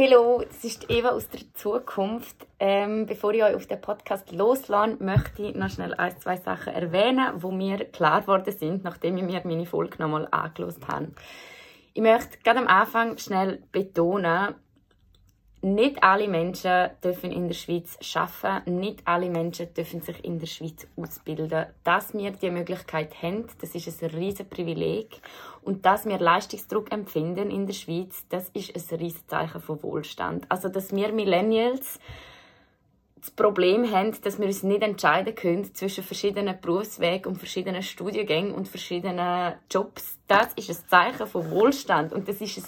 Hallo, 0.00 0.44
das 0.46 0.62
ist 0.62 0.88
Eva 0.90 1.08
aus 1.08 1.28
der 1.28 1.40
Zukunft. 1.54 2.46
Ähm, 2.60 3.06
bevor 3.06 3.34
ich 3.34 3.42
euch 3.42 3.56
auf 3.56 3.66
den 3.66 3.80
Podcast 3.80 4.30
loslasse, 4.30 4.96
möchte 5.00 5.42
ich 5.42 5.56
noch 5.56 5.70
schnell 5.70 5.92
ein, 5.92 6.16
zwei 6.20 6.36
Sachen 6.36 6.72
erwähnen, 6.72 7.42
wo 7.42 7.50
mir 7.50 7.84
klar 7.84 8.20
geworden 8.20 8.56
sind, 8.56 8.84
nachdem 8.84 9.16
ich 9.16 9.24
mir 9.24 9.42
meine 9.44 9.66
Folge 9.66 10.00
nochmal 10.00 10.28
angelost 10.30 10.86
habe. 10.86 11.08
Ich 11.94 12.00
möchte 12.00 12.38
gerade 12.44 12.60
am 12.60 12.68
Anfang 12.68 13.18
schnell 13.18 13.60
betonen, 13.72 14.54
nicht 15.60 16.02
alle 16.02 16.28
Menschen 16.28 16.90
dürfen 17.02 17.32
in 17.32 17.48
der 17.48 17.54
Schweiz 17.54 17.98
arbeiten, 18.14 18.78
nicht 18.78 19.00
alle 19.04 19.28
Menschen 19.28 19.72
dürfen 19.74 20.00
sich 20.00 20.24
in 20.24 20.38
der 20.38 20.46
Schweiz 20.46 20.86
ausbilden. 20.96 21.66
Dass 21.84 22.14
wir 22.14 22.30
die 22.30 22.50
Möglichkeit 22.50 23.22
haben, 23.22 23.46
das 23.60 23.74
ist 23.74 24.02
ein 24.02 24.10
riesiges 24.10 24.48
Privileg. 24.48 25.20
Und 25.62 25.84
dass 25.84 26.06
wir 26.06 26.18
Leistungsdruck 26.18 26.92
empfinden 26.92 27.50
in 27.50 27.66
der 27.66 27.74
Schweiz, 27.74 28.24
das 28.28 28.48
ist 28.50 28.74
ein 28.74 28.98
riesiges 28.98 29.26
Zeichen 29.26 29.60
von 29.60 29.82
Wohlstand. 29.82 30.46
Also, 30.48 30.68
dass 30.68 30.94
wir 30.94 31.12
Millennials 31.12 31.98
das 33.20 33.30
Problem 33.32 33.90
haben, 33.92 34.14
dass 34.22 34.38
wir 34.38 34.46
uns 34.46 34.62
nicht 34.62 34.82
entscheiden 34.82 35.34
können 35.34 35.74
zwischen 35.74 36.04
verschiedenen 36.04 36.60
Berufswegen 36.60 37.32
und 37.32 37.38
verschiedenen 37.38 37.82
Studiengängen 37.82 38.54
und 38.54 38.68
verschiedenen 38.68 39.54
Jobs, 39.70 40.18
das 40.28 40.52
ist 40.54 40.70
ein 40.70 40.88
Zeichen 40.88 41.26
von 41.26 41.50
Wohlstand. 41.50 42.12
Und 42.12 42.28
das 42.28 42.40
ist 42.40 42.58
ein 42.58 42.64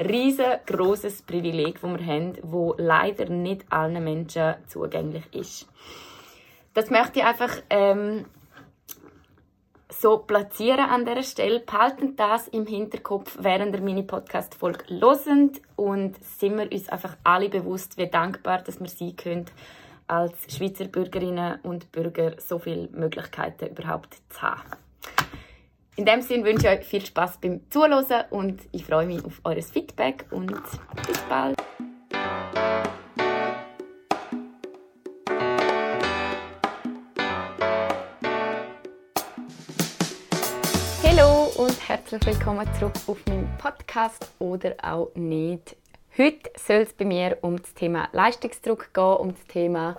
riesengroßes 0.00 1.22
Privileg, 1.22 1.80
das 1.80 1.90
wir 1.90 2.06
haben, 2.06 2.38
wo 2.42 2.74
leider 2.78 3.28
nicht 3.28 3.64
allen 3.70 4.02
Menschen 4.02 4.54
zugänglich 4.66 5.24
ist. 5.32 5.68
Das 6.74 6.90
möchte 6.90 7.20
ich 7.20 7.24
einfach 7.24 7.56
ähm, 7.68 8.24
so 9.90 10.18
platzieren 10.18 10.88
an 10.88 11.04
dieser 11.04 11.22
Stelle. 11.22 11.60
Behalten 11.60 12.16
das 12.16 12.48
im 12.48 12.66
Hinterkopf 12.66 13.36
während 13.40 13.74
der 13.74 13.82
Mini-Podcast-Folge 13.82 14.84
losend 14.88 15.60
und 15.76 16.22
sind 16.24 16.56
wir 16.56 16.70
uns 16.72 16.88
einfach 16.88 17.16
alle 17.24 17.48
bewusst, 17.48 17.98
wie 17.98 18.06
dankbar 18.06 18.62
dass 18.62 18.80
wir 18.80 18.88
sein 18.88 19.16
können, 19.16 19.46
als 20.06 20.32
Schweizer 20.56 20.86
Bürgerinnen 20.86 21.60
und 21.62 21.92
Bürger 21.92 22.34
so 22.40 22.58
viele 22.58 22.88
Möglichkeiten 22.88 23.68
überhaupt 23.68 24.16
zu 24.30 24.42
haben. 24.42 24.89
In 26.00 26.06
dem 26.06 26.22
Sinne 26.22 26.44
wünsche 26.44 26.66
ich 26.66 26.78
euch 26.78 26.86
viel 26.86 27.04
Spaß 27.04 27.40
beim 27.42 27.60
Zuhören 27.68 28.24
und 28.30 28.62
ich 28.72 28.86
freue 28.86 29.04
mich 29.04 29.22
auf 29.22 29.38
eures 29.44 29.70
Feedback 29.70 30.24
und 30.30 30.50
bis 31.06 31.18
bald. 31.28 31.58
Hallo 41.04 41.52
und 41.58 41.76
herzlich 41.86 42.24
willkommen 42.24 42.66
zurück 42.78 42.94
auf 43.06 43.18
meinem 43.26 43.50
Podcast 43.58 44.26
oder 44.38 44.76
auch 44.80 45.10
nicht. 45.16 45.76
Heute 46.16 46.50
soll 46.56 46.76
es 46.76 46.94
bei 46.94 47.04
mir 47.04 47.36
um 47.42 47.60
das 47.60 47.74
Thema 47.74 48.08
Leistungsdruck 48.12 48.94
gehen, 48.94 49.16
um 49.16 49.34
das 49.34 49.44
Thema 49.48 49.98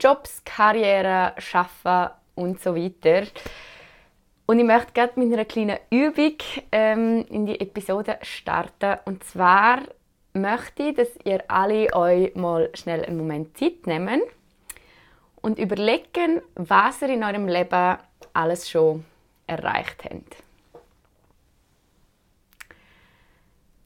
Jobs, 0.00 0.40
Karriere, 0.46 1.34
Schaffen 1.36 2.14
und 2.34 2.62
so 2.62 2.74
weiter. 2.74 3.26
Und 4.46 4.58
ich 4.58 4.64
möchte 4.64 4.92
gerade 4.92 5.18
mit 5.18 5.32
einer 5.32 5.44
kleinen 5.44 5.78
Übung 5.90 6.36
ähm, 6.70 7.24
in 7.30 7.46
die 7.46 7.58
Episode 7.60 8.18
starten. 8.22 8.98
Und 9.06 9.24
zwar 9.24 9.80
möchte 10.34 10.82
ich, 10.82 10.96
dass 10.96 11.08
ihr 11.24 11.42
alle 11.48 11.92
euch 11.94 12.34
mal 12.34 12.68
schnell 12.74 13.04
einen 13.04 13.16
Moment 13.16 13.56
Zeit 13.56 13.86
nehmen 13.86 14.20
und 15.40 15.58
überlegen, 15.58 16.42
was 16.56 17.00
ihr 17.02 17.08
in 17.08 17.24
eurem 17.24 17.48
Leben 17.48 17.96
alles 18.34 18.68
schon 18.68 19.04
erreicht 19.46 20.04
habt. 20.04 20.36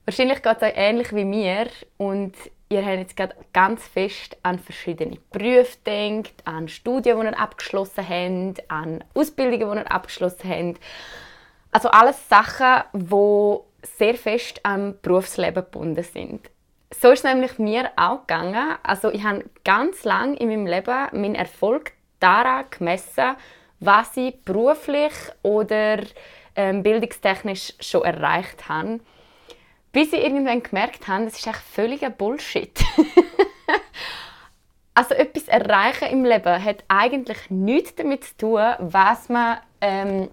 Wahrscheinlich 0.07 0.43
geht 0.43 0.57
es 0.57 0.63
euch 0.63 0.73
ähnlich 0.75 1.15
wie 1.15 1.25
mir 1.25 1.69
und 1.99 2.35
ihr 2.69 2.85
habt 2.85 2.99
jetzt 2.99 3.17
gerade 3.17 3.35
ganz 3.53 3.87
fest 3.87 4.37
an 4.43 4.59
verschiedene 4.59 5.19
Berufe 5.31 5.77
denkt, 5.87 6.35
an 6.45 6.69
Studien, 6.69 7.21
die 7.21 7.27
ihr 7.27 7.39
abgeschlossen 7.39 8.09
habt, 8.09 8.71
an 8.71 9.05
Ausbildungen, 9.15 9.79
die 9.79 9.83
ihr 9.83 9.93
abgeschlossen 9.93 10.51
habt. 10.51 10.81
Also 11.73 11.89
alles 11.91 12.29
Sachen, 12.29 12.83
die 12.93 13.57
sehr 13.97 14.15
fest 14.15 14.61
am 14.65 14.95
Berufsleben 15.03 15.65
gebunden 15.65 16.03
sind. 16.03 16.51
So 16.91 17.11
ist 17.11 17.25
es 17.25 17.25
nämlich 17.25 17.59
mir 17.59 17.91
auch 17.97 18.21
gegangen. 18.21 18.77
Also 18.83 19.11
ich 19.11 19.23
habe 19.23 19.45
ganz 19.65 20.05
lange 20.05 20.37
in 20.37 20.49
meinem 20.49 20.67
Leben 20.67 21.09
meinen 21.13 21.35
Erfolg 21.35 21.93
daran 22.19 22.65
gemessen, 22.71 23.37
was 23.81 24.17
ich 24.17 24.41
beruflich 24.43 25.13
oder 25.43 25.99
ähm, 26.57 26.83
bildungstechnisch 26.83 27.75
schon 27.81 28.05
erreicht 28.05 28.69
habe. 28.69 29.01
Bis 29.99 30.13
sie 30.13 30.19
irgendwann 30.19 30.63
gemerkt 30.63 31.09
haben, 31.09 31.25
das 31.25 31.41
ist 31.41 31.49
echt 31.49 31.57
völliger 31.57 32.09
Bullshit. 32.09 32.71
also 34.95 35.13
etwas 35.13 35.49
erreichen 35.49 36.07
im 36.13 36.25
Leben 36.25 36.65
hat 36.65 36.85
eigentlich 36.87 37.51
nichts 37.51 37.97
damit 37.97 38.23
zu 38.23 38.37
tun, 38.37 38.63
was 38.79 39.29
man 39.29 39.59
ähm, 39.81 40.29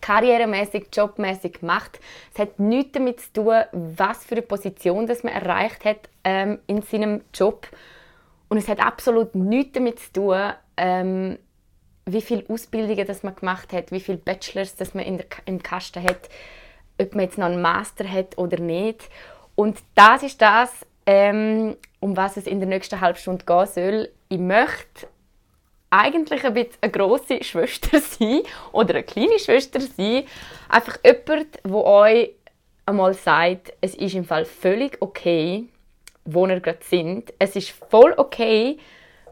karrieremäßig, 0.00 0.86
jobmäßig 0.90 1.60
macht. 1.60 2.00
Es 2.32 2.38
hat 2.38 2.58
nichts 2.58 2.92
damit 2.92 3.20
zu 3.20 3.32
tun, 3.34 3.62
was 3.72 4.24
für 4.24 4.36
eine 4.36 4.42
Position 4.42 5.06
das 5.06 5.22
man 5.22 5.34
erreicht 5.34 5.84
hat 5.84 6.08
ähm, 6.24 6.60
in 6.66 6.80
seinem 6.80 7.24
Job. 7.34 7.68
Und 8.48 8.56
es 8.56 8.68
hat 8.68 8.80
absolut 8.80 9.34
nichts 9.34 9.72
damit 9.72 9.98
zu 9.98 10.12
tun, 10.14 10.52
ähm, 10.78 11.38
wie 12.06 12.22
viele 12.22 12.46
Ausbildungen 12.48 13.06
das 13.06 13.22
man 13.22 13.36
gemacht 13.36 13.70
hat, 13.74 13.92
wie 13.92 14.00
viele 14.00 14.16
Bachelors 14.16 14.76
das 14.76 14.94
man 14.94 15.04
in 15.04 15.18
der, 15.18 15.26
im 15.44 15.62
Kasten 15.62 16.02
hat 16.02 16.30
ob 17.00 17.14
man 17.14 17.24
jetzt 17.24 17.38
noch 17.38 17.46
einen 17.46 17.62
Master 17.62 18.10
hat 18.10 18.38
oder 18.38 18.58
nicht. 18.58 19.08
Und 19.54 19.78
das 19.94 20.22
ist 20.22 20.40
das, 20.40 20.70
ähm, 21.06 21.76
um 22.00 22.16
was 22.16 22.36
es 22.36 22.46
in 22.46 22.60
der 22.60 22.68
nächsten 22.68 23.00
halben 23.00 23.18
Stunde 23.18 23.44
gehen 23.44 23.66
soll. 23.66 24.08
Ich 24.28 24.38
möchte 24.38 25.08
eigentlich 25.90 26.44
ein 26.44 26.54
bisschen 26.54 26.76
eine 26.80 26.92
grosse 26.92 27.42
Schwester 27.44 28.00
sein 28.00 28.42
oder 28.72 28.94
eine 28.94 29.04
kleine 29.04 29.38
Schwester 29.38 29.80
sein. 29.80 30.24
Einfach 30.68 30.98
jemand, 31.04 31.58
der 31.64 31.74
euch 31.74 32.30
einmal 32.86 33.14
sagt, 33.14 33.72
es 33.80 33.94
ist 33.94 34.14
im 34.14 34.24
Fall 34.24 34.44
völlig 34.44 35.00
okay, 35.00 35.68
wo 36.24 36.46
ihr 36.46 36.60
gerade 36.60 36.78
sind. 36.82 37.32
Es 37.38 37.56
ist 37.56 37.70
voll 37.70 38.14
okay, 38.16 38.78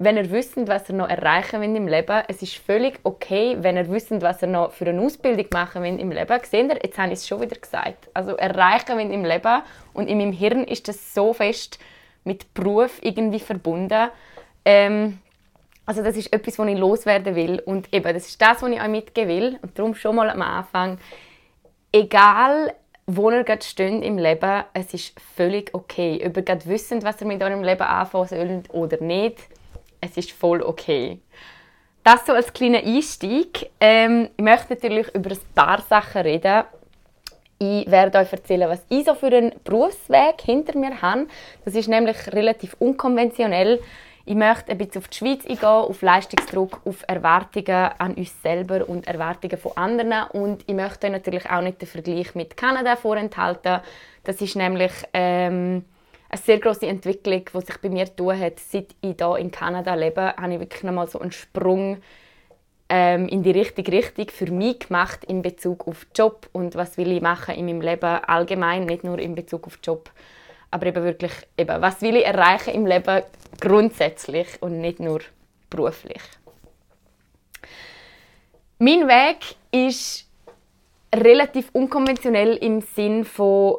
wenn 0.03 0.17
ihr 0.17 0.31
wisst, 0.31 0.57
was 0.67 0.89
ihr 0.89 0.97
noch 0.97 1.09
erreichen 1.09 1.61
wollt 1.61 1.77
im 1.77 1.87
Leben. 1.87 2.23
Es 2.29 2.43
ist 2.43 2.57
völlig 2.57 2.99
okay, 3.05 3.57
wenn 3.61 3.77
ihr 3.77 3.91
wisst, 3.91 4.11
was 4.21 4.43
ihr 4.43 4.49
noch 4.49 4.73
für 4.73 4.87
eine 4.87 5.01
Ausbildung 5.01 5.47
machen 5.53 5.83
wollt 5.83 6.01
im 6.01 6.11
Leben. 6.11 6.41
Seht 6.43 6.71
ihr, 6.71 6.79
jetzt 6.83 6.99
habe 6.99 7.09
ich 7.09 7.21
es 7.21 7.29
schon 7.29 7.41
wieder 7.41 7.57
gesagt. 7.57 8.09
Also 8.15 8.37
erreichen 8.37 8.97
wollt 8.97 9.13
im 9.13 9.25
Leben 9.25 9.63
und 9.93 10.09
in 10.09 10.19
meinem 10.19 10.33
Hirn 10.33 10.65
ist 10.65 10.89
das 10.89 11.15
so 11.15 11.33
fest 11.33 11.79
mit 12.25 12.53
Beruf 12.55 12.99
irgendwie 13.03 13.41
verbunden. 13.41 14.09
Ähm, 14.65 15.19
also 15.87 16.03
das 16.03 16.17
ist 16.17 16.33
etwas, 16.33 16.59
was 16.59 16.69
ich 16.69 16.79
loswerden 16.79 17.35
will 17.35 17.61
und 17.61 17.93
eben, 17.93 18.15
das 18.15 18.29
ist 18.29 18.41
das, 18.41 18.63
was 18.63 18.71
ich 18.71 18.81
euch 18.81 18.89
mitgeben 18.89 19.29
will 19.29 19.59
und 19.63 19.79
darum 19.79 19.95
schon 19.95 20.17
mal 20.17 20.31
am 20.31 20.43
Anfang, 20.43 20.99
egal 21.93 22.73
wo 23.07 23.31
ihr 23.31 23.43
gerade 23.43 23.65
steht 23.65 24.03
im 24.05 24.17
Leben, 24.17 24.65
es 24.75 24.95
ist 24.95 25.21
völlig 25.37 25.75
okay. 25.75 26.23
Ob 26.25 26.37
ihr 26.37 26.43
gerade 26.43 26.65
wisst, 26.67 26.93
was 27.05 27.21
ihr 27.21 27.27
mit 27.27 27.43
eurem 27.43 27.65
Leben 27.65 27.83
anfangen 27.83 28.29
sollt 28.29 28.73
oder 28.73 29.03
nicht, 29.03 29.39
es 30.03 30.17
ist 30.17 30.33
voll 30.33 30.63
okay. 30.63 31.21
Das 32.05 32.27
so 32.27 32.33
als 32.33 32.53
kleiner 32.53 32.79
Einstieg. 32.79 33.71
Ähm, 33.81 34.29
ich 34.37 34.45
möchte 34.45 34.75
natürlich 34.75 35.15
über 35.15 35.31
ein 35.31 35.39
paar 35.55 35.81
Sachen 35.81 36.23
reden. 36.23 36.65
Ich 37.59 37.89
werde 37.89 38.19
euch 38.19 38.33
erzählen, 38.33 38.69
was 38.69 38.85
ich 38.89 39.05
so 39.05 39.15
für 39.15 39.29
einen 39.29 39.53
Berufsweg 39.63 40.41
hinter 40.43 40.77
mir 40.77 41.01
habe. 41.01 41.29
Das 41.65 41.77
ist 41.77 41.89
nämlich 41.89 42.17
relativ 42.33 42.75
unkonventionell. 42.81 43.81
Ich 44.25 44.35
möchte 44.35 44.73
ein 44.73 44.79
bisschen 44.79 45.01
auf 45.01 45.09
die 45.09 45.19
Schweiz 45.19 45.47
eingehen, 45.47 45.69
auf 45.69 46.03
Leistungsdruck, 46.03 46.81
auf 46.85 47.05
Erwartungen 47.07 47.91
an 47.99 48.15
uns 48.15 48.43
selber 48.43 48.89
und 48.89 49.07
Erwartungen 49.07 49.59
von 49.59 49.77
anderen. 49.77 50.29
Und 50.33 50.65
ich 50.67 50.75
möchte 50.75 51.07
euch 51.07 51.13
natürlich 51.13 51.49
auch 51.49 51.61
nicht 51.61 51.81
den 51.81 51.89
Vergleich 51.89 52.35
mit 52.35 52.57
Kanada 52.57 52.97
vorenthalten. 52.97 53.81
Das 54.25 54.41
ist 54.41 54.57
nämlich 54.57 54.93
ähm, 55.13 55.85
eine 56.33 56.41
sehr 56.41 56.59
große 56.59 56.87
Entwicklung, 56.87 57.45
die 57.45 57.61
sich 57.61 57.79
bei 57.79 57.91
mir 57.91 58.17
tun 58.17 58.39
hat, 58.39 58.59
seit 58.59 58.95
ich 59.03 59.17
hier 59.17 59.37
in 59.37 59.51
Kanada 59.51 59.95
lebe, 59.95 60.35
habe 60.37 60.55
ich 60.55 60.61
wirklich 60.61 60.83
nochmal 60.83 61.07
so 61.07 61.21
einen 61.21 61.31
Sprung 61.31 61.99
ähm, 62.89 63.29
in 63.29 63.43
die 63.43 63.51
richtige 63.51 63.93
Richtung 63.93 64.29
für 64.31 64.51
mich 64.51 64.81
gemacht 64.81 65.25
in 65.25 65.43
Bezug 65.43 65.87
auf 65.87 66.07
Job 66.17 66.49
und 66.53 66.75
was 66.75 66.97
will 66.97 67.13
ich 67.13 67.21
machen 67.21 67.55
in 67.55 67.67
meinem 67.67 67.83
Leben 67.83 68.25
allgemein, 68.25 68.87
nicht 68.87 69.05
nur 69.05 69.19
in 69.19 69.35
Bezug 69.35 69.67
auf 69.67 69.79
Job, 69.85 70.11
aber 70.71 70.87
eben 70.87 71.05
wirklich, 71.05 71.33
eben, 71.59 71.83
was 71.83 72.01
will 72.01 72.17
ich 72.17 72.25
erreichen 72.25 72.75
im 72.75 72.87
Leben 72.87 73.23
grundsätzlich 73.61 74.47
und 74.61 74.81
nicht 74.81 75.01
nur 75.01 75.21
beruflich. 75.69 76.23
Mein 78.79 79.07
Weg 79.07 79.55
ist 79.71 80.27
relativ 81.15 81.69
unkonventionell 81.75 82.57
im 82.57 82.81
Sinn 82.81 83.27
von, 83.27 83.77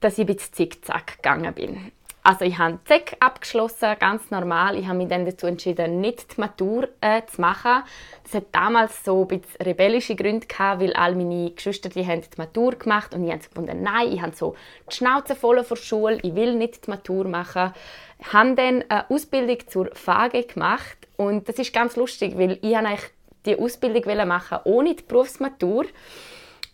dass 0.00 0.14
ich 0.14 0.20
ein 0.20 0.34
bisschen 0.34 0.54
zickzack 0.54 1.16
gegangen 1.16 1.52
bin. 1.52 1.92
Also 2.26 2.44
ich 2.44 2.58
habe 2.58 2.80
ZEC 2.84 3.16
abgeschlossen, 3.20 3.94
ganz 4.00 4.32
normal. 4.32 4.76
Ich 4.76 4.88
habe 4.88 4.98
mich 4.98 5.06
dann 5.06 5.24
dazu 5.24 5.46
entschieden, 5.46 6.00
nicht 6.00 6.36
die 6.36 6.40
Matur 6.40 6.88
äh, 7.00 7.22
zu 7.24 7.40
machen. 7.40 7.84
Das 8.24 8.34
hat 8.34 8.46
damals 8.50 9.04
so 9.04 9.22
ein 9.22 9.38
bisschen 9.38 9.62
rebellische 9.62 10.16
Gründe 10.16 10.44
gehabt, 10.44 10.82
weil 10.82 10.92
all 10.94 11.14
meine 11.14 11.52
Geschwister 11.52 11.88
die 11.88 12.04
haben 12.04 12.22
die 12.22 12.36
Matur 12.36 12.72
gemacht 12.72 13.14
und 13.14 13.24
ich 13.24 13.30
habe 13.30 13.44
gefunden, 13.44 13.80
nein, 13.80 14.12
ich 14.12 14.20
habe 14.20 14.34
so 14.34 14.56
die 14.90 14.96
Schnauze 14.96 15.36
voll 15.36 15.62
vor 15.62 15.76
Schule, 15.76 16.18
ich 16.20 16.34
will 16.34 16.56
nicht 16.56 16.84
die 16.84 16.90
Matur 16.90 17.28
machen. 17.28 17.72
Ich 18.18 18.32
habe 18.32 18.56
dann 18.56 18.82
eine 18.88 19.08
Ausbildung 19.08 19.58
zur 19.68 19.94
FAGE 19.94 20.42
gemacht 20.42 20.98
und 21.16 21.48
das 21.48 21.60
ist 21.60 21.72
ganz 21.72 21.94
lustig, 21.94 22.36
weil 22.36 22.58
ich 22.60 22.76
eigentlich 22.76 23.08
die 23.44 23.56
Ausbildung 23.56 24.26
machen 24.26 24.58
ohne 24.64 24.96
die 24.96 25.04
Berufsmatur 25.04 25.84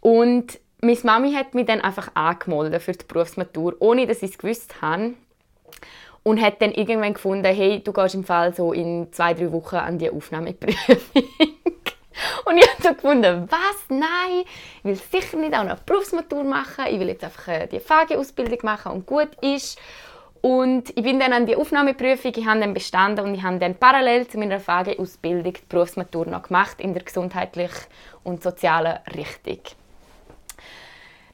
und 0.01 0.59
meine 0.81 0.99
Mami 1.03 1.35
hat 1.35 1.55
mich 1.55 1.67
dann 1.67 1.83
einfach 1.83 2.11
angemeldet 2.15 2.81
für 2.81 2.93
die 2.93 3.05
Berufsmatur, 3.07 3.77
ohne 3.81 4.07
dass 4.07 4.23
ich 4.23 4.31
es 4.31 4.39
gewusst 4.39 4.81
habe 4.81 5.13
und 6.23 6.41
hat 6.41 6.63
dann 6.63 6.73
irgendwann 6.73 7.15
gefunden, 7.15 7.45
hey, 7.45 7.83
du 7.83 7.93
gehst 7.93 8.15
im 8.15 8.25
Fall 8.25 8.55
so 8.55 8.73
in 8.73 9.13
zwei, 9.13 9.35
drei 9.35 9.51
Wochen 9.53 9.77
an 9.77 9.99
die 9.99 10.11
Aufnahmeprüfung. 10.11 10.99
und 12.45 12.57
ich 12.57 12.69
habe 12.69 12.83
dann 12.83 12.95
gefunden, 12.95 13.49
was? 13.51 13.77
Nein, 13.89 14.45
ich 14.79 14.85
will 14.85 14.97
sicher 14.97 15.37
nicht 15.37 15.55
auch 15.55 15.65
noch 15.65 15.81
Berufsmatur 15.81 16.45
machen, 16.45 16.85
ich 16.89 17.01
will 17.01 17.09
jetzt 17.09 17.25
einfach 17.25 17.49
äh, 17.49 17.67
die 17.67 17.81
FAGE-Ausbildung 17.81 18.59
machen 18.63 18.93
und 18.93 19.07
gut 19.07 19.31
ist. 19.41 19.79
Und 20.41 20.91
ich 20.91 21.05
bin 21.05 21.21
dann 21.21 21.33
an 21.33 21.47
die 21.47 21.55
Aufnahmeprüfung, 21.55 22.33
ich 22.35 22.47
habe 22.47 22.59
dann 22.59 22.75
bestanden 22.75 23.25
und 23.25 23.35
ich 23.35 23.43
habe 23.43 23.59
dann 23.59 23.77
parallel 23.77 24.27
zu 24.27 24.39
meiner 24.39 24.59
FAGE-Ausbildung 24.59 25.53
die 25.53 25.67
Berufsmatur 25.69 26.27
noch 26.27 26.43
gemacht 26.43 26.81
in 26.81 26.95
der 26.95 27.05
gesundheitlichen 27.05 27.87
und 28.25 28.43
sozialen 28.43 28.99
Richtung. 29.15 29.61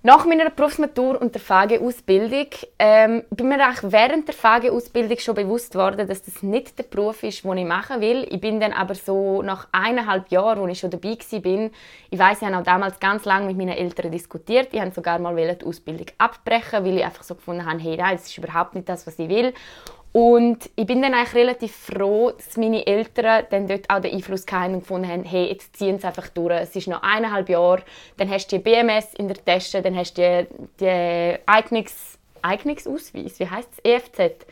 Nach 0.04 0.24
meiner 0.24 0.48
Berufsmatur 0.50 1.20
und 1.20 1.34
der 1.34 1.40
FAGE-Ausbildung 1.40 2.46
ähm, 2.78 3.24
bin 3.30 3.48
mir 3.48 3.58
auch 3.68 3.82
während 3.82 4.28
der 4.28 4.34
FAGE-Ausbildung 4.34 5.18
schon 5.18 5.34
bewusst 5.34 5.74
worden, 5.74 6.06
dass 6.06 6.22
das 6.22 6.40
nicht 6.44 6.78
der 6.78 6.84
Beruf 6.84 7.24
ist, 7.24 7.42
den 7.42 7.58
ich 7.58 7.66
machen 7.66 8.00
will. 8.00 8.24
Ich 8.30 8.40
bin 8.40 8.60
dann 8.60 8.72
aber 8.72 8.94
so 8.94 9.42
nach 9.42 9.66
eineinhalb 9.72 10.28
Jahren, 10.28 10.60
wo 10.60 10.68
ich 10.68 10.78
schon 10.78 10.90
dabei 10.90 11.18
war, 11.18 11.70
ich 12.10 12.18
weiß, 12.18 12.42
ich 12.42 12.46
habe 12.46 12.58
auch 12.58 12.62
damals 12.62 13.00
ganz 13.00 13.24
lange 13.24 13.46
mit 13.46 13.56
meinen 13.56 13.76
Eltern 13.76 14.12
diskutiert. 14.12 14.68
Ich 14.70 14.80
habe 14.80 14.92
sogar 14.92 15.18
mal 15.18 15.34
die 15.34 15.66
Ausbildung 15.66 16.06
abbrechen, 16.16 16.84
weil 16.84 16.98
ich 16.98 17.04
einfach 17.04 17.24
so 17.24 17.34
gefunden 17.34 17.66
habe, 17.66 17.80
hey, 17.80 17.96
nein, 17.96 18.16
das 18.16 18.28
ist 18.28 18.38
überhaupt 18.38 18.76
nicht 18.76 18.88
das, 18.88 19.04
was 19.04 19.18
ich 19.18 19.28
will. 19.28 19.52
Und 20.18 20.68
ich 20.74 20.84
bin 20.84 21.00
dann 21.00 21.14
eigentlich 21.14 21.34
relativ 21.34 21.76
froh, 21.76 22.32
dass 22.32 22.56
meine 22.56 22.84
Eltern 22.84 23.44
dann 23.50 23.68
dort 23.68 23.88
auch 23.88 24.00
den 24.00 24.16
Einfluss 24.16 24.44
hatten 24.50 24.74
und 24.74 24.80
gefunden 24.80 25.08
haben, 25.08 25.22
hey, 25.22 25.46
jetzt 25.46 25.76
ziehen 25.76 26.00
sie 26.00 26.08
einfach 26.08 26.26
durch. 26.30 26.60
Es 26.60 26.74
ist 26.74 26.88
noch 26.88 27.04
eineinhalb 27.04 27.48
Jahre, 27.48 27.84
dann 28.16 28.28
hast 28.28 28.50
du 28.50 28.56
die 28.56 28.64
BMS 28.64 29.14
in 29.14 29.28
der 29.28 29.36
Tasche, 29.44 29.80
dann 29.80 29.94
hast 29.94 30.18
du 30.18 30.44
die, 30.80 31.38
Eignungs 31.46 32.18
Eignungsausweis, 32.42 33.38
wie 33.38 33.48
heißt 33.48 33.68
es? 33.76 33.84
EFZ. 33.84 34.46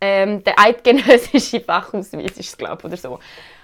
Ähm, 0.00 0.42
der 0.42 0.58
eidgenössische 0.58 1.60
Fachausweis 1.60 2.32
ist 2.32 2.40
es, 2.40 2.56
glaube 2.56 2.84
oder 2.84 2.96
so. 2.96 3.20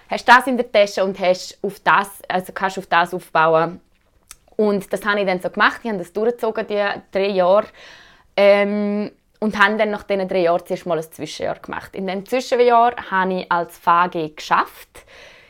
Hast 0.09 0.29
das 0.29 0.47
in 0.47 0.57
der 0.57 0.71
Tasche 0.71 1.03
und 1.03 1.19
hast 1.19 1.59
auf 1.63 1.81
das, 1.81 2.23
also 2.29 2.53
kannst 2.53 2.79
auf 2.79 2.87
das 2.87 3.13
aufbauen. 3.13 3.81
Und 4.55 4.93
das 4.93 5.05
habe 5.05 5.19
ich 5.19 5.27
dann 5.27 5.41
so 5.41 5.51
gemacht. 5.51 5.81
Ich 5.83 5.89
habe 5.89 5.99
das 5.99 6.13
durchgezogen, 6.13 6.69
die 6.69 6.85
drei 7.11 7.29
Jahre. 7.31 7.67
Ähm, 8.37 9.11
und 9.41 9.59
haben 9.59 9.79
dann 9.79 9.91
nach 9.91 10.05
diesen 10.05 10.29
drei 10.29 10.43
Jahren 10.43 10.65
zuerst 10.65 10.87
mal 10.87 10.99
ein 10.99 11.13
Zwischenjahr 11.13 11.59
gemacht. 11.59 11.97
In 11.97 12.07
diesem 12.07 12.27
Zwischenjahr 12.27 12.95
habe 13.11 13.41
ich 13.41 13.51
als 13.51 13.79
VG 13.79 14.37
geschafft. 14.37 15.05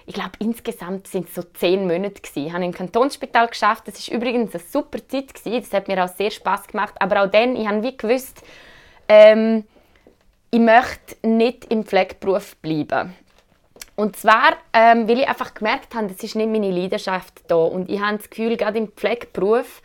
Ich 0.06 0.14
glaube, 0.14 0.32
insgesamt 0.38 1.06
sind 1.06 1.28
es 1.28 1.34
so 1.34 1.42
zehn 1.42 1.86
Monate. 1.86 2.22
Ich 2.34 2.52
habe 2.52 2.64
im 2.64 2.72
Kantonsspital 2.72 3.48
geschafft. 3.48 3.86
Das 3.86 3.98
ist 3.98 4.08
übrigens 4.08 4.54
eine 4.54 4.62
super 4.62 4.98
Zeit. 5.06 5.32
Das 5.44 5.72
hat 5.72 5.88
mir 5.88 6.02
auch 6.02 6.08
sehr 6.08 6.30
Spaß 6.30 6.68
gemacht. 6.68 6.94
Aber 6.98 7.22
auch 7.22 7.30
dann, 7.30 7.54
ich 7.54 7.66
habe 7.66 7.82
wie 7.82 7.96
gewusst, 7.96 8.42
ähm, 9.08 9.64
ich 10.50 10.60
möchte 10.60 11.16
nicht 11.22 11.66
im 11.66 11.84
Pflegeberuf 11.84 12.56
bleiben. 12.56 13.14
Und 13.96 14.16
zwar, 14.16 14.56
ähm, 14.72 15.08
weil 15.08 15.18
ich 15.18 15.28
einfach 15.28 15.54
gemerkt 15.54 15.94
habe, 15.94 16.08
das 16.08 16.22
ist 16.22 16.34
nicht 16.34 16.48
meine 16.48 16.70
Leidenschaft 16.70 17.42
da. 17.48 17.56
Und 17.56 17.90
ich 17.90 18.00
habe 18.00 18.16
das 18.16 18.30
Gefühl, 18.30 18.56
gerade 18.56 18.78
im 18.78 18.88
Pflegeberuf 18.88 19.82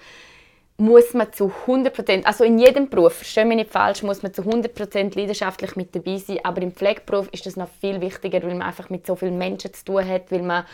muss 0.78 1.14
man 1.14 1.32
zu 1.32 1.52
100%, 1.68 2.26
also 2.26 2.44
in 2.44 2.60
jedem 2.60 2.90
Beruf, 2.90 3.14
verstehe 3.14 3.46
mich 3.46 3.58
nicht 3.58 3.72
falsch, 3.72 4.04
muss 4.04 4.24
man 4.24 4.34
zu 4.34 4.42
100% 4.42 5.18
leidenschaftlich 5.18 5.76
mit 5.78 5.96
dabei 5.96 6.18
sein, 6.18 6.40
aber 6.44 6.62
im 6.62 6.74
Pflegeberuf 6.74 7.30
ist 7.32 7.46
das 7.46 7.56
noch 7.56 7.70
viel 7.80 8.02
wichtiger, 8.02 8.44
weil 8.44 8.56
man 8.56 8.64
einfach 8.64 8.90
mit 8.90 9.06
so 9.06 9.16
vielen 9.16 9.38
Menschen 9.38 9.74
zu 9.74 9.86
tun 9.86 10.08
hat, 10.08 10.32
weil 10.32 10.42
man 10.42 10.66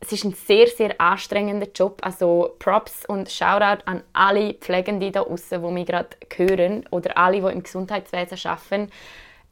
es 0.00 0.12
ist 0.12 0.24
ein 0.24 0.32
sehr, 0.32 0.68
sehr 0.68 1.00
anstrengender 1.00 1.66
Job. 1.74 1.98
Also 2.02 2.54
Props 2.58 3.04
und 3.06 3.28
Shoutout 3.28 3.82
an 3.84 4.02
alle 4.12 4.54
Pflegenden 4.54 5.12
da 5.12 5.22
draußen, 5.22 5.60
die 5.60 5.70
mich 5.72 5.86
gerade 5.86 6.10
hören 6.36 6.84
oder 6.90 7.16
alle, 7.18 7.40
die 7.40 7.52
im 7.52 7.62
Gesundheitswesen 7.62 8.38
arbeiten. 8.48 8.90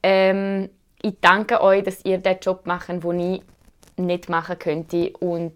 Ähm, 0.03 0.71
ich 1.03 1.15
danke 1.21 1.61
euch, 1.61 1.83
dass 1.83 2.05
ihr 2.05 2.19
den 2.19 2.39
Job 2.41 2.67
macht, 2.67 2.89
den 2.89 3.21
ich 3.21 3.43
nicht 3.97 4.29
machen 4.29 4.59
könnte. 4.59 5.11
Und 5.19 5.55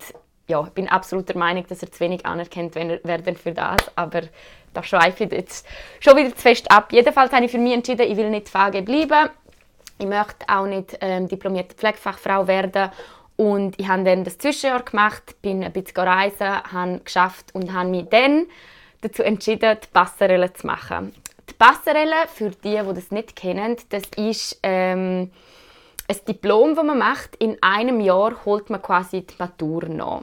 ja, 0.50 0.64
ich 0.64 0.70
bin 0.70 0.88
absolut 0.88 1.28
der 1.28 1.38
Meinung, 1.38 1.64
dass 1.68 1.82
er 1.82 1.90
zu 1.90 2.00
wenig 2.00 2.26
anerkannt 2.26 2.74
werden 2.74 3.36
für 3.36 3.52
das, 3.52 3.78
aber 3.94 4.22
da 4.74 4.82
schweife 4.82 5.24
ich 5.24 5.32
jetzt 5.32 5.66
schon 6.00 6.16
wieder 6.16 6.34
zu 6.34 6.42
fest 6.42 6.70
ab. 6.70 6.92
Jedenfalls 6.92 7.32
habe 7.32 7.44
ich 7.44 7.50
für 7.50 7.58
mich 7.58 7.72
entschieden, 7.72 8.10
ich 8.10 8.16
will 8.16 8.30
nicht 8.30 8.48
Fage 8.48 8.82
bleiben. 8.82 9.30
Ich 9.98 10.06
möchte 10.06 10.46
auch 10.48 10.66
nicht 10.66 10.96
ähm, 11.00 11.28
diplomierte 11.28 11.74
Pflegefachfrau 11.74 12.46
werden 12.46 12.90
und 13.36 13.78
ich 13.78 13.88
habe 13.88 14.04
dann 14.04 14.24
das 14.24 14.38
Zwischenjahr 14.38 14.82
gemacht, 14.82 15.40
bin 15.40 15.62
ein 15.62 15.72
bisschen 15.72 15.96
reisen, 15.96 16.62
habe 16.72 17.00
geschafft 17.04 17.54
und 17.54 17.72
habe 17.72 17.88
mich 17.88 18.06
dann 18.10 18.46
dazu 19.00 19.22
entschieden, 19.22 19.78
die 19.82 19.88
Passerelle 19.92 20.52
zu 20.52 20.66
machen. 20.66 21.14
Die 21.48 21.54
Passerelle, 21.54 22.28
für 22.32 22.50
die, 22.50 22.78
die 22.78 22.94
das 22.94 23.10
nicht 23.10 23.36
kennen, 23.36 23.76
das 23.90 24.02
ist 24.16 24.58
ähm, 24.62 25.30
ein 26.08 26.16
Diplom, 26.26 26.74
das 26.74 26.84
man 26.84 26.98
macht. 26.98 27.36
In 27.36 27.56
einem 27.62 28.00
Jahr 28.00 28.44
holt 28.44 28.68
man 28.68 28.82
quasi 28.82 29.22
die 29.22 29.34
Matur 29.38 29.84
nach. 29.86 30.22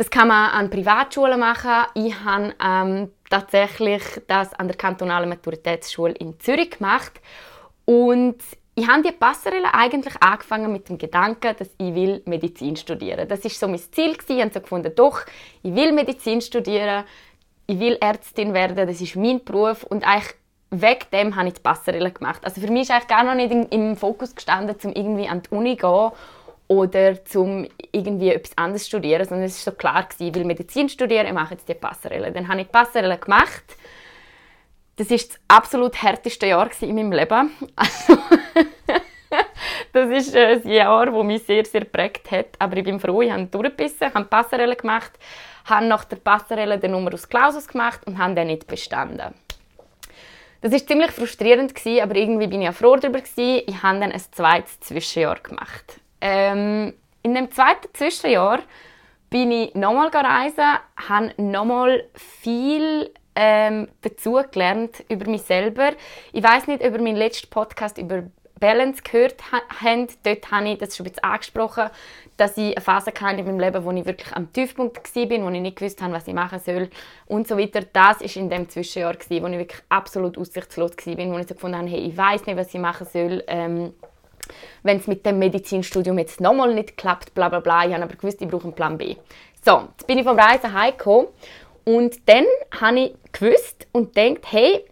Das 0.00 0.08
kann 0.08 0.28
man 0.28 0.48
an 0.52 0.70
Privatschulen 0.70 1.38
machen. 1.38 1.84
Ich 1.92 2.18
habe 2.24 2.54
ähm, 2.64 3.12
tatsächlich 3.28 4.02
das 4.26 4.54
an 4.54 4.66
der 4.66 4.78
kantonalen 4.78 5.28
Maturitätsschule 5.28 6.14
in 6.14 6.40
Zürich 6.40 6.70
gemacht 6.70 7.20
und 7.84 8.36
ich 8.76 8.88
habe 8.88 9.02
die 9.02 9.12
Passerelle 9.12 9.74
eigentlich 9.74 10.14
angefangen 10.22 10.72
mit 10.72 10.88
dem 10.88 10.96
Gedanken, 10.96 11.54
dass 11.54 11.68
ich 11.76 11.94
will 11.94 12.22
Medizin 12.24 12.76
studieren. 12.76 13.28
Das 13.28 13.40
ist 13.40 13.60
so 13.60 13.68
mein 13.68 13.78
Ziel. 13.78 14.16
Ich 14.26 14.40
habe 14.40 14.50
so 14.54 14.60
gefunden, 14.60 14.90
doch, 14.96 15.20
ich 15.62 15.74
will 15.74 15.92
Medizin 15.92 16.40
studieren, 16.40 17.04
ich 17.66 17.78
will 17.78 17.98
Ärztin 18.00 18.54
werden, 18.54 18.76
das 18.76 19.02
ist 19.02 19.16
mein 19.16 19.44
Beruf 19.44 19.84
und 19.84 20.02
eigentlich 20.02 20.34
wegen 20.70 21.10
dem 21.12 21.36
habe 21.36 21.48
ich 21.48 21.54
die 21.54 21.60
Passerelle 21.60 22.10
gemacht. 22.10 22.42
Also 22.42 22.62
für 22.62 22.72
mich 22.72 22.84
ist 22.84 22.90
eigentlich 22.92 23.08
gar 23.08 23.22
noch 23.22 23.34
nicht 23.34 23.52
im 23.52 23.96
Fokus 23.96 24.34
gestanden, 24.34 24.76
um 24.82 24.92
irgendwie 24.92 25.28
an 25.28 25.42
die 25.42 25.54
Uni 25.54 25.76
zu 25.76 25.82
gehen 25.82 26.12
oder 26.70 27.24
zum 27.24 27.66
irgendwie 27.90 28.30
etwas 28.30 28.56
anderes 28.56 28.86
studieren, 28.86 29.24
sondern 29.24 29.46
es 29.46 29.66
war 29.66 29.72
so 29.72 29.76
klar 29.76 30.04
gewesen, 30.04 30.28
ich 30.28 30.34
will 30.36 30.44
Medizin 30.44 30.88
studieren, 30.88 31.26
ich 31.26 31.32
mache 31.32 31.54
jetzt 31.54 31.68
die 31.68 31.74
Passerelle. 31.74 32.30
Dann 32.30 32.46
habe 32.46 32.60
ich 32.60 32.68
die 32.68 32.72
Passerelle 32.72 33.18
gemacht. 33.18 33.64
Das 34.94 35.10
ist 35.10 35.32
das 35.32 35.40
absolut 35.48 36.00
härteste 36.00 36.46
Jahr 36.46 36.70
in 36.80 36.94
meinem 36.94 37.10
Leben. 37.10 37.50
Also, 37.74 38.16
das 39.92 40.10
ist 40.10 40.36
ein 40.36 40.68
Jahr, 40.68 41.06
das 41.06 41.24
mich 41.24 41.42
sehr, 41.42 41.64
sehr 41.64 41.84
prägt 41.86 42.30
hat. 42.30 42.50
Aber 42.60 42.76
ich 42.76 42.84
bin 42.84 43.00
froh, 43.00 43.20
ich 43.20 43.32
habe 43.32 43.46
durchgebissen, 43.46 44.14
habe 44.14 44.22
die 44.22 44.28
Passerelle 44.28 44.76
gemacht, 44.76 45.10
habe 45.64 45.86
nach 45.86 46.04
der 46.04 46.18
Passerelle 46.18 46.78
den 46.78 46.92
Nummer 46.92 47.12
aus 47.12 47.28
Klausus 47.28 47.66
gemacht 47.66 48.02
und 48.06 48.16
habe 48.16 48.36
dann 48.36 48.46
nicht 48.46 48.68
bestanden. 48.68 49.34
Das 50.60 50.70
war 50.70 50.86
ziemlich 50.86 51.10
frustrierend, 51.10 51.74
aber 52.00 52.14
irgendwie 52.14 52.46
bin 52.46 52.62
ich 52.62 52.68
auch 52.68 52.74
froh 52.74 52.94
darüber. 52.94 53.18
Ich 53.18 53.82
habe 53.82 53.98
dann 53.98 54.12
ein 54.12 54.22
zweites 54.30 54.78
Zwischenjahr 54.78 55.40
gemacht. 55.40 56.00
Ähm, 56.20 56.94
in 57.22 57.34
dem 57.34 57.50
zweiten 57.50 57.88
Zwischenjahr 57.92 58.60
bin 59.28 59.52
ich 59.52 59.74
nochmal 59.74 60.08
reisen, 60.08 60.78
habe 61.08 61.32
nochmal 61.36 62.04
viel 62.14 63.12
ähm, 63.36 63.88
dazu 64.02 64.40
gelernt 64.50 65.04
über 65.08 65.30
mich 65.30 65.42
selber. 65.42 65.92
Ich 66.32 66.42
weiß 66.42 66.66
nicht, 66.66 66.82
ihr 66.82 66.90
meinen 66.90 67.16
letzten 67.16 67.48
Podcast 67.48 67.98
über 67.98 68.24
Balance 68.58 69.02
gehört 69.02 69.36
habt. 69.50 70.26
Dort 70.26 70.50
habe 70.50 70.68
ich 70.68 70.78
das 70.78 70.96
schon 70.96 71.06
ein 71.06 71.10
bisschen 71.10 71.24
angesprochen, 71.24 71.90
dass 72.36 72.56
ich 72.56 72.76
eine 72.76 72.80
Phase 72.80 73.10
in 73.10 73.44
meinem 73.46 73.58
Leben, 73.58 73.84
wo 73.84 73.90
ich 73.90 74.04
wirklich 74.04 74.32
am 74.36 74.52
Tiefpunkt 74.52 74.96
war, 74.96 75.22
wo 75.44 75.50
ich 75.50 75.60
nicht 75.60 75.76
gewusst 75.76 76.02
habe, 76.02 76.12
was 76.12 76.28
ich 76.28 76.34
machen 76.34 76.58
soll 76.58 76.90
und 77.26 77.48
so 77.48 77.56
weiter. 77.58 77.80
Das 77.80 78.20
war 78.20 78.36
in 78.36 78.50
dem 78.50 78.68
Zwischenjahr, 78.68 79.14
wo 79.14 79.46
ich 79.46 79.58
wirklich 79.58 79.82
absolut 79.88 80.36
aussichtslos 80.36 80.92
war, 80.92 81.16
wo 81.16 81.38
ich 81.38 81.48
so 81.48 81.54
gefunden 81.54 81.78
habe, 81.78 81.88
hey, 81.88 82.00
ich 82.00 82.16
weiß 82.16 82.46
nicht, 82.46 82.56
was 82.56 82.74
ich 82.74 82.80
machen 82.80 83.06
soll. 83.10 83.42
Ähm, 83.46 83.94
wenn 84.82 84.98
es 84.98 85.06
mit 85.06 85.24
dem 85.26 85.38
Medizinstudium 85.38 86.18
jetzt 86.18 86.40
nochmal 86.40 86.74
nicht 86.74 86.96
klappt, 86.96 87.34
bla 87.34 87.48
bla 87.48 87.60
bla. 87.60 87.86
Ich 87.86 87.92
habe 87.92 88.02
aber 88.02 88.16
gewusst, 88.16 88.40
ich 88.40 88.48
brauche 88.48 88.64
einen 88.64 88.74
Plan 88.74 88.98
B. 88.98 89.16
So, 89.64 89.88
jetzt 89.90 90.06
bin 90.06 90.18
ich 90.18 90.24
vom 90.24 90.38
Reisen 90.38 90.72
heimgekommen 90.72 91.28
und 91.84 92.28
dann 92.28 92.44
habe 92.80 93.00
ich 93.00 93.14
gewusst 93.32 93.86
und 93.92 94.14
gedacht, 94.14 94.44
hey, 94.50 94.84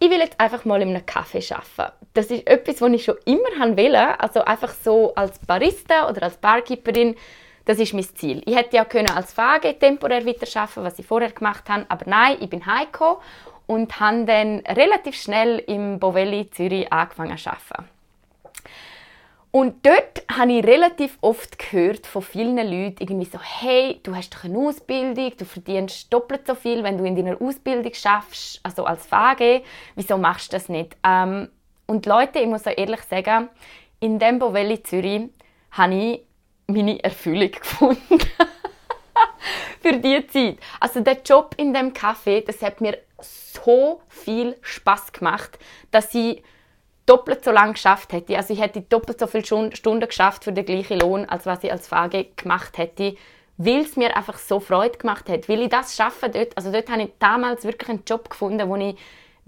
ich 0.00 0.10
will 0.10 0.18
jetzt 0.18 0.38
einfach 0.38 0.64
mal 0.64 0.80
in 0.82 0.90
einem 0.90 1.04
Kaffee 1.06 1.42
arbeiten. 1.50 1.92
Das 2.14 2.26
ist 2.26 2.46
etwas, 2.46 2.80
was 2.80 2.92
ich 2.92 3.04
schon 3.04 3.16
immer 3.24 3.76
wollte. 3.76 4.20
Also 4.20 4.44
einfach 4.44 4.72
so 4.72 5.14
als 5.14 5.38
Barista 5.40 6.08
oder 6.08 6.22
als 6.24 6.36
Barkeeperin, 6.36 7.16
das 7.64 7.78
ist 7.78 7.92
mein 7.92 8.04
Ziel. 8.14 8.42
Ich 8.46 8.56
hätte 8.56 8.76
ja 8.76 8.84
können 8.84 9.10
als 9.10 9.32
Fage 9.32 9.78
temporär 9.78 10.24
weiterarbeiten 10.24 10.84
was 10.84 10.98
ich 10.98 11.06
vorher 11.06 11.30
gemacht 11.30 11.68
habe, 11.68 11.84
aber 11.88 12.04
nein, 12.08 12.38
ich 12.40 12.48
bin 12.48 12.64
heimgekommen 12.64 13.18
und 13.66 14.00
habe 14.00 14.24
dann 14.24 14.60
relativ 14.60 15.14
schnell 15.20 15.58
im 15.58 15.98
Bovelli 15.98 16.50
Zürich 16.50 16.92
angefangen 16.92 17.36
zu 17.36 17.50
arbeiten. 17.50 17.88
Und 19.50 19.86
dort 19.86 20.22
habe 20.30 20.52
ich 20.52 20.66
relativ 20.66 21.16
oft 21.22 21.58
gehört 21.58 22.06
von 22.06 22.20
vielen 22.20 22.56
Leuten 22.56 22.96
irgendwie 23.00 23.24
so, 23.24 23.38
hey, 23.40 23.98
du 24.02 24.14
hast 24.14 24.34
doch 24.34 24.44
eine 24.44 24.58
Ausbildung, 24.58 25.32
du 25.36 25.44
verdienst 25.46 26.12
doppelt 26.12 26.46
so 26.46 26.54
viel, 26.54 26.82
wenn 26.82 26.98
du 26.98 27.04
in 27.04 27.16
deiner 27.16 27.40
Ausbildung 27.40 27.92
schaffst, 27.94 28.60
also 28.62 28.84
als 28.84 29.06
VG, 29.06 29.62
wieso 29.94 30.18
machst 30.18 30.52
du 30.52 30.56
das 30.56 30.68
nicht? 30.68 30.96
Ähm, 31.02 31.48
und 31.86 32.04
Leute, 32.04 32.40
ich 32.40 32.46
muss 32.46 32.66
auch 32.66 32.76
ehrlich 32.76 33.00
sagen, 33.02 33.48
in 34.00 34.18
dem 34.18 34.38
Bovelli 34.38 34.82
Zürich 34.82 35.30
habe 35.70 35.94
ich 35.94 36.22
meine 36.66 37.02
Erfüllung 37.02 37.50
gefunden. 37.52 38.18
Für 39.80 39.96
diese 39.96 40.26
Zeit. 40.26 40.58
Also 40.80 41.00
der 41.00 41.22
Job 41.24 41.54
in 41.56 41.72
dem 41.72 41.92
Café, 41.92 42.44
das 42.44 42.60
hat 42.62 42.80
mir 42.80 42.98
so 43.20 44.02
viel 44.08 44.56
Spaß 44.60 45.12
gemacht, 45.12 45.58
dass 45.90 46.14
ich 46.14 46.42
doppelt 47.08 47.44
so 47.44 47.50
lange 47.50 47.72
geschafft 47.72 48.12
hätte. 48.12 48.36
Also 48.36 48.52
ich 48.52 48.60
hätte 48.60 48.82
doppelt 48.82 49.18
so 49.18 49.26
viele 49.26 49.44
Stunden 49.44 50.06
geschafft 50.06 50.44
für 50.44 50.52
den 50.52 50.64
gleichen 50.64 51.00
Lohn, 51.00 51.24
als 51.24 51.46
was 51.46 51.64
ich 51.64 51.72
als 51.72 51.88
VG 51.88 52.36
gemacht 52.36 52.76
hätte, 52.76 53.16
weil 53.56 53.80
es 53.80 53.96
mir 53.96 54.16
einfach 54.16 54.38
so 54.38 54.60
Freude 54.60 54.98
gemacht 54.98 55.28
hat. 55.28 55.48
Weil 55.48 55.62
ich 55.62 55.70
das 55.70 55.96
schaffe 55.96 56.28
dort, 56.28 56.56
also 56.56 56.70
dort 56.70 56.90
habe 56.90 57.02
ich 57.02 57.10
damals 57.18 57.64
wirklich 57.64 57.88
einen 57.88 58.02
Job 58.06 58.28
gefunden, 58.28 58.68
wo 58.68 58.76
ich 58.76 58.96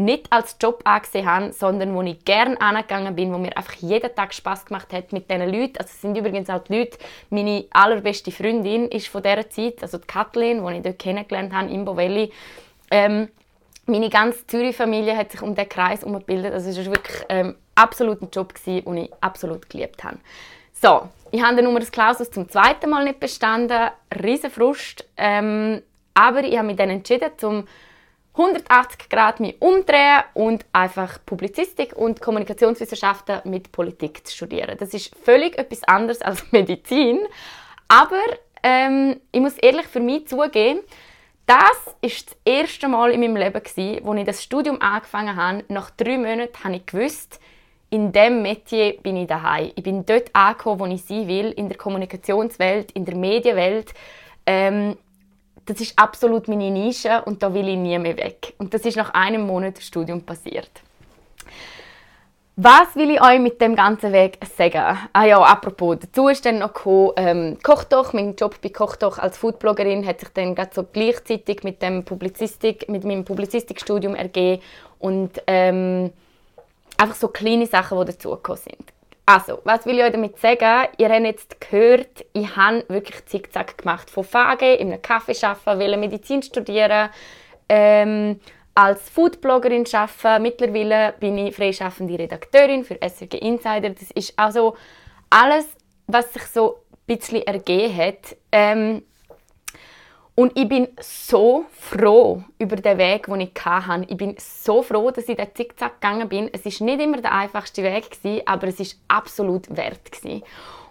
nicht 0.00 0.32
als 0.32 0.56
Job 0.60 0.80
angesehen 0.84 1.26
habe, 1.26 1.52
sondern 1.52 1.94
wo 1.94 2.00
ich 2.00 2.24
gerne 2.24 2.58
angegangen 2.60 3.14
bin, 3.14 3.32
wo 3.34 3.38
mir 3.38 3.54
einfach 3.54 3.74
jeden 3.74 4.14
Tag 4.14 4.32
Spaß 4.32 4.64
gemacht 4.64 4.92
hat 4.94 5.12
mit 5.12 5.30
diesen 5.30 5.52
Leuten. 5.52 5.76
Also 5.76 5.90
es 5.92 6.00
sind 6.00 6.16
übrigens 6.16 6.48
auch 6.48 6.64
die 6.64 6.78
Leute, 6.78 6.98
meine 7.28 7.66
allerbeste 7.70 8.32
Freundin 8.32 8.88
ist 8.88 9.08
von 9.08 9.22
dieser 9.22 9.50
Zeit, 9.50 9.82
also 9.82 9.98
die 9.98 10.06
Kathleen, 10.06 10.66
die 10.66 10.76
ich 10.76 10.82
dort 10.82 10.98
kennengelernt 10.98 11.52
habe, 11.52 11.70
im 11.70 11.84
Bovelli. 11.84 12.32
Ähm, 12.90 13.28
meine 13.90 14.08
ganze 14.08 14.46
Zürich-Familie 14.46 15.16
hat 15.16 15.32
sich 15.32 15.42
um 15.42 15.54
diesen 15.54 15.68
Kreis 15.68 16.00
gebildet. 16.00 16.52
Also 16.52 16.70
es 16.70 16.78
war 16.78 16.86
wirklich 16.86 17.24
ähm, 17.28 17.56
absolut 17.74 18.22
ein 18.22 18.28
Job, 18.32 18.54
den 18.64 18.96
ich 18.96 19.10
absolut 19.20 19.68
geliebt 19.68 20.04
habe. 20.04 20.18
So, 20.72 21.08
ich 21.30 21.42
habe 21.42 21.56
den 21.56 21.66
Numerus 21.66 21.90
Clausus 21.90 22.30
zum 22.30 22.48
zweiten 22.48 22.88
Mal 22.88 23.04
nicht 23.04 23.20
bestanden. 23.20 23.90
Riesen 24.22 24.50
Frust. 24.50 25.06
Ähm, 25.16 25.82
aber 26.14 26.42
ich 26.42 26.56
habe 26.56 26.66
mich 26.66 26.76
dann 26.76 26.90
entschieden, 26.90 27.30
zum 27.36 27.66
180 28.34 29.08
Grad 29.08 29.40
mich 29.40 29.60
umdrehen 29.60 30.22
und 30.34 30.64
einfach 30.72 31.18
Publizistik 31.26 31.94
und 31.96 32.20
Kommunikationswissenschaften 32.20 33.40
mit 33.44 33.72
Politik 33.72 34.26
zu 34.26 34.34
studieren. 34.34 34.76
Das 34.78 34.94
ist 34.94 35.14
völlig 35.24 35.58
etwas 35.58 35.84
anderes 35.84 36.22
als 36.22 36.44
Medizin. 36.52 37.18
Aber 37.88 38.22
ähm, 38.62 39.20
ich 39.32 39.40
muss 39.40 39.58
ehrlich 39.58 39.86
für 39.86 40.00
mich 40.00 40.28
zugeben, 40.28 40.80
das 41.46 41.94
ist 42.00 42.30
das 42.30 42.36
erste 42.44 42.88
Mal 42.88 43.10
in 43.10 43.20
meinem 43.20 43.36
Leben, 43.36 44.04
wo 44.04 44.14
ich 44.14 44.24
das 44.24 44.42
Studium 44.42 44.80
angefangen 44.80 45.36
habe. 45.36 45.64
Nach 45.68 45.90
drei 45.90 46.16
Monaten 46.16 46.64
habe 46.64 46.76
ich 46.76 46.86
gewusst, 46.86 47.40
in 47.90 48.12
dem 48.12 48.42
Metier 48.42 48.96
bin 49.02 49.16
ich 49.16 49.26
daheim. 49.26 49.72
Ich 49.74 49.82
bin 49.82 50.06
dort 50.06 50.34
angekommen, 50.34 50.80
wo 50.80 50.86
ich 50.86 51.02
sein 51.02 51.26
will, 51.26 51.50
in 51.50 51.68
der 51.68 51.76
Kommunikationswelt, 51.76 52.92
in 52.92 53.04
der 53.04 53.16
Medienwelt. 53.16 53.92
Ähm, 54.46 54.96
das 55.66 55.80
ist 55.80 55.98
absolut 55.98 56.48
meine 56.48 56.70
Nische 56.70 57.22
und 57.22 57.42
da 57.42 57.52
will 57.52 57.68
ich 57.68 57.76
nie 57.76 57.98
mehr 57.98 58.16
weg. 58.16 58.54
Und 58.58 58.72
das 58.72 58.82
ist 58.82 58.96
nach 58.96 59.10
einem 59.10 59.46
Monat 59.46 59.78
Studium 59.80 60.22
passiert. 60.22 60.70
Was 62.62 62.94
will 62.94 63.10
ich 63.10 63.22
euch 63.22 63.38
mit 63.38 63.58
dem 63.62 63.74
ganzen 63.74 64.12
Weg 64.12 64.38
sagen? 64.54 64.98
Ah 65.14 65.24
ja, 65.24 65.40
apropos, 65.40 65.96
dazu 65.98 66.28
ist 66.28 66.44
dann 66.44 66.58
noch 66.58 66.74
ähm, 67.16 67.56
Kochdoch, 67.62 68.12
mein 68.12 68.36
Job 68.36 68.60
bei 68.60 68.68
Kochdoch 68.68 69.16
als 69.16 69.38
Foodbloggerin 69.38 70.06
hat 70.06 70.20
sich 70.20 70.28
dann 70.34 70.54
so 70.70 70.84
gleichzeitig 70.92 71.62
mit 71.64 71.80
dem 71.80 72.04
Publizistik, 72.04 72.86
mit 72.90 73.04
meinem 73.04 73.24
Publizistikstudium 73.24 74.14
ergeben 74.14 74.60
und 74.98 75.40
ähm, 75.46 76.12
einfach 76.98 77.16
so 77.16 77.28
kleine 77.28 77.64
Sachen, 77.64 77.98
die 77.98 78.12
dazugekommen 78.12 78.60
sind. 78.60 78.92
Also, 79.24 79.60
was 79.64 79.86
will 79.86 79.96
ich 79.96 80.04
euch 80.04 80.12
damit 80.12 80.38
sagen? 80.38 80.88
Ihr 80.98 81.08
habt 81.08 81.24
jetzt 81.24 81.60
gehört, 81.62 82.26
ich 82.34 82.56
habe 82.56 82.84
wirklich 82.88 83.24
Zickzack 83.24 83.78
gemacht. 83.78 84.10
Von 84.10 84.24
Fage, 84.24 84.74
in 84.74 84.92
einem 84.92 85.00
Kaffee 85.00 85.34
arbeiten, 85.46 85.98
Medizin 85.98 86.42
studieren, 86.42 87.08
ähm, 87.70 88.38
als 88.74 89.08
Foodbloggerin 89.10 89.84
arbeiten. 89.92 90.42
Mittlerweile 90.42 91.14
bin 91.18 91.38
ich 91.38 91.54
freischaffende 91.54 92.18
Redakteurin 92.18 92.84
für 92.84 93.00
SRG 93.00 93.38
Insider. 93.38 93.90
Das 93.90 94.10
ist 94.10 94.38
also 94.38 94.76
alles, 95.28 95.66
was 96.06 96.32
sich 96.32 96.42
so 96.46 96.74
ein 96.74 96.96
bisschen 97.06 97.42
ergeben 97.42 97.96
hat. 97.96 98.36
Ähm, 98.52 99.02
und 100.40 100.56
ich 100.56 100.66
bin 100.66 100.88
so 100.98 101.66
froh 101.70 102.42
über 102.58 102.76
den 102.76 102.96
Weg, 102.96 103.26
den 103.26 103.42
ich 103.42 103.50
hatte. 103.62 104.06
Ich 104.08 104.16
bin 104.16 104.36
so 104.38 104.82
froh, 104.82 105.10
dass 105.10 105.28
ich 105.28 105.36
den 105.36 105.54
Zickzack 105.54 106.00
gegangen 106.00 106.30
bin. 106.30 106.48
Es 106.50 106.64
war 106.64 106.86
nicht 106.86 107.02
immer 107.02 107.20
der 107.20 107.34
einfachste 107.34 107.82
Weg, 107.82 108.06
aber 108.46 108.68
es 108.68 108.78
war 108.78 108.86
absolut 109.18 109.68
wert. 109.76 110.00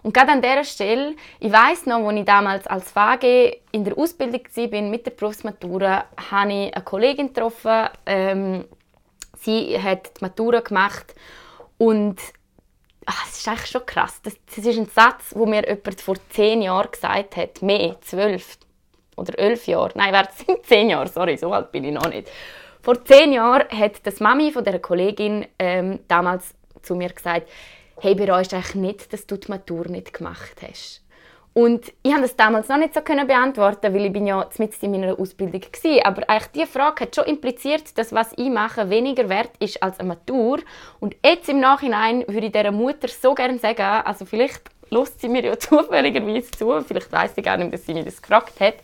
Und 0.04 0.14
gerade 0.14 0.30
an 0.30 0.40
dieser 0.40 0.62
Stelle, 0.62 1.16
ich 1.40 1.50
weiß 1.50 1.86
noch, 1.86 2.06
als 2.06 2.18
ich 2.20 2.24
damals 2.24 2.66
als 2.68 2.92
VG 2.92 3.60
in 3.72 3.82
der 3.82 3.98
Ausbildung 3.98 4.40
war, 4.40 4.82
mit 4.82 5.04
der 5.04 5.10
Berufsmatura, 5.10 6.04
habe 6.30 6.52
ich 6.52 6.72
eine 6.72 6.84
Kollegin 6.84 7.34
getroffen. 7.34 7.88
Ähm, 8.06 8.66
sie 9.36 9.76
hat 9.82 10.12
die 10.16 10.24
Matura 10.26 10.60
gemacht 10.60 11.12
und 11.76 12.20
ach, 13.04 13.26
das 13.26 13.36
ist 13.36 13.48
eigentlich 13.48 13.66
schon 13.66 13.84
krass. 13.84 14.20
Das, 14.22 14.36
das 14.46 14.64
ist 14.64 14.78
ein 14.78 14.86
Satz, 14.86 15.32
wo 15.34 15.44
mir 15.44 15.68
jemand 15.68 16.00
vor 16.00 16.14
zehn 16.28 16.62
Jahren 16.62 16.92
gesagt 16.92 17.36
hat, 17.36 17.62
mehr, 17.62 18.00
zwölf 18.02 18.56
oder 19.20 19.38
elf 19.38 19.66
Jahre. 19.66 19.90
Nein, 19.94 20.14
es 20.28 20.38
sind 20.38 20.64
zehn 20.66 20.90
Jahre, 20.90 21.08
sorry, 21.08 21.36
so 21.36 21.52
alt 21.52 21.70
bin 21.70 21.84
ich 21.84 21.92
noch 21.92 22.08
nicht. 22.08 22.28
Vor 22.82 23.04
zehn 23.04 23.32
Jahren 23.32 23.68
hat 23.70 24.04
das 24.04 24.20
Mami 24.20 24.52
von 24.52 24.64
der 24.64 24.78
Kollegin 24.78 25.46
ähm, 25.58 26.00
damals 26.08 26.54
zu 26.82 26.94
mir 26.96 27.10
gesagt, 27.10 27.48
hey, 28.00 28.14
bereust 28.14 28.54
eigentlich 28.54 28.74
nicht, 28.74 29.12
dass 29.12 29.26
du 29.26 29.36
die 29.36 29.50
Matur 29.50 29.86
nicht 29.88 30.14
gemacht 30.14 30.56
hast? 30.66 31.02
Und 31.52 31.88
ich 32.02 32.10
konnte 32.10 32.22
das 32.22 32.36
damals 32.36 32.68
noch 32.68 32.76
nicht 32.78 32.94
so 32.94 33.00
beantworten, 33.00 33.92
weil 33.92 34.06
ich 34.06 34.12
bin 34.12 34.26
ja 34.26 34.48
mit 34.58 34.82
in 34.82 34.92
meiner 34.92 35.18
Ausbildung 35.18 35.60
war. 35.60 36.06
Aber 36.06 36.30
eigentlich 36.30 36.52
diese 36.54 36.66
Frage 36.66 37.04
hat 37.04 37.16
schon 37.16 37.24
impliziert, 37.24 37.98
dass 37.98 38.12
was 38.12 38.32
ich 38.36 38.50
mache 38.50 38.88
weniger 38.88 39.28
wert 39.28 39.50
ist 39.58 39.82
als 39.82 39.98
eine 39.98 40.10
Matur. 40.10 40.60
Und 41.00 41.16
jetzt 41.24 41.48
im 41.48 41.58
Nachhinein 41.58 42.24
würde 42.28 42.46
ich 42.46 42.52
dieser 42.52 42.70
Mutter 42.70 43.08
so 43.08 43.34
gerne 43.34 43.58
sagen, 43.58 43.82
also 43.82 44.24
vielleicht 44.24 44.62
lässt 44.90 45.20
sie 45.20 45.28
mir 45.28 45.44
ja 45.44 45.58
zufälligerweise 45.58 46.50
zu, 46.50 46.82
vielleicht 46.82 47.10
weiß 47.10 47.32
ich 47.36 47.44
gar 47.44 47.56
nicht, 47.56 47.72
dass 47.72 47.86
sie 47.86 47.94
mir 47.94 48.04
das 48.04 48.20
gefragt 48.20 48.60
hat. 48.60 48.76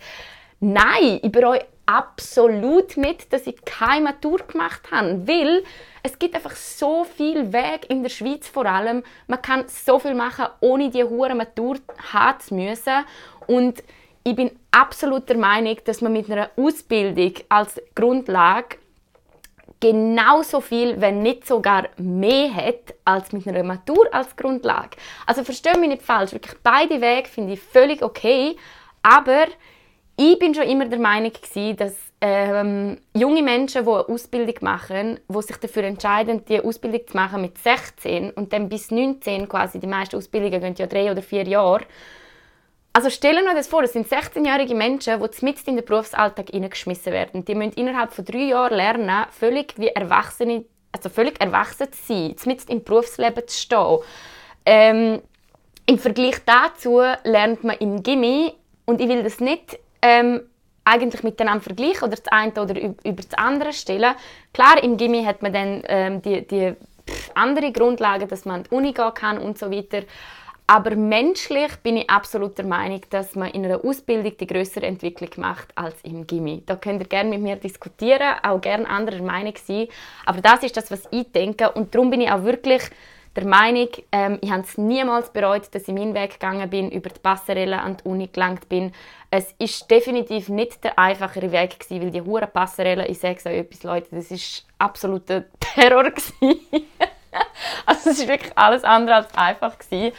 Nein, 0.61 1.21
ich 1.23 1.31
bereue 1.31 1.65
absolut 1.87 2.97
nicht, 2.97 3.33
dass 3.33 3.47
ich 3.47 3.65
keine 3.65 4.05
Matur 4.05 4.39
gemacht 4.39 4.91
habe, 4.91 5.27
weil 5.29 5.63
es 6.03 6.19
gibt 6.19 6.35
einfach 6.35 6.57
so 6.57 7.05
viel 7.05 7.53
Weg 7.53 7.89
in 7.89 8.03
der 8.03 8.11
Schweiz 8.11 8.49
vor 8.49 8.67
allem. 8.67 9.03
Man 9.27 9.43
kann 9.43 9.65
so 9.69 9.99
viel 9.99 10.15
machen, 10.15 10.47
ohne 10.61 10.91
die 10.91 11.05
hohe 11.05 11.35
Matur 11.35 11.79
haben 12.13 12.41
zu 12.41 12.55
müssen. 12.55 13.05
Und 13.47 13.83
ich 14.25 14.35
bin 14.35 14.51
absolut 14.73 15.29
der 15.29 15.37
Meinung, 15.37 15.77
dass 15.85 16.01
man 16.01 16.13
mit 16.13 16.31
einer 16.31 16.51
Ausbildung 16.57 17.35
als 17.49 17.81
Grundlage 17.95 18.79
genauso 19.81 20.61
viel, 20.61 21.01
wenn 21.01 21.23
nicht 21.23 21.47
sogar 21.47 21.89
mehr 21.99 22.55
hat, 22.55 22.95
als 23.05 23.33
mit 23.33 23.47
einer 23.47 23.63
Matur 23.63 24.09
als 24.13 24.35
Grundlage. 24.37 24.97
Also 25.27 25.45
verstehe 25.45 25.79
mich 25.79 25.89
nicht 25.89 26.03
falsch, 26.03 26.33
wirklich 26.33 26.57
beide 26.63 27.01
Wege 27.01 27.29
finde 27.29 27.55
ich 27.55 27.61
völlig 27.61 28.03
okay, 28.03 28.57
aber 29.03 29.47
ich 30.17 30.39
bin 30.39 30.55
schon 30.55 30.65
immer 30.65 30.87
der 30.87 30.99
Meinung 30.99 31.33
gewesen, 31.33 31.77
dass 31.77 31.95
ähm, 32.21 32.99
junge 33.15 33.43
Menschen, 33.43 33.85
die 33.85 33.91
eine 33.91 34.09
Ausbildung 34.09 34.55
machen, 34.63 35.21
die 35.29 35.43
sich 35.43 35.57
dafür 35.57 35.85
entscheiden, 35.85 36.45
die 36.47 36.61
Ausbildung 36.61 37.07
zu 37.07 37.15
machen 37.15 37.43
mit 37.43 37.59
16 37.59 38.31
und 38.31 38.53
dann 38.53 38.71
bis 38.71 38.91
19 38.91 39.47
quasi, 39.49 39.79
die 39.79 39.87
meisten 39.87 40.17
Ausbildungen 40.17 40.61
gehen 40.61 40.75
ja 40.79 40.87
drei 40.87 41.11
oder 41.11 41.21
vier 41.21 41.47
Jahre. 41.47 41.85
Also 42.97 43.11
stellen 43.11 43.45
wir 43.45 43.55
das 43.55 43.69
vor, 43.69 43.83
es 43.83 43.93
sind 43.93 44.09
16-jährige 44.09 44.75
Menschen, 44.75 45.21
die 45.21 45.45
mitten 45.45 45.69
in 45.69 45.77
den 45.77 45.85
Berufsalltag 45.85 46.49
hineingeschmissen 46.49 47.13
werden. 47.13 47.45
Die 47.45 47.55
müssen 47.55 47.75
innerhalb 47.75 48.11
von 48.11 48.25
drei 48.25 48.45
Jahren 48.45 48.75
lernen, 48.75 49.27
völlig 49.33 49.75
wie 49.77 49.89
Erwachsene, 49.89 50.65
also 50.93 51.11
völlig 51.11 51.39
erwachsen 51.39 51.93
zu 51.93 52.03
sein, 52.07 52.35
mitten 52.47 52.73
im 52.73 52.83
Berufsleben 52.83 53.47
zu 53.47 53.55
stehen. 53.55 53.99
Ähm, 54.65 55.21
Im 55.85 55.99
Vergleich 55.99 56.37
dazu 56.47 57.03
lernt 57.25 57.65
man 57.65 57.77
im 57.81 58.03
Gimmi, 58.03 58.55
und 58.87 58.99
ich 58.99 59.09
will 59.11 59.23
das 59.23 59.41
nicht 59.41 59.79
ähm, 60.01 60.49
eigentlich 60.87 61.23
miteinander 61.23 61.65
vergleichen 61.65 62.05
oder 62.05 62.17
das 62.17 62.29
eine 62.29 62.53
oder 62.53 62.81
über 62.81 63.23
das 63.23 63.35
andere 63.37 63.75
stellen. 63.75 64.15
Klar, 64.55 64.83
im 64.83 64.97
Gimmi 64.97 65.23
hat 65.23 65.43
man 65.43 65.53
dann 65.53 65.83
ähm, 65.87 66.23
die, 66.23 66.47
die 66.47 66.75
andere 67.35 67.73
Grundlagen, 67.73 68.27
dass 68.27 68.47
man 68.47 68.61
an 68.61 68.63
die 68.63 68.75
Uni 68.75 68.93
gehen 68.95 69.13
kann 69.13 69.37
und 69.37 69.59
so 69.59 69.71
weiter. 69.71 70.01
Aber 70.69 70.97
menschlich 70.97 71.77
bin 71.85 71.97
ich 71.97 72.11
absolut 72.11 72.59
der 72.59 72.65
Meinung, 72.65 73.01
dass 73.11 73.37
man 73.37 73.51
in 73.51 73.65
einer 73.65 73.85
Ausbildung 73.85 74.37
die 74.37 74.47
größere 74.49 74.85
Entwicklung 74.85 75.31
macht 75.37 75.69
als 75.77 75.95
im 76.03 76.27
Gimmi. 76.27 76.65
Da 76.67 76.75
könnt 76.75 77.01
ihr 77.01 77.07
gerne 77.07 77.31
mit 77.31 77.41
mir 77.41 77.55
diskutieren, 77.55 78.35
auch 78.43 78.61
gerne 78.61 78.89
anderer 78.89 79.23
Meinung 79.23 79.55
sein. 79.65 79.87
Aber 80.25 80.41
das 80.41 80.65
ist 80.65 80.77
das, 80.77 80.91
was 80.91 81.05
ich 81.13 81.31
denke. 81.31 81.71
Und 81.71 81.95
darum 81.95 82.11
bin 82.11 82.21
ich 82.21 82.33
auch 82.33 82.43
wirklich 82.43 82.83
der 83.37 83.45
Meinung, 83.45 83.89
ähm, 84.13 84.39
ich 84.41 84.51
habe 84.51 84.63
es 84.63 84.77
niemals 84.79 85.31
bereut, 85.31 85.73
dass 85.73 85.87
ich 85.87 85.95
meinen 85.95 86.15
Weg 86.15 86.33
gegangen 86.33 86.69
bin, 86.71 86.91
über 86.91 87.11
die 87.11 87.21
Passerelle 87.21 87.81
an 87.81 87.99
die 87.99 88.09
Uni 88.09 88.29
gelangt 88.29 88.69
bin. 88.69 88.93
Es 89.31 89.55
ist 89.59 89.89
definitiv 89.91 90.49
nicht 90.49 90.83
der 90.83 90.99
einfachere 90.99 91.53
Weg 91.53 91.79
gewesen, 91.79 92.03
weil 92.03 92.11
die 92.11 92.23
hure 92.23 92.47
Passerelle, 92.47 93.07
ich 93.07 93.19
sage 93.19 93.39
euch 93.47 93.59
etwas, 93.59 93.83
Leute, 93.83 94.09
das 94.11 94.31
ist 94.31 94.67
absoluter 94.79 95.45
Terror 95.61 96.05
also 97.87 98.11
es 98.11 98.19
ist 98.19 98.29
wirklich 98.29 98.57
alles 98.57 98.85
andere 98.85 99.17
als 99.17 99.35
einfach 99.37 99.79
gewesen. 99.79 100.13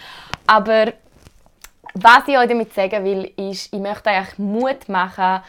Aber 0.48 0.94
was 1.94 2.28
ich 2.28 2.38
euch 2.38 2.48
damit 2.48 2.74
sagen 2.74 3.04
will, 3.04 3.32
ist, 3.36 3.74
ich 3.74 3.80
möchte 3.80 4.10
euch 4.10 4.38
Mut 4.38 4.88
machen, 4.88 5.42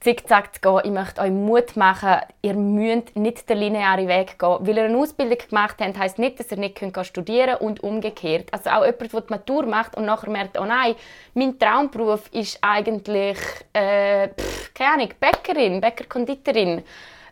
zickzack 0.00 0.54
zu 0.54 0.60
gehen. 0.60 0.80
Ich 0.84 0.90
möchte 0.90 1.20
euch 1.20 1.30
Mut 1.30 1.76
machen, 1.76 2.20
ihr 2.42 2.54
müsst 2.54 3.16
nicht 3.16 3.48
den 3.48 3.58
linearen 3.58 4.06
Weg 4.06 4.38
gehen. 4.38 4.58
Weil 4.60 4.76
ihr 4.76 4.84
eine 4.84 4.96
Ausbildung 4.96 5.38
gemacht 5.38 5.76
habt, 5.80 5.98
heisst 5.98 6.18
nicht, 6.18 6.38
dass 6.38 6.52
ihr 6.52 6.58
nicht 6.58 6.78
studieren 7.04 7.58
könnt 7.58 7.60
und 7.60 7.82
umgekehrt. 7.82 8.52
Also 8.52 8.70
auch 8.70 8.84
jemand, 8.84 9.12
der 9.12 9.20
die 9.22 9.32
Matur 9.32 9.66
macht 9.66 9.96
und 9.96 10.04
nachher 10.04 10.30
merkt, 10.30 10.58
oh 10.58 10.64
nein, 10.64 10.94
mein 11.34 11.58
Traumberuf 11.58 12.28
ist 12.32 12.58
eigentlich, 12.62 13.38
äh, 13.72 14.28
pff, 14.28 14.74
keine 14.74 14.94
Ahnung, 14.94 15.10
Bäckerin, 15.18 15.80
Bäckerkonditorin. 15.80 16.84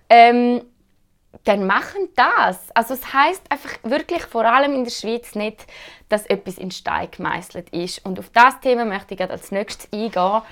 Ähm, 0.09 0.63
dann 1.47 1.67
machen 1.67 2.09
das. 2.17 2.59
Also 2.75 2.95
es 2.95 3.13
heißt 3.13 3.51
einfach 3.51 3.71
wirklich 3.83 4.23
vor 4.23 4.45
allem 4.45 4.75
in 4.75 4.85
der 4.85 4.91
Schweiz 4.91 5.35
nicht, 5.35 5.67
dass 6.09 6.27
etwas 6.27 6.59
in 6.59 6.71
Stein 6.71 7.09
gemeißelt 7.11 7.71
ist. 7.71 8.05
Und 8.05 8.19
auf 8.19 8.31
das 8.31 8.61
Thema 8.61 8.85
möchte 8.85 9.15
ich 9.15 9.21
als 9.21 9.53
nächstes 9.53 9.91
eingehen. 9.93 10.43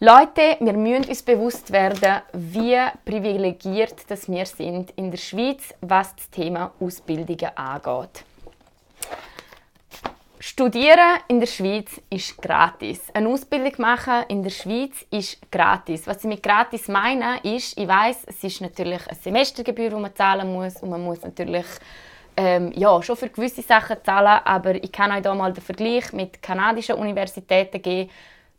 Leute, 0.00 0.56
wir 0.58 0.72
müssen 0.72 1.08
uns 1.08 1.22
bewusst 1.22 1.70
werden, 1.70 2.22
wie 2.32 2.76
privilegiert 3.04 3.94
das 4.08 4.28
wir 4.28 4.44
sind 4.44 4.90
in 4.96 5.12
der 5.12 5.18
Schweiz, 5.18 5.72
was 5.80 6.16
das 6.16 6.28
Thema 6.30 6.72
Ausbildungen 6.80 7.56
angeht. 7.56 8.24
Studieren 10.44 11.20
in 11.28 11.38
der 11.38 11.46
Schweiz 11.46 12.00
ist 12.10 12.42
gratis. 12.42 13.00
Eine 13.14 13.28
Ausbildung 13.28 13.74
machen 13.78 14.24
in 14.26 14.42
der 14.42 14.50
Schweiz 14.50 15.06
ist 15.08 15.38
gratis. 15.52 16.04
Was 16.08 16.16
ich 16.16 16.24
mit 16.24 16.42
gratis 16.42 16.88
meine, 16.88 17.38
ist, 17.44 17.78
ich 17.78 17.86
weiß, 17.86 18.24
es 18.26 18.42
ist 18.42 18.60
natürlich 18.60 19.06
eine 19.06 19.16
Semestergebühr, 19.16 19.90
die 19.90 19.94
man 19.94 20.12
zahlen 20.16 20.52
muss 20.52 20.82
und 20.82 20.90
man 20.90 21.04
muss 21.04 21.22
natürlich 21.22 21.66
ähm, 22.36 22.72
ja, 22.74 23.00
schon 23.04 23.16
für 23.16 23.28
gewisse 23.28 23.62
Sachen 23.62 23.98
zahlen, 24.02 24.40
aber 24.44 24.74
ich 24.74 24.90
kann 24.90 25.12
euch 25.12 25.22
hier 25.22 25.32
mal 25.32 25.52
den 25.52 25.62
Vergleich 25.62 26.12
mit 26.12 26.42
kanadischen 26.42 26.96
Universitäten 26.96 27.80
geben. 27.80 28.10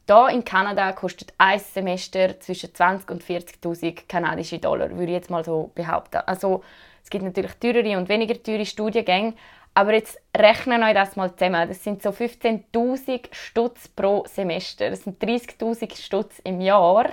Hier 0.07 0.29
in 0.29 0.45
Kanada 0.45 0.93
kostet 0.93 1.33
ein 1.37 1.59
Semester 1.59 2.39
zwischen 2.39 2.69
20.000 2.69 3.11
und 3.11 3.23
40.000 3.25 4.07
kanadische 4.07 4.57
Dollar, 4.57 4.89
würde 4.91 5.11
ich 5.11 5.17
jetzt 5.17 5.29
mal 5.29 5.43
so 5.43 5.69
behaupten. 5.75 6.21
Also 6.27 6.63
es 7.03 7.09
gibt 7.09 7.25
natürlich 7.25 7.55
teurere 7.55 7.97
und 7.97 8.07
weniger 8.07 8.41
teure 8.41 8.65
Studiengänge, 8.65 9.33
aber 9.73 9.93
jetzt 9.93 10.19
rechnen 10.35 10.83
euch 10.83 10.93
das 10.93 11.15
mal 11.15 11.33
zusammen. 11.35 11.67
Das 11.67 11.83
sind 11.83 12.01
so 12.03 12.09
15.000 12.09 13.27
Stutz 13.31 13.87
pro 13.87 14.25
Semester. 14.27 14.89
Das 14.89 15.03
sind 15.03 15.21
30.000 15.21 15.99
Stutz 15.99 16.39
im 16.43 16.61
Jahr. 16.61 17.09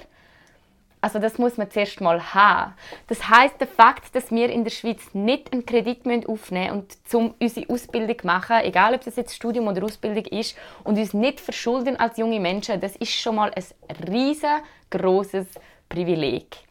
Also 1.03 1.19
das 1.19 1.39
muss 1.39 1.57
man 1.57 1.71
zuerst 1.71 2.01
mal 2.03 2.35
haben. 2.35 2.75
Das 3.07 3.27
heißt, 3.27 3.59
der 3.59 3.67
Fakt, 3.67 4.15
dass 4.15 4.31
wir 4.31 4.51
in 4.51 4.65
der 4.65 4.71
Schweiz 4.71 5.01
nicht 5.15 5.51
einen 5.51 5.65
Kredit 5.65 6.01
aufnehmen 6.01 6.27
müssen 6.27 6.71
und 6.71 7.09
zum 7.09 7.35
unsere 7.41 7.71
Ausbildung 7.71 8.17
machen, 8.25 8.59
egal 8.63 8.95
ob 8.95 9.05
das 9.05 9.17
jetzt 9.17 9.35
Studium 9.35 9.67
oder 9.69 9.83
Ausbildung 9.83 10.27
ist, 10.27 10.57
und 10.85 10.99
uns 10.99 11.15
nicht 11.15 11.41
verschulden 11.41 11.99
als 11.99 12.19
junge 12.19 12.39
Menschen, 12.39 12.81
das 12.81 12.97
ist 12.97 13.13
schon 13.13 13.37
mal 13.37 13.51
ein 13.55 14.09
riesengroßes 14.11 15.47
Privileg. 15.89 16.70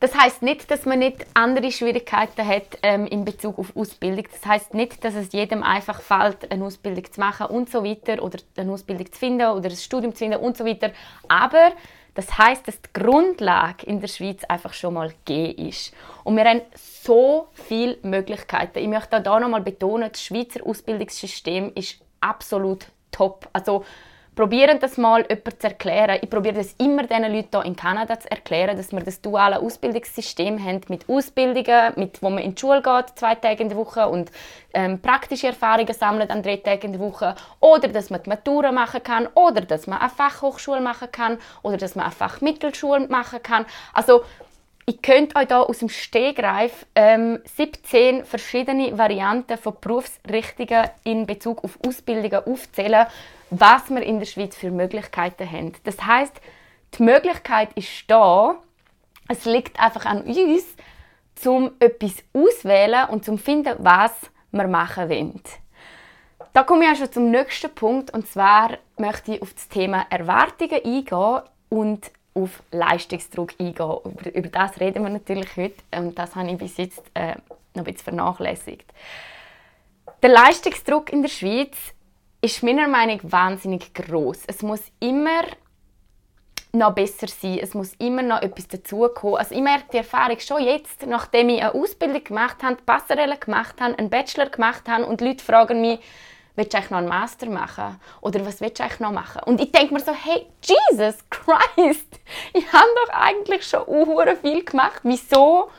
Das 0.00 0.14
heißt 0.14 0.40
nicht, 0.40 0.70
dass 0.70 0.86
man 0.86 0.98
nicht 0.98 1.26
andere 1.34 1.70
Schwierigkeiten 1.70 2.46
hat 2.46 2.78
ähm, 2.82 3.06
in 3.06 3.26
Bezug 3.26 3.58
auf 3.58 3.76
Ausbildung. 3.76 4.26
Das 4.32 4.46
heißt 4.46 4.72
nicht, 4.72 5.04
dass 5.04 5.14
es 5.14 5.30
jedem 5.32 5.62
einfach 5.62 6.00
fällt, 6.00 6.50
eine 6.50 6.64
Ausbildung 6.64 7.04
zu 7.12 7.20
machen 7.20 7.46
und 7.48 7.70
so 7.70 7.84
weiter 7.84 8.22
oder 8.22 8.38
eine 8.56 8.72
Ausbildung 8.72 9.12
zu 9.12 9.18
finden 9.18 9.46
oder 9.46 9.68
ein 9.68 9.76
Studium 9.76 10.14
zu 10.14 10.20
finden 10.20 10.40
und 10.40 10.56
so 10.56 10.64
weiter. 10.64 10.92
Aber 11.28 11.72
das 12.14 12.38
heißt, 12.38 12.66
dass 12.66 12.80
die 12.80 12.92
Grundlage 12.94 13.84
in 13.84 14.00
der 14.00 14.08
Schweiz 14.08 14.42
einfach 14.44 14.72
schon 14.72 14.94
mal 14.94 15.10
gegeben 15.24 15.68
ist. 15.68 15.92
Und 16.24 16.36
wir 16.36 16.44
haben 16.44 16.62
so 16.74 17.48
viele 17.52 17.98
Möglichkeiten. 18.02 18.78
Ich 18.78 18.88
möchte 18.88 19.18
auch 19.18 19.22
hier 19.22 19.40
nochmal 19.40 19.60
betonen, 19.60 20.10
das 20.10 20.22
Schweizer 20.22 20.64
Ausbildungssystem 20.66 21.72
ist 21.74 22.00
absolut 22.22 22.86
top. 23.12 23.48
Also 23.52 23.84
probieren 24.40 24.78
das 24.80 24.96
mal 24.96 25.26
jemand 25.28 25.60
zu 25.60 25.66
erklären. 25.66 26.18
Ich 26.22 26.30
probiere 26.30 26.54
das 26.54 26.72
immer 26.78 27.02
den 27.02 27.30
Leuten 27.30 27.48
hier 27.52 27.64
in 27.66 27.76
Kanada 27.76 28.18
zu 28.18 28.30
erklären, 28.30 28.74
dass 28.74 28.90
wir 28.90 29.00
das 29.00 29.20
duale 29.20 29.60
Ausbildungssystem 29.60 30.64
haben 30.64 30.80
mit 30.88 31.06
Ausbildungen, 31.10 31.92
mit, 31.96 32.22
wo 32.22 32.30
man 32.30 32.38
in 32.38 32.54
die 32.54 32.58
Schule 32.58 32.80
geht, 32.80 33.18
zwei 33.18 33.34
Tage 33.34 33.62
in 33.62 33.68
der 33.68 33.76
Woche 33.76 34.08
und 34.08 34.32
ähm, 34.72 34.98
praktische 34.98 35.48
Erfahrungen 35.48 35.92
sammelt 35.92 36.30
an 36.30 36.42
drei 36.42 36.56
Tagen 36.56 36.86
in 36.86 36.92
der 36.92 37.02
Woche 37.02 37.34
oder 37.60 37.88
dass 37.88 38.08
man 38.08 38.22
die 38.22 38.30
Matura 38.30 38.72
machen 38.72 39.02
kann 39.02 39.28
oder 39.34 39.60
dass 39.60 39.86
man 39.86 39.98
eine 39.98 40.08
Fachhochschule 40.08 40.80
machen 40.80 41.12
kann 41.12 41.36
oder 41.62 41.76
dass 41.76 41.94
man 41.94 42.06
eine 42.06 42.14
Fachmittelschule 42.14 43.08
machen 43.08 43.42
kann. 43.42 43.66
Also 43.92 44.22
ich 44.86 45.02
könnte 45.02 45.36
euch 45.36 45.48
hier 45.48 45.68
aus 45.68 45.78
dem 45.78 45.88
Stegreif 45.88 46.86
ähm, 46.94 47.40
17 47.56 48.24
verschiedene 48.24 48.96
Varianten 48.98 49.56
von 49.58 49.76
Berufsrichtungen 49.80 50.88
in 51.04 51.26
Bezug 51.26 51.62
auf 51.62 51.78
Ausbildungen 51.86 52.44
aufzählen, 52.44 53.06
was 53.50 53.90
wir 53.90 54.02
in 54.02 54.18
der 54.18 54.26
Schweiz 54.26 54.56
für 54.56 54.70
Möglichkeiten 54.70 55.50
haben. 55.50 55.72
Das 55.84 56.04
heißt, 56.04 56.40
die 56.98 57.02
Möglichkeit 57.02 57.72
ist 57.74 58.04
da. 58.08 58.56
Es 59.28 59.44
liegt 59.44 59.78
einfach 59.78 60.06
an 60.06 60.22
uns, 60.22 60.64
zum 61.36 61.70
etwas 61.78 62.16
auswählen 62.32 63.08
und 63.08 63.24
zum 63.24 63.38
finden, 63.38 63.76
was 63.78 64.12
wir 64.50 64.66
machen 64.66 65.08
wollen. 65.08 65.42
Da 66.52 66.64
komme 66.64 66.84
ich 66.84 66.90
auch 66.90 66.96
schon 66.96 67.12
zum 67.12 67.30
nächsten 67.30 67.72
Punkt 67.74 68.12
und 68.12 68.26
zwar 68.26 68.78
möchte 68.98 69.34
ich 69.34 69.42
auf 69.42 69.54
das 69.54 69.68
Thema 69.68 70.04
Erwartungen 70.10 70.84
eingehen 70.84 71.42
und 71.68 72.10
auf 72.34 72.62
Leistungsdruck 72.70 73.54
eingehen. 73.58 73.98
Über, 74.04 74.34
über, 74.34 74.48
das 74.48 74.80
reden 74.80 75.02
wir 75.02 75.10
natürlich 75.10 75.56
heute 75.56 75.82
und 75.96 76.18
das 76.18 76.34
habe 76.36 76.50
ich 76.50 76.58
bis 76.58 76.76
jetzt 76.76 77.02
äh, 77.14 77.34
noch 77.74 77.84
ein 77.84 77.84
bisschen 77.84 78.04
vernachlässigt. 78.04 78.92
Der 80.22 80.30
Leistungsdruck 80.30 81.12
in 81.12 81.22
der 81.22 81.28
Schweiz 81.28 81.76
ist 82.42 82.62
meiner 82.62 82.88
Meinung 82.88 83.20
nach 83.22 83.32
wahnsinnig 83.32 83.92
groß. 83.94 84.44
Es 84.46 84.62
muss 84.62 84.80
immer 85.00 85.42
noch 86.72 86.94
besser 86.94 87.26
sein. 87.26 87.58
Es 87.60 87.74
muss 87.74 87.94
immer 87.94 88.22
noch 88.22 88.42
etwas 88.42 88.68
dazukommen. 88.68 89.38
Also 89.38 89.54
ich 89.54 89.60
merke 89.60 89.86
die 89.92 89.98
Erfahrung 89.98 90.38
schon 90.38 90.62
jetzt, 90.62 91.06
nachdem 91.06 91.48
ich 91.48 91.62
eine 91.62 91.74
Ausbildung 91.74 92.22
gemacht 92.22 92.62
habe, 92.62 92.76
Passerelle 92.86 93.36
gemacht 93.36 93.80
habe, 93.80 93.98
einen 93.98 94.10
Bachelor 94.10 94.46
gemacht 94.46 94.88
habe 94.88 95.04
und 95.06 95.20
Leute 95.20 95.44
fragen 95.44 95.80
mich, 95.80 96.00
willst 96.60 96.74
du 96.74 96.76
eigentlich 96.76 96.90
noch 96.90 96.98
einen 96.98 97.08
Master 97.08 97.48
machen? 97.48 97.98
Oder 98.20 98.44
was 98.44 98.60
willst 98.60 98.78
du 98.78 98.84
eigentlich 98.84 99.00
noch 99.00 99.12
machen? 99.12 99.42
Und 99.46 99.60
ich 99.60 99.72
denke 99.72 99.94
mir 99.94 100.00
so, 100.00 100.12
hey, 100.12 100.46
Jesus 100.62 101.16
Christ, 101.30 102.20
ich 102.52 102.72
habe 102.72 102.86
doch 103.06 103.14
eigentlich 103.14 103.66
schon 103.66 103.82
uh, 103.86 104.36
viel 104.40 104.62
gemacht. 104.62 105.00
Wieso 105.02 105.70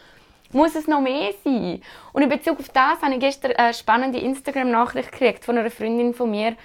muss 0.51 0.75
es 0.75 0.87
noch 0.87 0.99
mehr 0.99 1.33
sein? 1.43 1.81
Und 2.13 2.23
in 2.23 2.29
Bezug 2.29 2.59
auf 2.59 2.69
das 2.69 3.01
habe 3.01 3.13
ich 3.13 3.19
gestern 3.19 3.51
eine 3.53 3.73
spannende 3.75 4.19
Instagram-Nachricht 4.19 5.11
gekriegt 5.11 5.45
von 5.45 5.57
einer 5.57 5.69
Freundin 5.69 6.15
von 6.15 6.31
mir, 6.31 6.55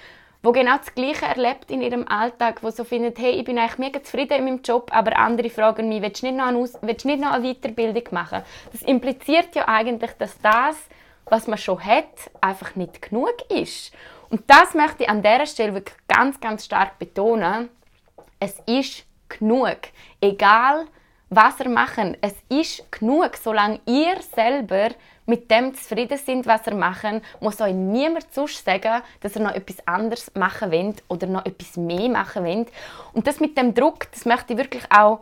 wo 0.41 0.51
genau 0.51 0.77
das 0.77 0.93
Gleiche 0.95 1.25
erlebt 1.25 1.69
in 1.69 1.81
ihrem 1.81 2.07
Alltag, 2.07 2.63
wo 2.63 2.71
so 2.71 2.83
findet, 2.83 3.19
hey, 3.19 3.31
ich 3.31 3.45
bin 3.45 3.59
eigentlich 3.59 3.77
mega 3.77 4.01
zufrieden 4.01 4.39
in 4.39 4.45
meinem 4.45 4.61
Job, 4.63 4.89
aber 4.93 5.17
andere 5.17 5.51
fragen 5.51 5.89
mich, 5.89 6.01
willst 6.01 6.23
du 6.23 6.27
nicht 6.27 6.37
noch 6.37 6.47
eine, 6.47 6.69
willst 6.81 7.03
du 7.03 7.07
nicht 7.07 7.21
noch 7.21 7.33
eine 7.33 7.53
Weiterbildung 7.53 8.03
machen? 8.11 8.41
Das 8.71 8.81
impliziert 8.81 9.55
ja 9.55 9.67
eigentlich, 9.67 10.11
dass 10.17 10.39
das 10.41 10.77
was 11.29 11.47
man 11.47 11.57
schon 11.57 11.83
hat, 11.83 12.31
einfach 12.41 12.75
nicht 12.75 13.01
genug 13.01 13.35
ist. 13.49 13.93
Und 14.29 14.43
das 14.47 14.73
möchte 14.73 15.03
ich 15.03 15.09
an 15.09 15.21
dieser 15.21 15.45
Stelle 15.45 15.73
wirklich 15.73 15.97
ganz, 16.07 16.39
ganz 16.39 16.65
stark 16.65 16.99
betonen. 16.99 17.69
Es 18.39 18.59
ist 18.65 19.05
genug. 19.29 19.77
Egal, 20.21 20.85
was 21.29 21.59
ihr 21.59 21.69
macht. 21.69 22.17
Es 22.21 22.35
ist 22.49 22.89
genug, 22.91 23.35
solange 23.35 23.79
ihr 23.85 24.21
selber 24.33 24.89
mit 25.25 25.51
dem 25.51 25.73
zufrieden 25.73 26.17
sind, 26.17 26.45
was 26.45 26.65
ihr 26.67 26.75
macht, 26.75 27.21
muss 27.41 27.59
euch 27.59 27.73
niemand 27.73 28.33
sonst 28.33 28.63
sagen, 28.63 29.01
dass 29.19 29.35
ihr 29.35 29.41
noch 29.41 29.53
etwas 29.53 29.85
anderes 29.85 30.31
machen 30.35 30.71
wollt 30.71 31.03
oder 31.09 31.27
noch 31.27 31.45
etwas 31.45 31.75
mehr 31.75 32.07
machen 32.09 32.45
wollt. 32.45 32.69
Und 33.13 33.27
das 33.27 33.41
mit 33.41 33.57
dem 33.57 33.73
Druck, 33.73 34.09
das 34.11 34.25
möchte 34.25 34.53
ich 34.53 34.59
wirklich 34.59 34.85
auch 34.89 35.19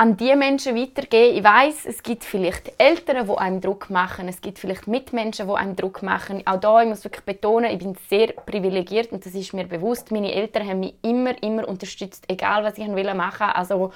an 0.00 0.16
die 0.16 0.34
Menschen 0.34 0.74
weitergeben. 0.76 1.36
Ich 1.36 1.44
weiß, 1.44 1.84
es 1.84 2.02
gibt 2.02 2.24
vielleicht 2.24 2.72
Eltern, 2.78 3.26
die 3.26 3.36
einem 3.36 3.60
Druck 3.60 3.90
machen. 3.90 4.28
Es 4.28 4.40
gibt 4.40 4.58
vielleicht 4.58 4.86
Mitmenschen, 4.86 5.46
die 5.46 5.52
einem 5.52 5.76
Druck 5.76 6.02
machen. 6.02 6.42
Auch 6.46 6.58
da, 6.58 6.80
ich 6.80 6.88
muss 6.88 7.04
wirklich 7.04 7.26
betonen, 7.26 7.70
ich 7.70 7.80
bin 7.80 7.94
sehr 8.08 8.28
privilegiert 8.28 9.12
und 9.12 9.26
das 9.26 9.34
ist 9.34 9.52
mir 9.52 9.66
bewusst. 9.66 10.10
Meine 10.10 10.32
Eltern 10.32 10.66
haben 10.66 10.80
mich 10.80 10.94
immer, 11.02 11.34
immer 11.42 11.68
unterstützt, 11.68 12.24
egal 12.28 12.64
was 12.64 12.78
ich 12.78 12.88
machen 12.88 12.96
wollte. 12.96 13.54
Also, 13.54 13.92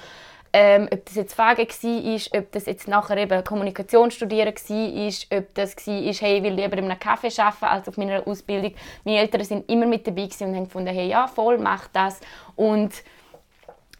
ähm, 0.53 0.87
ob 0.93 1.03
das 1.05 1.15
jetzt 1.15 1.33
Frage 1.33 1.67
war, 1.67 2.39
ob 2.39 2.51
das 2.51 2.67
jetzt 2.67 2.87
nachher 2.87 3.17
eben 3.17 3.43
Kommunikation 3.43 4.11
studieren 4.11 4.53
war, 4.53 5.37
ob 5.39 5.55
das 5.55 5.75
war, 5.75 5.93
hey, 5.95 6.37
ich 6.37 6.43
will 6.43 6.53
lieber 6.53 6.77
in 6.77 6.85
einem 6.85 6.99
Kaffee 6.99 7.31
arbeiten 7.35 7.65
als 7.65 7.87
auf 7.87 7.97
meiner 7.97 8.27
Ausbildung. 8.27 8.75
Meine 9.05 9.17
Eltern 9.21 9.43
sind 9.43 9.71
immer 9.71 9.87
mit 9.87 10.05
dabei 10.05 10.29
und 10.41 10.55
haben 10.55 10.65
gefunden, 10.65 10.93
hey, 10.93 11.07
ja, 11.09 11.25
voll, 11.25 11.57
mach 11.57 11.87
das. 11.87 12.21
Und 12.55 12.93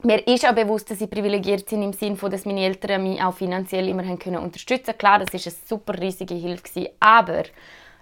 mir 0.06 0.28
ist 0.28 0.48
auch 0.48 0.54
bewusst, 0.54 0.90
dass 0.90 1.00
sie 1.00 1.08
privilegiert 1.08 1.68
sind 1.68 1.82
im 1.82 1.94
Sinne 1.94 2.16
dass 2.16 2.46
meine 2.46 2.64
Eltern 2.64 3.04
mich 3.04 3.22
auch 3.22 3.34
finanziell 3.34 3.88
immer 3.88 4.04
können 4.18 4.38
unterstützen. 4.38 4.98
Klar, 4.98 5.20
das 5.20 5.34
ist 5.34 5.48
eine 5.48 5.56
super 5.68 6.00
riesige 6.00 6.36
Hilfe 6.36 6.92
aber 7.00 7.44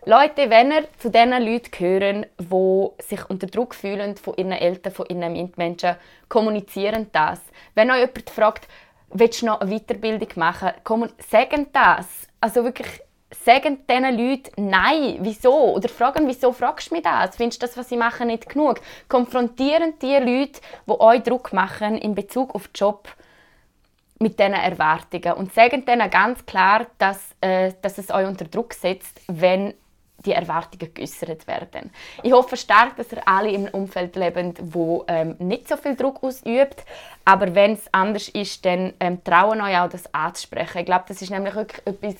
Leute, 0.06 0.50
wenn 0.50 0.72
ihr 0.72 0.84
zu 0.98 1.10
diesen 1.10 1.32
Leuten 1.32 1.72
gehören, 1.72 2.26
die 2.38 3.04
sich 3.04 3.30
unter 3.30 3.48
Druck 3.48 3.74
fühlen 3.74 4.18
von 4.18 4.34
ihren 4.36 4.52
Eltern, 4.52 4.92
von 4.92 5.06
ihren 5.08 5.32
Mitmenschen, 5.32 5.96
kommunizieren 6.28 7.08
das. 7.14 7.40
Wenn 7.74 7.90
euch 7.90 8.00
jemand 8.00 8.30
fragt, 8.30 8.68
willst 9.12 9.42
du 9.42 9.46
noch 9.46 9.62
eine 9.62 9.72
Weiterbildung 9.72 10.28
machen, 10.36 10.72
sagen 11.30 11.68
das. 11.72 12.28
Also 12.42 12.66
wirklich, 12.66 13.00
sagen 13.34 13.80
diesen 13.90 14.18
Leuten 14.18 14.70
Nein, 14.70 15.18
wieso? 15.22 15.74
Oder 15.74 15.90
fragen, 15.90 16.28
wieso 16.28 16.52
fragst 16.52 16.92
du 16.92 16.96
mich 16.96 17.04
das? 17.04 17.36
Findest 17.36 17.62
du 17.62 17.68
das, 17.68 17.78
was 17.78 17.90
sie 17.90 17.98
machen, 17.98 18.28
nicht 18.28 18.50
genug? 18.50 18.82
Konfrontieren 19.10 19.94
die 20.02 20.16
Leute, 20.16 20.62
die 20.88 21.00
euch 21.00 21.24
Druck 21.24 21.54
machen 21.54 21.98
in 21.98 22.16
Bezug 22.16 22.54
auf 22.56 22.68
den 22.68 22.74
Job, 22.76 23.10
mit 24.20 24.40
diesen 24.40 24.54
Erwartungen 24.54 25.34
und 25.34 25.54
sagen 25.54 25.86
denen 25.86 26.10
ganz 26.10 26.46
klar, 26.46 26.88
dass, 26.98 27.20
äh, 27.42 27.74
dass 27.82 27.98
es 27.98 28.10
euch 28.10 28.26
unter 28.26 28.46
Druck 28.46 28.74
setzt, 28.74 29.22
wenn 29.28 29.74
die 30.26 30.32
Erwartungen 30.32 30.94
geäußert 30.94 31.48
werden. 31.48 31.92
Ich 32.22 32.32
hoffe 32.32 32.56
stark, 32.56 32.96
dass 32.96 33.12
ihr 33.12 33.28
alle 33.28 33.52
im 33.52 33.66
Umfeld 33.66 34.16
lebt, 34.16 34.60
wo 34.62 35.04
ähm, 35.08 35.36
nicht 35.40 35.68
so 35.68 35.76
viel 35.76 35.96
Druck 35.96 36.24
ausübt. 36.24 36.86
Aber 37.26 37.54
wenn 37.54 37.74
es 37.74 37.86
anders 37.92 38.30
ist, 38.30 38.66
dann 38.66 38.94
ähm, 39.02 39.22
trauen 39.24 39.60
euch 39.60 39.78
auch, 39.78 39.90
das 39.90 40.14
anzusprechen. 40.14 40.80
Ich 40.80 40.86
glaube, 40.86 41.06
das 41.08 41.22
ist 41.22 41.30
nämlich 41.30 41.56
wirklich 41.56 41.86
etwas, 41.86 42.16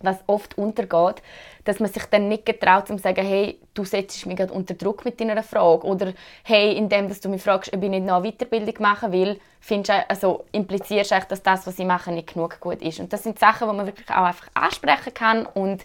was 0.00 0.18
oft 0.26 0.56
untergeht, 0.56 1.22
dass 1.64 1.80
man 1.80 1.90
sich 1.90 2.04
dann 2.04 2.28
nicht 2.28 2.46
getraut, 2.46 2.86
zu 2.86 2.98
sagen, 2.98 3.26
hey, 3.26 3.58
du 3.74 3.84
setzt 3.84 4.24
mich 4.26 4.36
gerade 4.36 4.52
unter 4.52 4.74
Druck 4.74 5.04
mit 5.04 5.20
deiner 5.20 5.42
Frage 5.42 5.86
oder 5.86 6.12
hey, 6.44 6.76
indem 6.76 7.08
dass 7.08 7.20
du 7.20 7.28
mich 7.28 7.42
fragst, 7.42 7.72
ob 7.74 7.82
ich 7.82 7.90
nicht 7.90 8.06
noch 8.06 8.22
eine 8.22 8.30
Weiterbildung 8.30 8.74
machen 8.80 9.12
will, 9.12 9.40
findest, 9.60 10.04
also 10.08 10.44
implizierst 10.52 11.10
du 11.10 11.20
dass 11.28 11.42
das, 11.42 11.66
was 11.66 11.78
ich 11.78 11.84
mache, 11.86 12.12
nicht 12.12 12.32
genug 12.32 12.60
gut 12.60 12.80
ist. 12.80 13.00
Und 13.00 13.12
das 13.12 13.24
sind 13.24 13.38
Sachen, 13.38 13.68
die 13.68 13.76
man 13.76 13.86
wirklich 13.86 14.08
auch 14.10 14.24
einfach 14.24 14.48
ansprechen 14.54 15.14
kann 15.14 15.46
und 15.46 15.84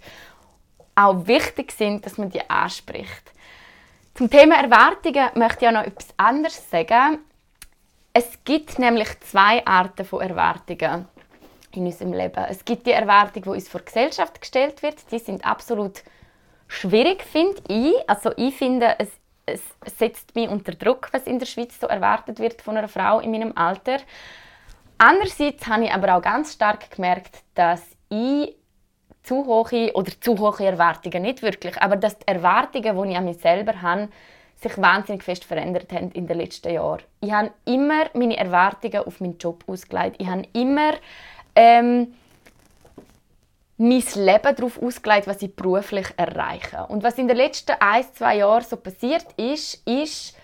auch 0.95 1.28
wichtig 1.28 1.71
sind, 1.71 2.06
dass 2.06 2.17
man 2.17 2.30
die 2.30 2.47
anspricht. 2.49 3.32
Zum 4.13 4.30
Thema 4.30 4.62
Erwartungen 4.62 5.30
möchte 5.34 5.65
ich 5.65 5.69
auch 5.69 5.73
noch 5.73 5.88
etwas 5.88 6.08
anderes 6.17 6.69
sagen. 6.69 7.17
Es 8.13 8.38
gibt 8.45 8.78
nämlich 8.78 9.19
zwei 9.21 9.65
Arten 9.65 10.06
von 10.06 10.21
Erwartungen 10.21 11.08
in 11.76 11.86
unserem 11.86 12.14
Leben. 12.14 12.44
Es 12.50 12.64
gibt 12.66 12.88
die 12.88 12.92
Erwartung, 12.92 13.44
die 13.44 13.50
uns 13.50 13.68
vor 13.68 13.82
die 13.82 13.86
Gesellschaft 13.86 14.40
gestellt 14.40 14.82
wird. 14.84 15.12
Die 15.12 15.20
sind 15.20 15.46
absolut 15.46 16.04
schwierig, 16.68 17.24
finde 17.24 17.62
ich. 17.68 17.94
Also 18.08 18.32
ich 18.38 18.56
finde, 18.56 18.96
es, 19.00 19.10
es 19.46 19.62
setzt 19.98 20.36
mich 20.36 20.50
unter 20.50 20.74
Druck, 20.74 21.10
was 21.12 21.28
in 21.28 21.40
der 21.40 21.46
Schweiz 21.46 21.80
so 21.80 21.88
erwartet 21.88 22.40
wird 22.40 22.62
von 22.62 22.78
einer 22.78 22.88
Frau 22.88 23.20
in 23.20 23.32
meinem 23.32 23.54
Alter. 23.56 23.98
Andererseits 24.98 25.68
habe 25.68 25.86
ich 25.86 25.92
aber 25.92 26.16
auch 26.16 26.22
ganz 26.22 26.54
stark 26.54 26.92
gemerkt, 26.92 27.44
dass 27.56 27.84
ich 28.10 28.56
zu 29.24 29.46
hohe 29.46 29.92
oder 29.94 30.12
zu 30.20 30.38
hohe 30.38 30.66
Erwartungen 30.66 31.24
nicht 31.24 31.42
wirklich, 31.42 31.82
aber 31.82 31.96
dass 31.96 32.20
die 32.20 32.28
Erwartungen, 32.28 33.04
die 33.04 33.12
ich 33.12 33.18
an 33.18 33.26
mich 33.26 33.38
selber 33.38 33.82
habe, 33.82 34.10
sich 34.56 34.78
wahnsinnig 34.78 35.24
fest 35.24 35.44
verändert 35.44 35.92
haben 35.92 36.12
in 36.12 36.28
den 36.28 36.38
letzten 36.38 36.74
Jahren. 36.74 37.02
Ich 37.22 37.32
habe 37.32 37.52
immer 37.66 38.06
meine 38.14 38.38
Erwartungen 38.38 39.06
auf 39.06 39.20
meinen 39.20 39.38
Job 39.38 39.64
ausgelegt. 39.68 40.18
Ich 40.20 40.28
habe 40.28 40.44
immer 40.54 40.94
ähm, 41.56 42.13
mein 43.78 44.04
Leben 44.16 44.56
darauf 44.56 44.82
ausgelegt, 44.82 45.28
was 45.28 45.42
ich 45.42 45.56
beruflich 45.56 46.08
erreiche. 46.18 46.86
Und 46.88 47.04
was 47.04 47.18
in 47.18 47.28
den 47.28 47.38
letzten 47.38 47.76
ein, 47.80 48.06
zwei 48.13 48.38
Jahren 48.38 48.63
so 48.63 48.78
passiert 48.78 49.26
ist, 49.38 49.86
ist, 49.88 50.38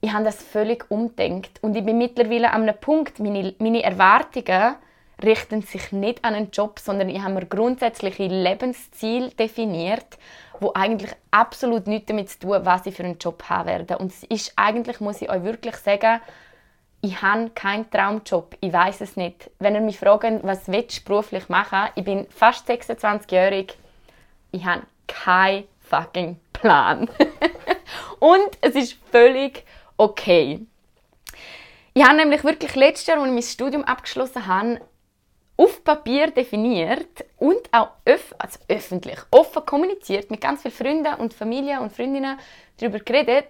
ich 0.00 0.12
habe 0.12 0.24
das 0.24 0.42
völlig 0.42 0.90
umdenkt 0.90 1.62
und 1.62 1.76
ich 1.76 1.84
bin 1.84 1.98
mittlerweile 1.98 2.50
an 2.52 2.62
einem 2.62 2.76
Punkt, 2.76 3.18
meine, 3.18 3.54
meine 3.58 3.82
Erwartungen 3.82 4.74
richten 5.22 5.62
sich 5.62 5.92
nicht 5.92 6.24
an 6.24 6.34
einen 6.34 6.50
Job, 6.50 6.80
sondern 6.80 7.08
ich 7.08 7.22
habe 7.22 7.34
mir 7.34 7.46
grundsätzliche 7.46 8.26
Lebensziele 8.26 9.28
definiert, 9.30 10.18
wo 10.58 10.72
eigentlich 10.74 11.12
absolut 11.30 11.86
nichts 11.86 12.06
damit 12.06 12.30
zu 12.30 12.40
tun, 12.40 12.60
was 12.64 12.86
ich 12.86 12.94
für 12.94 13.04
einen 13.04 13.18
Job 13.18 13.44
haben 13.48 13.68
werde. 13.68 13.98
Und 13.98 14.12
es 14.12 14.24
ist 14.24 14.52
eigentlich, 14.56 15.00
muss 15.00 15.22
ich 15.22 15.30
euch 15.30 15.44
wirklich 15.44 15.76
sagen, 15.76 16.20
ich 17.02 17.20
habe 17.20 17.50
keinen 17.50 17.90
Traumjob. 17.90 18.56
Ich 18.60 18.72
weiß 18.72 19.00
es 19.00 19.16
nicht. 19.16 19.50
Wenn 19.58 19.74
ihr 19.74 19.80
mich 19.80 19.98
fragt, 19.98 20.44
was 20.44 20.64
du 20.64 20.72
beruflich 21.04 21.48
machen, 21.48 21.88
ich 21.96 22.04
bin 22.04 22.26
fast 22.30 22.68
26-jährig. 22.70 23.76
Ich 24.52 24.64
habe 24.64 24.82
keinen 25.08 25.64
fucking 25.80 26.38
Plan. 26.52 27.10
Und 28.20 28.56
es 28.60 28.76
ist 28.76 28.98
völlig 29.10 29.64
okay. 29.96 30.64
Ich 31.92 32.04
habe 32.04 32.16
nämlich 32.16 32.44
wirklich 32.44 32.74
letztes 32.76 33.08
Jahr, 33.08 33.18
als 33.18 33.26
ich 33.26 33.32
mein 33.32 33.42
Studium 33.42 33.84
abgeschlossen 33.84 34.46
habe, 34.46 34.80
auf 35.56 35.84
Papier 35.84 36.30
definiert 36.30 37.24
und 37.36 37.60
auch 37.72 37.90
öff 38.06 38.34
also 38.38 38.58
öffentlich, 38.68 39.18
offen 39.30 39.66
kommuniziert, 39.66 40.30
mit 40.30 40.40
ganz 40.40 40.62
vielen 40.62 40.72
Freunden 40.72 41.14
und 41.16 41.34
Familie 41.34 41.80
und 41.80 41.92
Freundinnen 41.92 42.38
darüber 42.78 43.00
geredet, 43.00 43.48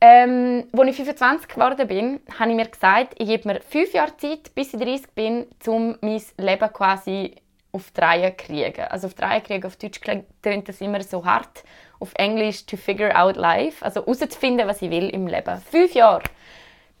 ähm, 0.00 0.64
als 0.76 0.90
ich 0.90 0.96
25 0.96 1.48
geworden 1.48 1.88
bin, 1.88 2.20
habe 2.38 2.50
ich 2.50 2.56
mir 2.56 2.66
gesagt, 2.66 3.14
ich 3.18 3.26
gebe 3.26 3.48
mir 3.48 3.60
fünf 3.60 3.92
Jahre 3.94 4.16
Zeit, 4.16 4.54
bis 4.54 4.74
ich 4.74 4.80
30 4.80 5.10
bin, 5.14 5.46
um 5.66 5.96
mein 6.00 6.22
Leben 6.38 6.72
quasi 6.72 7.34
auf 7.72 7.90
die 7.90 8.00
Reihe 8.00 8.36
zu 8.36 8.44
kriegen. 8.44 8.82
Also 8.82 9.06
auf 9.06 9.14
die 9.14 9.22
Reihe 9.22 9.40
kriegen, 9.40 9.64
auf 9.64 9.76
Deutsch 9.76 10.00
klingt 10.00 10.68
das 10.68 10.80
immer 10.80 11.02
so 11.02 11.24
hart. 11.24 11.64
Auf 11.98 12.12
Englisch 12.16 12.66
to 12.66 12.76
figure 12.76 13.18
out 13.18 13.36
life, 13.36 13.82
also 13.84 14.00
herauszufinden, 14.00 14.68
was 14.68 14.82
ich 14.82 14.90
will 14.90 15.08
im 15.08 15.26
Leben. 15.26 15.60
Fünf 15.70 15.94
Jahre. 15.94 16.22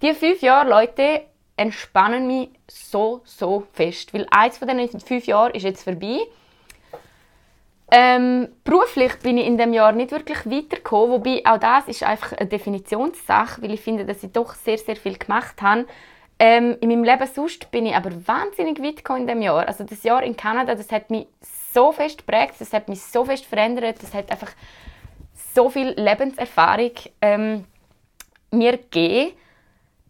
Diese 0.00 0.14
fünf 0.14 0.40
Jahre, 0.40 0.68
Leute, 0.68 1.22
entspannen 1.56 2.26
mich 2.26 2.50
so, 2.68 3.20
so 3.24 3.66
fest. 3.72 4.14
Weil 4.14 4.26
eins 4.30 4.58
von 4.58 4.68
diesen 4.68 5.00
fünf 5.00 5.26
Jahren 5.26 5.54
ist 5.54 5.64
jetzt 5.64 5.84
vorbei. 5.84 6.20
Ähm, 7.90 8.48
beruflich 8.64 9.16
bin 9.20 9.38
ich 9.38 9.46
in 9.46 9.58
dem 9.58 9.72
Jahr 9.72 9.92
nicht 9.92 10.10
wirklich 10.10 10.44
weitergekommen, 10.44 11.10
wobei 11.12 11.42
auch 11.44 11.58
das 11.58 11.86
ist 11.86 12.02
einfach 12.02 12.32
eine 12.32 12.48
Definitionssache, 12.48 13.62
weil 13.62 13.74
ich 13.74 13.80
finde, 13.80 14.04
dass 14.04 14.24
ich 14.24 14.32
doch 14.32 14.54
sehr, 14.54 14.78
sehr 14.78 14.96
viel 14.96 15.16
gemacht 15.16 15.62
habe. 15.62 15.86
Ähm, 16.38 16.76
in 16.80 16.88
meinem 16.88 17.04
Leben 17.04 17.26
sonst 17.32 17.70
bin 17.70 17.86
ich 17.86 17.94
aber 17.94 18.10
wahnsinnig 18.26 18.82
weit 18.82 18.96
gekommen 18.96 19.22
in 19.22 19.26
dem 19.28 19.42
Jahr. 19.42 19.66
Also 19.66 19.84
das 19.84 20.02
Jahr 20.02 20.22
in 20.22 20.36
Kanada, 20.36 20.74
das 20.74 20.90
hat 20.90 21.10
mich 21.10 21.28
so 21.72 21.92
fest 21.92 22.18
geprägt, 22.18 22.54
das 22.58 22.72
hat 22.72 22.88
mich 22.88 23.02
so 23.02 23.24
fest 23.24 23.46
verändert, 23.46 24.02
das 24.02 24.12
hat 24.12 24.30
einfach 24.30 24.50
so 25.54 25.70
viel 25.70 25.94
Lebenserfahrung 25.96 26.92
ähm, 27.22 27.64
mir 28.50 28.72
gegeben, 28.72 29.32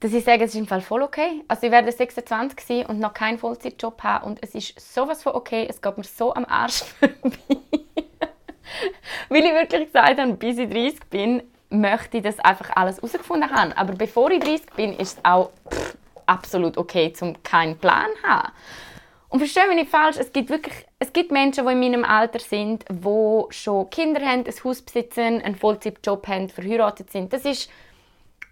dass 0.00 0.12
ich 0.12 0.24
sage, 0.24 0.44
es 0.44 0.50
ist 0.50 0.61
im 0.61 0.66
Fall 0.66 0.80
voll 0.80 1.02
okay. 1.02 1.42
Also 1.48 1.66
ich 1.66 1.72
werde 1.72 1.90
26 1.90 2.61
sein 2.61 2.87
und 2.87 2.98
noch 2.98 3.14
keinen 3.14 3.38
Vollzeitjob 3.38 4.02
haben 4.02 4.26
und 4.26 4.42
es 4.42 4.54
ist 4.54 4.78
sowas 4.94 5.22
von 5.22 5.35
okay, 5.35 5.66
es 5.68 5.80
geht 5.80 5.96
mir 5.96 6.04
so 6.04 6.35
am 6.35 6.44
Arsch 6.44 6.82
vorbei. 7.00 7.61
Weil 9.28 9.44
ich 9.44 9.52
wirklich 9.52 9.87
gesagt 9.92 10.20
habe, 10.20 10.32
bis 10.35 10.59
ich 10.59 10.68
30 10.68 11.00
bin, 11.11 11.42
möchte 11.70 12.18
ich 12.18 12.22
das 12.22 12.38
einfach 12.40 12.70
alles 12.76 12.96
herausgefunden 12.96 13.50
haben. 13.50 13.72
Aber 13.72 13.94
bevor 13.94 14.30
ich 14.30 14.40
30 14.40 14.66
bin, 14.76 14.92
ist 14.92 15.18
es 15.18 15.24
auch 15.24 15.50
pff, 15.70 15.96
absolut 16.26 16.76
okay, 16.76 17.12
zum 17.12 17.42
keinen 17.42 17.78
Plan 17.78 18.09
zu 18.20 18.28
haben. 18.28 18.52
Und 19.28 19.40
verstehe 19.40 19.66
mich 19.66 19.76
nicht 19.76 19.90
falsch, 19.90 20.16
es 20.18 20.32
gibt 20.32 20.50
wirklich 20.50 20.87
es 20.98 21.12
gibt 21.12 21.30
Menschen, 21.30 21.66
die 21.66 21.72
in 21.72 21.80
meinem 21.80 22.04
Alter 22.04 22.38
sind, 22.38 22.85
die 22.88 23.44
schon 23.50 23.90
Kinder 23.90 24.24
haben, 24.24 24.44
ein 24.46 24.64
Haus 24.64 24.80
besitzen, 24.80 25.42
einen 25.42 25.56
Vollzeitjob 25.56 26.26
haben, 26.26 26.48
verheiratet 26.48 27.11
sind. 27.11 27.32
Das 27.32 27.44
ist 27.44 27.70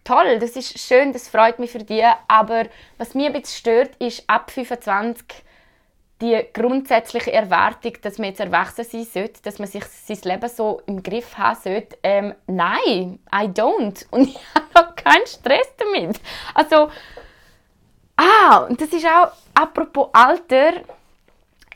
toll, 0.05 0.39
das 0.39 0.57
ist 0.57 0.79
schön, 0.79 1.13
das 1.13 1.29
freut 1.29 1.59
mich 1.59 1.73
für 1.73 1.79
dich. 1.79 2.05
Aber 2.29 2.65
was 2.99 3.15
mich 3.15 3.27
ein 3.27 3.33
bisschen 3.33 3.59
stört, 3.59 3.97
ist 3.97 4.25
ab 4.29 4.51
25 4.51 5.45
die 6.21 6.47
grundsätzliche 6.53 7.33
Erwartung, 7.33 7.93
dass 8.03 8.19
man 8.19 8.29
jetzt 8.29 8.41
erwachsen 8.41 8.85
sein 8.85 9.05
sollte, 9.05 9.43
dass 9.43 9.59
man 9.59 9.69
sich 9.69 9.85
sein 9.85 10.19
Leben 10.25 10.49
so 10.49 10.81
im 10.87 11.03
Griff 11.03 11.37
haben 11.37 11.59
sollte. 11.61 11.99
Ähm, 12.03 12.35
nein, 12.47 13.19
I 13.33 13.47
don't. 13.47 14.07
Und 14.11 14.29
ich 14.29 14.39
habe 14.55 14.89
auch 14.89 14.95
keinen 14.95 15.27
Stress 15.27 15.69
damit. 15.77 16.21
Also, 16.55 16.89
ah, 18.17 18.59
und 18.69 18.81
das 18.81 18.89
ist 18.89 19.07
auch, 19.07 19.33
apropos 19.55 20.09
Alter, 20.13 20.83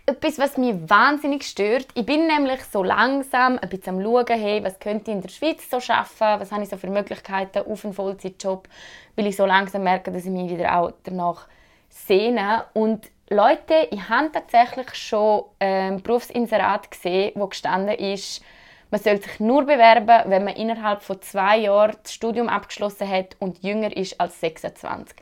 etwas, 0.09 0.39
was 0.39 0.57
mich 0.57 0.75
wahnsinnig 0.89 1.45
stört. 1.45 1.87
Ich 1.95 2.07
bin 2.07 2.27
nämlich 2.27 2.63
so 2.65 2.83
langsam 2.83 3.59
ein 3.59 3.69
bisschen 3.69 3.97
am 3.97 4.03
schauen, 4.03 4.27
hey, 4.41 4.65
was 4.65 4.79
könnte 4.79 5.11
ich 5.11 5.17
in 5.17 5.23
der 5.23 5.29
Schweiz 5.29 5.69
so 5.71 5.81
schaffen, 5.81 6.41
was 6.41 6.51
habe 6.51 6.63
ich 6.63 6.69
so 6.69 6.77
für 6.77 6.89
Möglichkeiten 6.89 7.71
auf 7.71 7.85
einen 7.85 7.95
Vollzeitjob, 7.95 8.69
weil 9.17 9.27
ich 9.27 9.37
so 9.37 9.45
langsam 9.45 9.85
merke, 9.85 10.11
dass 10.11 10.25
ich 10.25 10.31
mich 10.31 10.51
wieder 10.51 10.79
auch 10.79 10.93
danach 11.05 11.47
sehne. 11.91 12.65
Und 12.73 13.11
Leute, 13.29 13.89
ich 13.91 14.09
habe 14.09 14.33
tatsächlich 14.33 14.95
schon 14.95 15.45
ein 15.59 15.95
ähm, 15.95 16.03
Berufsinserat 16.03 16.91
gesehen, 16.91 17.33
wo 17.35 17.47
gestanden 17.47 17.95
ist, 17.95 18.43
man 18.91 19.03
soll 19.03 19.21
sich 19.21 19.39
nur 19.39 19.65
bewerben, 19.65 20.31
wenn 20.31 20.45
man 20.45 20.57
innerhalb 20.57 21.03
von 21.03 21.21
zwei 21.21 21.59
Jahren 21.59 21.97
das 22.03 22.15
Studium 22.15 22.49
abgeschlossen 22.49 23.07
hat 23.07 23.37
und 23.39 23.63
jünger 23.63 23.95
ist 23.95 24.19
als 24.19 24.41
26. 24.41 25.15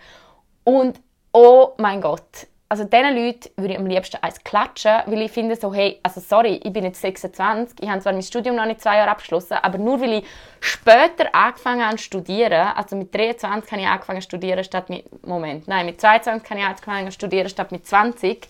Und 0.63 1.01
oh 1.33 1.73
mein 1.79 2.01
Gott, 2.01 2.47
also 2.69 2.85
diesen 2.85 3.15
Leuten 3.15 3.49
würde 3.57 3.75
ich 3.75 3.79
am 3.79 3.87
liebsten 3.87 4.17
eins 4.23 4.43
klatschen, 4.43 5.03
weil 5.07 5.23
ich 5.23 5.31
finde 5.31 5.55
so, 5.55 5.73
hey, 5.73 6.01
also 6.03 6.21
sorry, 6.21 6.61
ich 6.63 6.73
bin 6.73 6.85
jetzt 6.85 7.01
26, 7.01 7.81
ich 7.81 7.89
habe 7.89 8.01
zwar 8.01 8.13
mein 8.13 8.23
Studium 8.23 8.57
noch 8.57 8.67
nicht 8.67 8.81
zwei 8.81 8.97
Jahre 8.97 9.11
abgeschlossen, 9.11 9.59
aber 9.63 9.79
nur 9.79 10.01
weil 10.01 10.15
ich 10.15 10.25
später 10.61 11.33
angefangen 11.33 11.87
habe 11.87 11.97
zu 11.97 12.05
studieren, 12.05 12.69
also 12.75 12.97
mit 12.97 13.15
23 13.15 13.71
habe 13.71 13.81
ich 13.83 13.87
angefangen 13.87 14.21
zu 14.21 14.27
studieren 14.27 14.65
statt 14.65 14.89
mit, 14.89 15.27
Moment, 15.27 15.69
nein, 15.69 15.87
mit 15.87 16.01
22 16.01 16.51
habe 16.51 16.61
ich 16.61 16.67
angefangen 16.67 17.07
zu 17.07 17.13
studieren 17.13 17.49
statt 17.49 17.71
mit 17.71 17.87
20, 17.87 18.49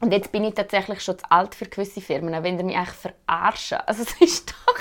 Und 0.00 0.12
jetzt 0.12 0.32
bin 0.32 0.44
ich 0.44 0.54
tatsächlich 0.54 1.02
schon 1.02 1.18
zu 1.18 1.30
alt 1.30 1.54
für 1.54 1.66
gewisse 1.66 2.00
Firmen, 2.00 2.42
wenn 2.42 2.58
ihr 2.58 2.64
mich 2.64 2.76
eigentlich 2.76 2.96
verarschen. 2.96 3.78
Also 3.86 4.02
es 4.02 4.20
ist 4.20 4.50
doch 4.50 4.78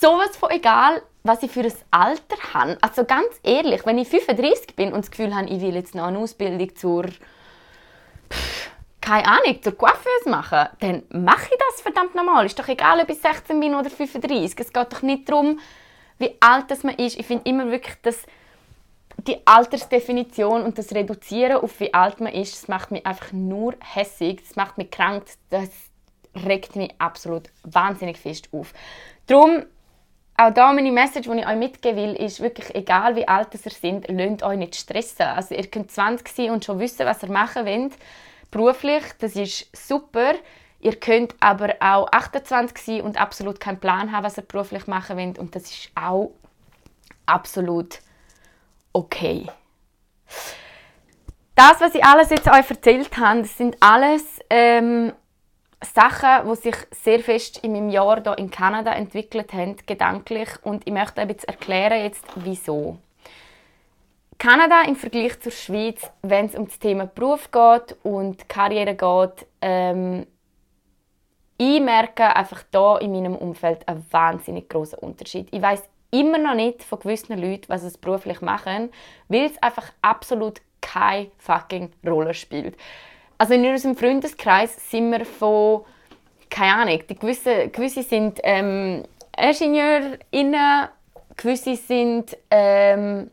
sowas 0.00 0.36
von 0.36 0.50
egal, 0.50 1.02
was 1.22 1.42
ich 1.42 1.50
für 1.50 1.60
ein 1.60 1.72
Alter 1.90 2.36
habe. 2.54 2.78
Also 2.80 3.04
ganz 3.04 3.28
ehrlich, 3.42 3.84
wenn 3.84 3.98
ich 3.98 4.08
35 4.08 4.76
bin 4.76 4.92
und 4.92 5.04
das 5.04 5.10
Gefühl 5.10 5.34
habe, 5.34 5.48
ich 5.48 5.60
will 5.60 5.74
jetzt 5.74 5.94
noch 5.94 6.04
eine 6.04 6.18
Ausbildung 6.18 6.74
zur 6.76 7.06
keine 9.00 9.24
Ahnung, 9.26 9.62
zur 9.62 9.76
Coiffeuse 9.76 10.28
machen, 10.28 10.68
dann 10.80 11.02
mache 11.08 11.48
ich 11.50 11.58
das 11.70 11.80
verdammt 11.80 12.14
normal. 12.14 12.44
Ist 12.44 12.58
doch 12.58 12.68
egal, 12.68 13.00
ob 13.00 13.08
ich 13.08 13.18
16 13.18 13.58
bin 13.58 13.74
oder 13.74 13.88
35. 13.88 14.58
Es 14.58 14.72
geht 14.72 14.92
doch 14.92 15.00
nicht 15.00 15.26
darum, 15.28 15.60
wie 16.18 16.36
alt 16.40 16.84
man 16.84 16.94
ist. 16.96 17.18
Ich 17.18 17.26
finde 17.26 17.48
immer 17.48 17.70
wirklich, 17.70 17.96
dass 18.02 18.26
die 19.26 19.38
Altersdefinition 19.46 20.62
und 20.62 20.78
das 20.78 20.92
Reduzieren 20.92 21.62
auf 21.62 21.80
wie 21.80 21.92
alt 21.94 22.20
man 22.20 22.32
ist, 22.32 22.54
das 22.54 22.68
macht 22.68 22.90
mich 22.90 23.04
einfach 23.04 23.32
nur 23.32 23.74
hässig, 23.80 24.42
das 24.46 24.56
macht 24.56 24.78
mich 24.78 24.90
krank, 24.90 25.24
das 25.50 25.70
regt 26.34 26.76
mich 26.76 26.94
absolut 26.98 27.50
wahnsinnig 27.64 28.18
fest 28.18 28.48
auf. 28.52 28.72
Darum, 29.26 29.64
auch 30.38 30.54
da 30.54 30.72
meine 30.72 30.92
Message, 30.92 31.28
die 31.28 31.38
ich 31.38 31.46
euch 31.46 31.56
mitgeben 31.56 31.96
will, 31.96 32.14
ist 32.14 32.40
wirklich, 32.40 32.72
egal 32.74 33.16
wie 33.16 33.26
alt 33.26 33.48
ihr 33.52 33.58
seid, 33.58 34.08
lasst 34.08 34.42
euch 34.44 34.56
nicht 34.56 34.76
stressen. 34.76 35.26
Also 35.26 35.54
ihr 35.56 35.66
könnt 35.66 35.90
20 35.90 36.28
sein 36.28 36.50
und 36.50 36.64
schon 36.64 36.78
wissen, 36.78 37.04
was 37.04 37.24
ihr 37.24 37.32
machen 37.32 37.66
wollt, 37.66 37.92
beruflich, 38.52 39.02
das 39.18 39.34
ist 39.34 39.68
super. 39.76 40.34
Ihr 40.80 40.94
könnt 40.94 41.34
aber 41.40 41.74
auch 41.80 42.06
28 42.12 42.78
sein 42.78 43.00
und 43.00 43.20
absolut 43.20 43.58
keinen 43.58 43.80
Plan 43.80 44.12
haben, 44.12 44.24
was 44.24 44.36
ihr 44.36 44.44
beruflich 44.44 44.86
machen 44.86 45.18
wollt 45.18 45.40
und 45.40 45.56
das 45.56 45.64
ist 45.64 45.90
auch 45.96 46.30
absolut 47.26 47.98
okay. 48.92 49.44
Das, 51.56 51.80
was 51.80 51.96
ich 51.96 52.04
alles 52.04 52.30
jetzt 52.30 52.46
euch 52.46 52.70
erzählt 52.70 53.10
habe, 53.18 53.42
das 53.42 53.56
sind 53.56 53.76
alles 53.80 54.22
ähm, 54.50 55.12
Sachen, 55.82 56.48
die 56.48 56.56
sich 56.56 56.76
sehr 56.90 57.20
fest 57.20 57.58
in 57.58 57.72
meinem 57.72 57.90
Jahr 57.90 58.20
hier 58.22 58.38
in 58.38 58.50
Kanada 58.50 58.92
entwickelt 58.92 59.52
haben, 59.52 59.76
gedanklich. 59.86 60.48
Und 60.62 60.86
ich 60.86 60.92
möchte 60.92 61.22
jetzt 61.22 61.46
erklären, 61.46 62.02
jetzt, 62.02 62.24
wieso. 62.36 62.98
Kanada 64.38 64.82
im 64.82 64.96
Vergleich 64.96 65.40
zur 65.40 65.52
Schweiz, 65.52 66.10
wenn 66.22 66.46
es 66.46 66.54
um 66.54 66.66
das 66.66 66.78
Thema 66.78 67.06
Beruf 67.06 67.50
geht 67.50 67.96
und 68.04 68.48
Karriere 68.48 68.94
geht, 68.94 69.46
ähm, 69.60 70.26
ich 71.60 71.80
merke 71.80 72.36
einfach 72.36 72.62
da 72.70 72.98
in 72.98 73.10
meinem 73.10 73.34
Umfeld 73.34 73.86
einen 73.88 74.06
wahnsinnig 74.12 74.68
großen 74.68 74.98
Unterschied. 75.00 75.48
Ich 75.50 75.60
weiß 75.60 75.82
immer 76.12 76.38
noch 76.38 76.54
nicht 76.54 76.84
von 76.84 77.00
gewissen 77.00 77.36
Leuten, 77.36 77.68
was 77.68 77.82
sie 77.82 77.98
beruflich 77.98 78.40
machen, 78.40 78.90
weil 79.26 79.46
es 79.46 79.60
einfach 79.60 79.92
absolut 80.02 80.60
keine 80.80 81.32
fucking 81.38 81.90
Rolle 82.06 82.32
spielt. 82.32 82.76
Also 83.38 83.54
in 83.54 83.64
unserem 83.64 83.96
Freundeskreis 83.96 84.90
sind 84.90 85.12
wir 85.12 85.24
von, 85.24 85.84
keine 86.50 86.74
Ahnung, 86.74 87.02
die 87.08 87.14
gewisse, 87.14 87.68
gewisse 87.68 88.02
sind 88.02 88.40
ähm, 88.42 89.04
IngenieurInnen, 89.36 90.88
gewisse 91.36 91.76
sind 91.76 92.36
ähm, 92.50 93.30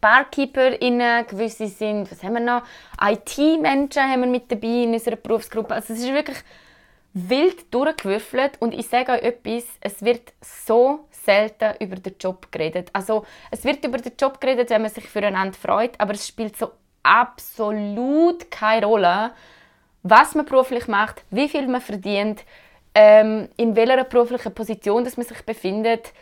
BarkeeperInnen, 0.00 1.26
gewisse 1.26 1.66
sind, 1.66 2.10
was 2.10 2.22
haben 2.22 2.34
wir 2.34 2.40
noch, 2.40 2.62
IT-Menschen 3.00 4.02
haben 4.02 4.20
wir 4.20 4.28
mit 4.28 4.50
dabei 4.52 4.84
in 4.84 4.92
unserer 4.92 5.16
Berufsgruppe. 5.16 5.74
Also 5.74 5.94
es 5.94 6.00
ist 6.00 6.12
wirklich 6.12 6.38
wild 7.14 7.72
durchgewürfelt 7.72 8.60
und 8.60 8.74
ich 8.74 8.86
sage 8.88 9.12
euch 9.12 9.22
etwas, 9.22 9.64
es 9.80 10.02
wird 10.02 10.32
so 10.40 11.08
selten 11.10 11.74
über 11.80 11.96
den 11.96 12.14
Job 12.20 12.52
geredet. 12.52 12.90
Also 12.92 13.24
es 13.50 13.64
wird 13.64 13.84
über 13.84 13.98
den 13.98 14.12
Job 14.20 14.40
geredet, 14.40 14.70
wenn 14.70 14.82
man 14.82 14.90
sich 14.90 15.08
füreinander 15.08 15.56
freut, 15.58 15.98
aber 15.98 16.12
es 16.12 16.28
spielt 16.28 16.56
so 16.56 16.70
absolut 17.04 18.50
keine 18.50 18.86
Rolle, 18.86 19.32
was 20.02 20.34
man 20.34 20.44
beruflich 20.44 20.88
macht, 20.88 21.22
wie 21.30 21.48
viel 21.48 21.68
man 21.68 21.80
verdient, 21.80 22.44
ähm, 22.94 23.48
in 23.56 23.76
welcher 23.76 24.04
beruflichen 24.04 24.52
Position 24.52 25.04
dass 25.04 25.16
man 25.16 25.26
sich 25.26 25.42
befindet. 25.42 26.12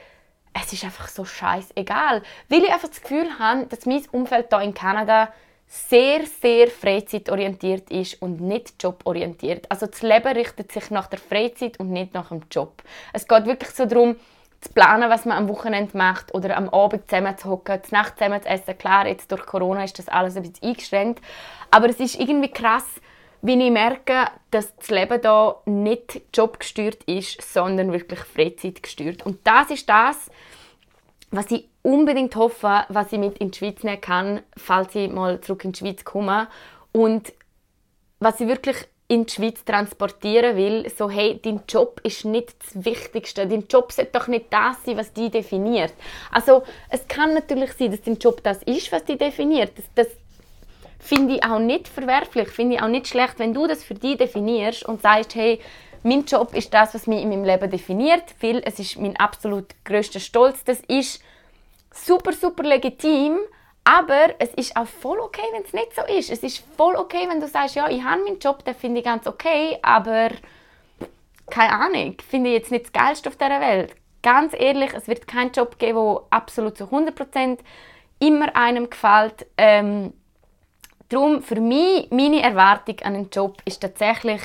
Es 0.52 0.72
ist 0.72 0.84
einfach 0.84 1.08
so 1.08 1.24
scheißegal, 1.24 2.22
weil 2.48 2.62
ich 2.62 2.70
einfach 2.70 2.88
das 2.88 3.00
Gefühl 3.00 3.38
habe, 3.38 3.66
dass 3.66 3.86
mein 3.86 4.04
Umfeld 4.12 4.48
hier 4.50 4.60
in 4.60 4.74
Kanada 4.74 5.32
sehr, 5.66 6.26
sehr 6.26 6.68
freizeitorientiert 6.68 7.90
ist 7.90 8.20
und 8.20 8.42
nicht 8.42 8.74
joborientiert. 8.82 9.70
Also 9.70 9.86
das 9.86 10.02
Leben 10.02 10.36
richtet 10.36 10.70
sich 10.70 10.90
nach 10.90 11.06
der 11.06 11.18
Freizeit 11.18 11.80
und 11.80 11.90
nicht 11.90 12.12
nach 12.12 12.28
dem 12.28 12.42
Job. 12.50 12.82
Es 13.14 13.26
geht 13.26 13.46
wirklich 13.46 13.70
so 13.70 13.86
darum, 13.86 14.16
zu 14.62 14.72
planen, 14.72 15.10
was 15.10 15.24
man 15.24 15.36
am 15.36 15.48
Wochenende 15.48 15.96
macht 15.96 16.32
oder 16.34 16.56
am 16.56 16.68
Abend 16.70 17.10
zusammen 17.10 17.36
zu 17.36 17.50
hocken, 17.50 17.82
zu 17.82 17.94
Nacht 17.94 18.16
zusammen 18.16 18.40
zu 18.40 18.48
essen. 18.48 18.78
Klar, 18.78 19.06
jetzt 19.06 19.30
durch 19.30 19.44
Corona 19.44 19.84
ist 19.84 19.98
das 19.98 20.08
alles 20.08 20.36
ein 20.36 20.42
bisschen 20.42 20.70
eingeschränkt, 20.70 21.22
aber 21.70 21.90
es 21.90 22.00
ist 22.00 22.18
irgendwie 22.18 22.50
krass, 22.50 22.86
wie 23.42 23.60
ich 23.60 23.72
merke, 23.72 24.26
dass 24.52 24.74
das 24.76 24.88
Leben 24.88 25.20
da 25.20 25.56
nicht 25.66 26.22
jobgesteuert 26.32 27.02
ist, 27.04 27.42
sondern 27.42 27.92
wirklich 27.92 28.20
freizeitgesteuert. 28.20 29.26
Und 29.26 29.40
das 29.44 29.70
ist 29.70 29.88
das, 29.88 30.30
was 31.32 31.50
ich 31.50 31.68
unbedingt 31.82 32.36
hoffe, 32.36 32.84
was 32.88 33.12
ich 33.12 33.18
mit 33.18 33.38
in 33.38 33.50
die 33.50 33.58
Schweiz 33.58 33.82
nehmen 33.82 34.00
kann, 34.00 34.42
falls 34.56 34.94
ich 34.94 35.10
mal 35.10 35.40
zurück 35.40 35.64
in 35.64 35.72
die 35.72 35.78
Schweiz 35.80 36.04
komme. 36.04 36.46
Und 36.92 37.32
was 38.20 38.38
ich 38.38 38.46
wirklich 38.46 38.76
in 39.12 39.26
die 39.26 39.32
Schweiz 39.32 39.62
transportieren 39.62 40.56
will, 40.56 40.90
so 40.96 41.10
hey, 41.10 41.38
dein 41.42 41.60
Job 41.68 42.00
ist 42.02 42.24
nicht 42.24 42.54
das 42.64 42.82
Wichtigste. 42.82 43.46
Dein 43.46 43.66
Job 43.68 43.92
sollte 43.92 44.10
doch 44.18 44.26
nicht 44.26 44.46
das 44.48 44.82
sein, 44.86 44.96
was 44.96 45.12
dich 45.12 45.30
definiert. 45.30 45.92
Also 46.30 46.62
es 46.88 47.06
kann 47.08 47.34
natürlich 47.34 47.74
sein, 47.74 47.90
dass 47.90 48.00
dein 48.00 48.16
Job 48.16 48.42
das 48.42 48.62
ist, 48.62 48.90
was 48.90 49.04
dich 49.04 49.18
definiert. 49.18 49.72
Das, 49.76 49.84
das 49.94 50.06
finde 50.98 51.34
ich 51.34 51.44
auch 51.44 51.58
nicht 51.58 51.88
verwerflich, 51.88 52.48
finde 52.48 52.76
ich 52.76 52.82
auch 52.82 52.88
nicht 52.88 53.06
schlecht, 53.06 53.38
wenn 53.38 53.52
du 53.52 53.66
das 53.66 53.84
für 53.84 53.94
dich 53.94 54.16
definierst 54.16 54.86
und 54.86 55.02
sagst, 55.02 55.34
hey, 55.34 55.60
mein 56.02 56.24
Job 56.24 56.54
ist 56.54 56.72
das, 56.72 56.94
was 56.94 57.06
mich 57.06 57.22
in 57.22 57.28
meinem 57.28 57.44
Leben 57.44 57.70
definiert, 57.70 58.24
weil 58.40 58.62
es 58.64 58.78
ist 58.78 58.98
mein 58.98 59.16
absolut 59.18 59.66
größter 59.84 60.20
Stolz. 60.20 60.64
Das 60.64 60.80
ist 60.88 61.22
super, 61.92 62.32
super 62.32 62.62
legitim. 62.62 63.38
Aber 63.84 64.34
es 64.38 64.54
ist 64.54 64.76
auch 64.76 64.86
voll 64.86 65.18
okay, 65.18 65.42
wenn 65.52 65.62
es 65.62 65.72
nicht 65.72 65.94
so 65.94 66.02
ist. 66.02 66.30
Es 66.30 66.42
ist 66.42 66.64
voll 66.76 66.94
okay, 66.94 67.28
wenn 67.28 67.40
du 67.40 67.48
sagst, 67.48 67.74
ja, 67.74 67.88
ich 67.88 68.02
habe 68.02 68.22
meinen 68.22 68.38
Job, 68.38 68.64
den 68.64 68.74
finde 68.74 69.00
ich 69.00 69.04
ganz 69.04 69.26
okay, 69.26 69.78
aber 69.82 70.30
keine 71.50 71.72
Ahnung, 71.72 72.16
finde 72.28 72.50
ich 72.50 72.56
jetzt 72.56 72.70
nicht 72.70 72.86
das 72.86 72.92
Geilste 72.92 73.28
auf 73.28 73.36
dieser 73.36 73.60
Welt. 73.60 73.96
Ganz 74.22 74.54
ehrlich, 74.56 74.92
es 74.94 75.08
wird 75.08 75.26
keinen 75.26 75.50
Job 75.50 75.78
geben, 75.78 75.98
der 75.98 76.22
absolut 76.30 76.78
zu 76.78 76.84
100% 76.84 77.58
immer 78.20 78.54
einem 78.54 78.88
gefällt. 78.88 79.46
Ähm, 79.58 80.12
darum, 81.08 81.42
für 81.42 81.60
mich, 81.60 82.08
meine 82.10 82.40
Erwartung 82.40 83.00
an 83.00 83.14
einen 83.14 83.30
Job 83.30 83.60
ist 83.64 83.82
tatsächlich, 83.82 84.40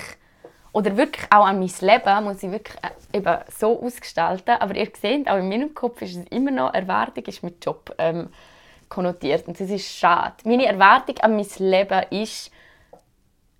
oder 0.73 0.97
wirklich 0.97 1.25
auch 1.31 1.45
an 1.45 1.59
mein 1.59 1.71
Leben, 1.81 2.23
muss 2.23 2.43
ich 2.43 2.51
wirklich 2.51 2.77
äh, 2.83 3.17
eben 3.17 3.37
so 3.55 3.81
ausgestalten. 3.81 4.55
Aber 4.59 4.75
ihr 4.75 4.89
seht, 4.99 5.29
auch 5.29 5.37
in 5.37 5.49
meinem 5.49 5.73
Kopf 5.73 6.01
ist 6.01 6.17
es 6.17 6.25
immer 6.27 6.51
noch 6.51 6.73
Erwartung, 6.73 7.23
ist 7.25 7.43
mein 7.43 7.55
Job. 7.63 7.93
Ähm, 7.99 8.29
konnotiert. 8.89 9.47
Und 9.47 9.59
das 9.59 9.69
ist 9.69 9.97
schade. 9.97 10.35
Meine 10.43 10.65
Erwartung 10.65 11.17
an 11.19 11.35
mein 11.35 11.47
Leben 11.59 12.03
ist 12.09 12.51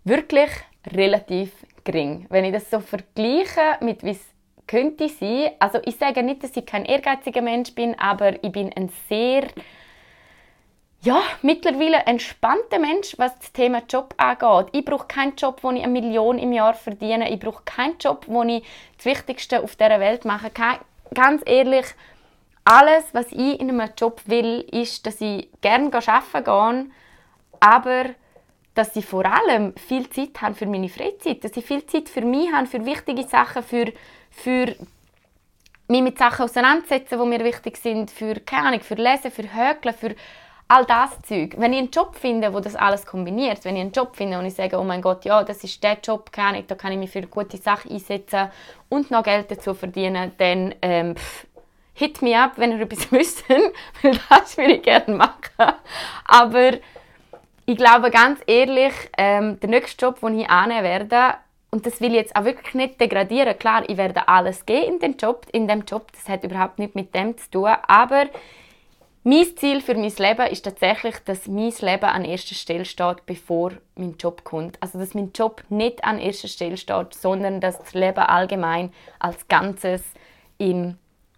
wirklich 0.03 0.49
relativ 0.95 1.51
gering. 1.83 2.25
Wenn 2.29 2.45
ich 2.45 2.53
das 2.53 2.69
so 2.69 2.79
vergleiche 2.79 3.77
mit 3.81 4.03
wie 4.03 4.11
es 4.11 4.25
könnte 4.67 5.07
sein, 5.07 5.51
also 5.59 5.79
ich 5.85 5.95
sage 5.97 6.23
nicht, 6.23 6.43
dass 6.43 6.55
ich 6.55 6.65
kein 6.65 6.85
ehrgeiziger 6.85 7.41
Mensch 7.41 7.73
bin, 7.73 7.97
aber 7.99 8.43
ich 8.43 8.51
bin 8.51 8.71
ein 8.75 8.89
sehr 9.07 9.47
ja, 11.01 11.21
mittlerweile 11.41 11.99
entspannter 12.05 12.79
Mensch, 12.79 13.13
was 13.17 13.37
das 13.39 13.53
Thema 13.53 13.81
Job 13.89 14.15
angeht. 14.17 14.69
Ich 14.73 14.83
brauche 14.83 15.07
keinen 15.07 15.35
Job, 15.35 15.59
wo 15.61 15.71
ich 15.71 15.83
eine 15.83 15.91
Million 15.91 16.39
im 16.39 16.51
Jahr 16.51 16.73
verdiene. 16.73 17.31
Ich 17.31 17.39
brauche 17.39 17.63
keinen 17.63 17.97
Job, 17.99 18.25
wo 18.27 18.43
ich 18.43 18.63
das 18.97 19.05
Wichtigste 19.05 19.63
auf 19.63 19.75
dieser 19.75 19.99
Welt 19.99 20.25
mache. 20.25 20.51
Ganz 21.13 21.43
ehrlich, 21.45 21.85
alles, 22.67 23.05
was 23.13 23.27
ich 23.31 23.59
in 23.61 23.69
einem 23.69 23.89
Job 23.97 24.21
will, 24.25 24.59
ist, 24.71 25.05
dass 25.05 25.21
ich 25.21 25.49
gerne 25.61 25.89
arbeiten 25.93 26.43
gehe, 26.43 26.91
aber 27.61 28.09
dass 28.73 28.95
ich 28.97 29.05
vor 29.05 29.25
allem 29.25 29.73
viel 29.77 30.09
Zeit 30.09 30.41
habe 30.41 30.53
für 30.53 30.65
meine 30.65 30.89
Freizeit, 30.89 31.43
dass 31.43 31.55
ich 31.55 31.65
viel 31.65 31.85
Zeit 31.85 32.09
für 32.09 32.21
mich 32.21 32.51
habe, 32.51 32.67
für 32.67 32.85
wichtige 32.85 33.23
Sachen, 33.23 33.63
für, 33.63 33.85
für 34.29 34.75
mich 35.87 36.01
mit 36.01 36.17
Sachen 36.17 36.43
auseinandersetzen, 36.43 37.17
die 37.17 37.25
mir 37.25 37.43
wichtig 37.45 37.77
sind, 37.77 38.11
für, 38.11 38.35
keine 38.41 38.67
Ahnung, 38.67 38.81
für 38.81 38.95
Lesen, 38.95 39.31
für 39.31 39.43
Hökeln, 39.43 39.95
für 39.95 40.15
all 40.67 40.83
das 40.85 41.21
Zeug. 41.21 41.55
Wenn 41.57 41.71
ich 41.71 41.79
einen 41.79 41.91
Job 41.91 42.15
finde, 42.15 42.53
wo 42.53 42.59
das 42.59 42.75
alles 42.75 43.05
kombiniert, 43.05 43.63
wenn 43.63 43.77
ich 43.77 43.81
einen 43.81 43.93
Job 43.93 44.15
finde 44.15 44.37
und 44.37 44.45
ich 44.45 44.55
sage, 44.55 44.77
oh 44.77 44.83
mein 44.83 45.01
Gott, 45.01 45.23
ja, 45.23 45.41
das 45.43 45.63
ist 45.63 45.81
der 45.81 45.97
Job, 46.03 46.33
keine 46.33 46.49
Ahnung, 46.49 46.65
da 46.67 46.75
kann 46.75 46.91
ich 46.91 46.99
mich 46.99 47.09
für 47.09 47.21
gute 47.21 47.57
Sache 47.57 47.89
einsetzen 47.89 48.49
und 48.89 49.09
noch 49.09 49.23
Geld 49.23 49.49
dazu 49.49 49.73
verdienen, 49.73 50.33
dann 50.37 50.75
ähm, 50.81 51.15
pff, 51.15 51.46
hit 51.97 52.21
me 52.21 52.37
up, 52.37 52.53
wenn 52.57 52.71
ihr 52.71 52.81
etwas 52.81 53.11
wisst, 53.11 53.43
weil 53.49 54.19
das 54.29 54.55
würde 54.57 54.73
ich 54.73 54.83
gerne 54.83 55.15
machen. 55.15 55.73
Aber 56.25 56.73
ich 57.65 57.75
glaube 57.75 58.11
ganz 58.11 58.39
ehrlich, 58.45 58.93
ähm, 59.17 59.59
der 59.59 59.69
nächste 59.69 60.05
Job, 60.05 60.19
den 60.21 60.39
ich 60.39 60.49
annehmen 60.49 60.83
werde, 60.83 61.37
und 61.69 61.85
das 61.85 61.99
will 61.99 62.11
ich 62.11 62.17
jetzt 62.17 62.35
auch 62.35 62.45
wirklich 62.45 62.73
nicht 62.75 63.01
degradieren. 63.01 63.57
Klar, 63.59 63.83
ich 63.89 63.97
werde 63.97 64.27
alles 64.27 64.65
geben 64.65 64.93
in 64.93 64.99
dem 64.99 65.17
Job, 65.17 65.45
in 65.51 65.67
dem 65.67 65.83
Job. 65.83 66.11
Das 66.13 66.29
hat 66.29 66.43
überhaupt 66.45 66.79
nichts 66.79 66.95
mit 66.95 67.13
dem 67.13 67.37
zu 67.37 67.49
tun. 67.51 67.75
Aber 67.87 68.27
Mein 69.29 69.57
Ziel 69.57 69.81
für 69.81 69.93
mein 69.93 70.13
Leben 70.17 70.47
ist 70.49 70.63
tatsächlich, 70.63 71.17
dass 71.25 71.47
mein 71.47 71.73
Leben 71.81 72.05
an 72.05 72.23
erster 72.23 72.55
Stelle 72.55 72.85
steht, 72.85 73.25
bevor 73.25 73.73
mein 73.95 74.15
Job 74.17 74.45
kommt. 74.45 74.81
Also 74.81 74.99
dass 74.99 75.15
mein 75.15 75.33
Job 75.33 75.65
nicht 75.67 76.01
an 76.05 76.17
erster 76.17 76.47
Stelle 76.47 76.77
steht, 76.77 77.13
sondern 77.13 77.59
dass 77.59 77.77
das 77.77 77.93
Leben 77.93 78.19
allgemein 78.19 78.93
als 79.19 79.45
Ganzes 79.49 80.01
im 80.57 80.97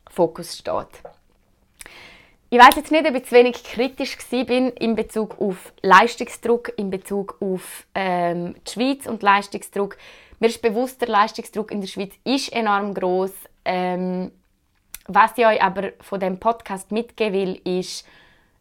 Fokus 0.10 0.58
steht. 0.58 0.88
Ich 2.52 2.58
weiß 2.58 2.76
jetzt 2.78 2.92
nicht, 2.92 3.08
ob 3.08 3.16
ich 3.16 3.26
zu 3.26 3.36
wenig 3.36 3.64
kritisch 3.64 4.18
bin 4.32 4.70
in 4.70 4.96
Bezug 4.96 5.40
auf 5.40 5.72
Leistungsdruck, 5.84 6.74
in 6.78 6.90
Bezug 6.90 7.38
auf 7.40 7.86
ähm, 7.94 8.56
die 8.66 8.72
Schweiz 8.72 9.06
und 9.06 9.22
Leistungsdruck. 9.22 9.98
Mir 10.40 10.48
ist 10.48 10.62
bewusst, 10.62 11.00
der 11.02 11.10
Leistungsdruck 11.10 11.72
in 11.72 11.82
der 11.82 11.88
Schweiz 11.88 12.14
ist 12.24 12.52
enorm 12.52 12.96
groß. 12.96 13.32
Ähm, 13.66 14.32
was 15.06 15.32
ich 15.38 15.46
euch 15.46 15.62
aber 15.62 15.92
von 16.02 16.20
dem 16.20 16.40
Podcast 16.40 16.92
mitgeben 16.92 17.34
will, 17.34 17.80
ist, 17.80 18.06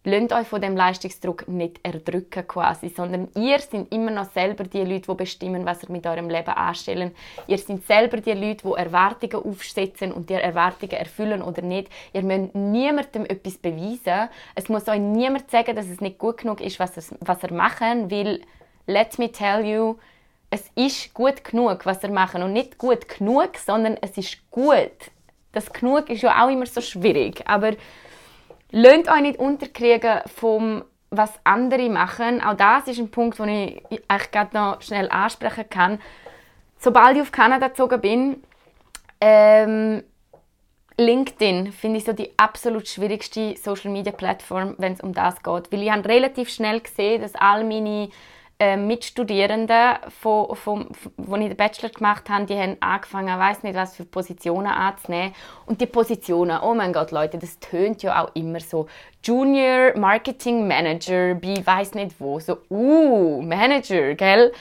lasst 0.08 0.32
euch 0.32 0.46
von 0.48 0.60
dem 0.60 0.76
Leistungsdruck 0.76 1.46
nicht 1.48 1.80
erdrücken 1.82 2.46
quasi, 2.46 2.88
sondern 2.88 3.28
ihr 3.36 3.58
seid 3.58 3.92
immer 3.92 4.10
noch 4.10 4.30
selber 4.32 4.64
die 4.64 4.82
Leute, 4.82 5.10
die 5.10 5.14
bestimmen, 5.14 5.64
was 5.64 5.82
ihr 5.82 5.90
mit 5.90 6.06
eurem 6.06 6.28
Leben 6.28 6.50
anstellen. 6.50 7.12
Ihr 7.46 7.58
seid 7.58 7.84
selber 7.86 8.18
die 8.18 8.32
Leute, 8.32 8.66
die 8.66 8.78
Erwartungen 8.78 9.44
aufsetzen 9.44 10.12
und 10.12 10.30
die 10.30 10.34
Erwartungen 10.34 10.92
erfüllen 10.92 11.42
oder 11.42 11.62
nicht. 11.62 11.88
Ihr 12.12 12.22
müsst 12.22 12.54
niemandem 12.54 13.24
etwas 13.26 13.58
beweisen. 13.58 14.28
Es 14.54 14.68
muss 14.68 14.88
euch 14.88 15.00
niemand 15.00 15.50
sagen, 15.50 15.76
dass 15.76 15.88
es 15.88 16.00
nicht 16.00 16.18
gut 16.18 16.38
genug 16.38 16.60
ist, 16.60 16.80
was 16.80 16.96
ihr, 16.96 17.16
was 17.20 17.42
ihr 17.42 17.52
machen, 17.52 18.10
weil 18.10 18.40
let 18.86 19.18
me 19.18 19.30
tell 19.30 19.64
you, 19.64 19.96
es 20.50 20.70
ist 20.74 21.12
gut 21.14 21.44
genug, 21.44 21.84
was 21.86 22.02
ihr 22.02 22.10
machen 22.10 22.42
und 22.42 22.52
nicht 22.52 22.78
gut 22.78 23.08
genug, 23.08 23.56
sondern 23.56 23.96
es 24.00 24.16
ist 24.16 24.50
gut 24.50 25.10
das 25.52 25.72
genug 25.72 26.10
ist 26.10 26.22
ja 26.22 26.44
auch 26.44 26.50
immer 26.50 26.66
so 26.66 26.80
schwierig. 26.80 27.42
Aber 27.46 27.72
lasst 28.70 29.08
euch 29.08 29.20
nicht 29.20 29.38
unterkriegen 29.38 30.20
vom 30.26 30.84
was 31.10 31.32
andere 31.44 31.88
machen. 31.88 32.42
Auch 32.42 32.54
das 32.54 32.86
ist 32.86 32.98
ein 32.98 33.10
Punkt, 33.10 33.38
den 33.38 33.48
ich 33.48 34.02
eigentlich 34.08 34.30
gerade 34.30 34.56
noch 34.56 34.82
schnell 34.82 35.08
ansprechen 35.08 35.68
kann. 35.70 36.00
Sobald 36.78 37.16
ich 37.16 37.22
auf 37.22 37.32
Kanada 37.32 37.68
gezogen 37.68 38.00
bin, 38.00 38.42
ähm, 39.20 40.02
LinkedIn 40.98 41.72
finde 41.72 41.98
ich 41.98 42.04
so 42.04 42.12
die 42.12 42.32
absolut 42.36 42.88
schwierigste 42.88 43.56
Social 43.56 43.90
Media 43.90 44.12
Plattform, 44.12 44.74
wenn 44.78 44.94
es 44.94 45.00
um 45.00 45.12
das 45.14 45.42
geht, 45.42 45.72
weil 45.72 45.82
ich 45.82 45.90
habe 45.90 46.08
relativ 46.08 46.50
schnell 46.50 46.80
gesehen, 46.80 47.22
dass 47.22 47.34
all 47.36 47.64
meine 47.64 48.10
äh, 48.60 48.76
Mitstudierenden, 48.76 49.96
von, 50.08 50.56
von, 50.56 50.88
von, 50.92 51.42
ich 51.42 51.48
den 51.48 51.56
Bachelor 51.56 51.90
gemacht 51.90 52.28
habe, 52.28 52.46
die 52.46 52.56
haben 52.56 52.76
angefangen, 52.80 53.38
weiß 53.38 53.62
nicht, 53.62 53.76
was 53.76 53.94
für 53.94 54.04
Positionen 54.04 54.66
anzunehmen. 54.66 55.32
Und 55.66 55.80
die 55.80 55.86
Positionen, 55.86 56.58
oh 56.62 56.74
mein 56.74 56.92
Gott, 56.92 57.12
Leute, 57.12 57.38
das 57.38 57.58
tönt 57.60 58.02
ja 58.02 58.24
auch 58.24 58.34
immer 58.34 58.58
so. 58.58 58.88
Junior 59.22 59.96
Marketing 59.96 60.66
Manager 60.66 61.34
bei 61.34 61.64
weiß 61.64 61.94
nicht 61.94 62.16
wo, 62.18 62.40
so, 62.40 62.58
uh, 62.70 63.42
Manager, 63.42 64.14
gell? 64.14 64.52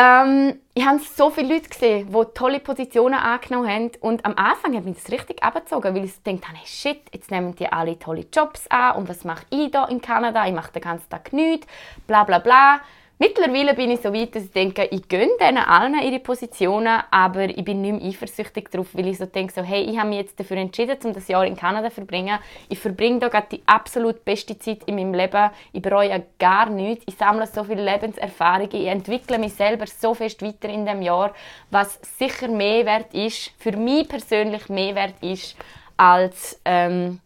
Ähm, 0.00 0.60
ich 0.74 0.86
habe 0.86 1.00
so 1.00 1.28
viele 1.30 1.54
Leute 1.54 1.68
gesehen, 1.68 2.08
die 2.08 2.24
tolle 2.34 2.60
Positionen 2.60 3.18
angenommen 3.18 3.68
haben. 3.68 3.90
Und 4.00 4.24
am 4.24 4.34
Anfang 4.36 4.76
hat 4.76 4.84
mich 4.84 5.02
das 5.02 5.10
richtig 5.10 5.42
abgezogen, 5.42 5.92
weil 5.92 6.04
ich 6.04 6.22
gedacht 6.22 6.46
habe, 6.46 6.58
hey, 6.58 6.66
shit, 6.66 7.00
jetzt 7.12 7.32
nehmen 7.32 7.56
die 7.56 7.66
alle 7.66 7.98
tolle 7.98 8.24
Jobs 8.32 8.68
an. 8.68 8.94
Und 8.96 9.08
was 9.08 9.24
mache 9.24 9.44
ich 9.50 9.72
da 9.72 9.86
in 9.86 10.00
Kanada? 10.00 10.46
Ich 10.46 10.54
mache 10.54 10.72
den 10.72 10.82
ganzen 10.82 11.08
Tag 11.10 11.32
nichts, 11.32 11.66
bla 12.06 12.22
bla 12.22 12.38
bla. 12.38 12.80
Mittlerweile 13.20 13.74
bin 13.74 13.90
ich 13.90 14.00
so 14.00 14.14
weit, 14.14 14.36
dass 14.36 14.44
ich 14.44 14.52
denke, 14.52 14.84
ich 14.92 15.08
gönne 15.08 15.32
denen 15.40 15.58
allen 15.58 16.00
ihre 16.00 16.20
Positionen, 16.20 17.02
aber 17.10 17.46
ich 17.46 17.64
bin 17.64 17.80
nicht 17.80 18.00
mehr 18.00 18.10
eifersüchtig 18.10 18.70
darauf, 18.70 18.94
weil 18.94 19.08
ich 19.08 19.18
so 19.18 19.26
denke, 19.26 19.52
so, 19.52 19.60
hey, 19.60 19.82
ich 19.82 19.98
habe 19.98 20.10
mich 20.10 20.18
jetzt 20.18 20.38
dafür 20.38 20.58
entschieden, 20.58 20.96
um 21.02 21.12
das 21.12 21.26
Jahr 21.26 21.44
in 21.44 21.56
Kanada 21.56 21.88
zu 21.88 21.96
verbringen. 21.96 22.38
Ich 22.68 22.78
verbringe 22.78 23.18
da 23.18 23.26
gerade 23.26 23.48
die 23.50 23.62
absolut 23.66 24.24
beste 24.24 24.56
Zeit 24.56 24.84
in 24.86 24.94
meinem 24.94 25.14
Leben. 25.14 25.50
Ich 25.72 25.82
bereue 25.82 26.26
gar 26.38 26.70
nichts. 26.70 27.02
Ich 27.08 27.16
sammle 27.16 27.48
so 27.48 27.64
viele 27.64 27.84
Lebenserfahrungen. 27.84 28.70
Ich 28.72 28.86
entwickle 28.86 29.38
mich 29.40 29.54
selber 29.54 29.86
so 29.88 30.14
fest 30.14 30.40
weiter 30.40 30.68
in 30.68 30.86
dem 30.86 31.02
Jahr, 31.02 31.34
was 31.72 31.98
sicher 32.18 32.46
mehr 32.46 32.86
wert 32.86 33.12
ist, 33.14 33.50
für 33.58 33.76
mich 33.76 34.08
persönlich 34.08 34.68
mehr 34.68 34.94
wert 34.94 35.20
ist, 35.22 35.56
als 35.96 36.60
ähm, 36.64 37.18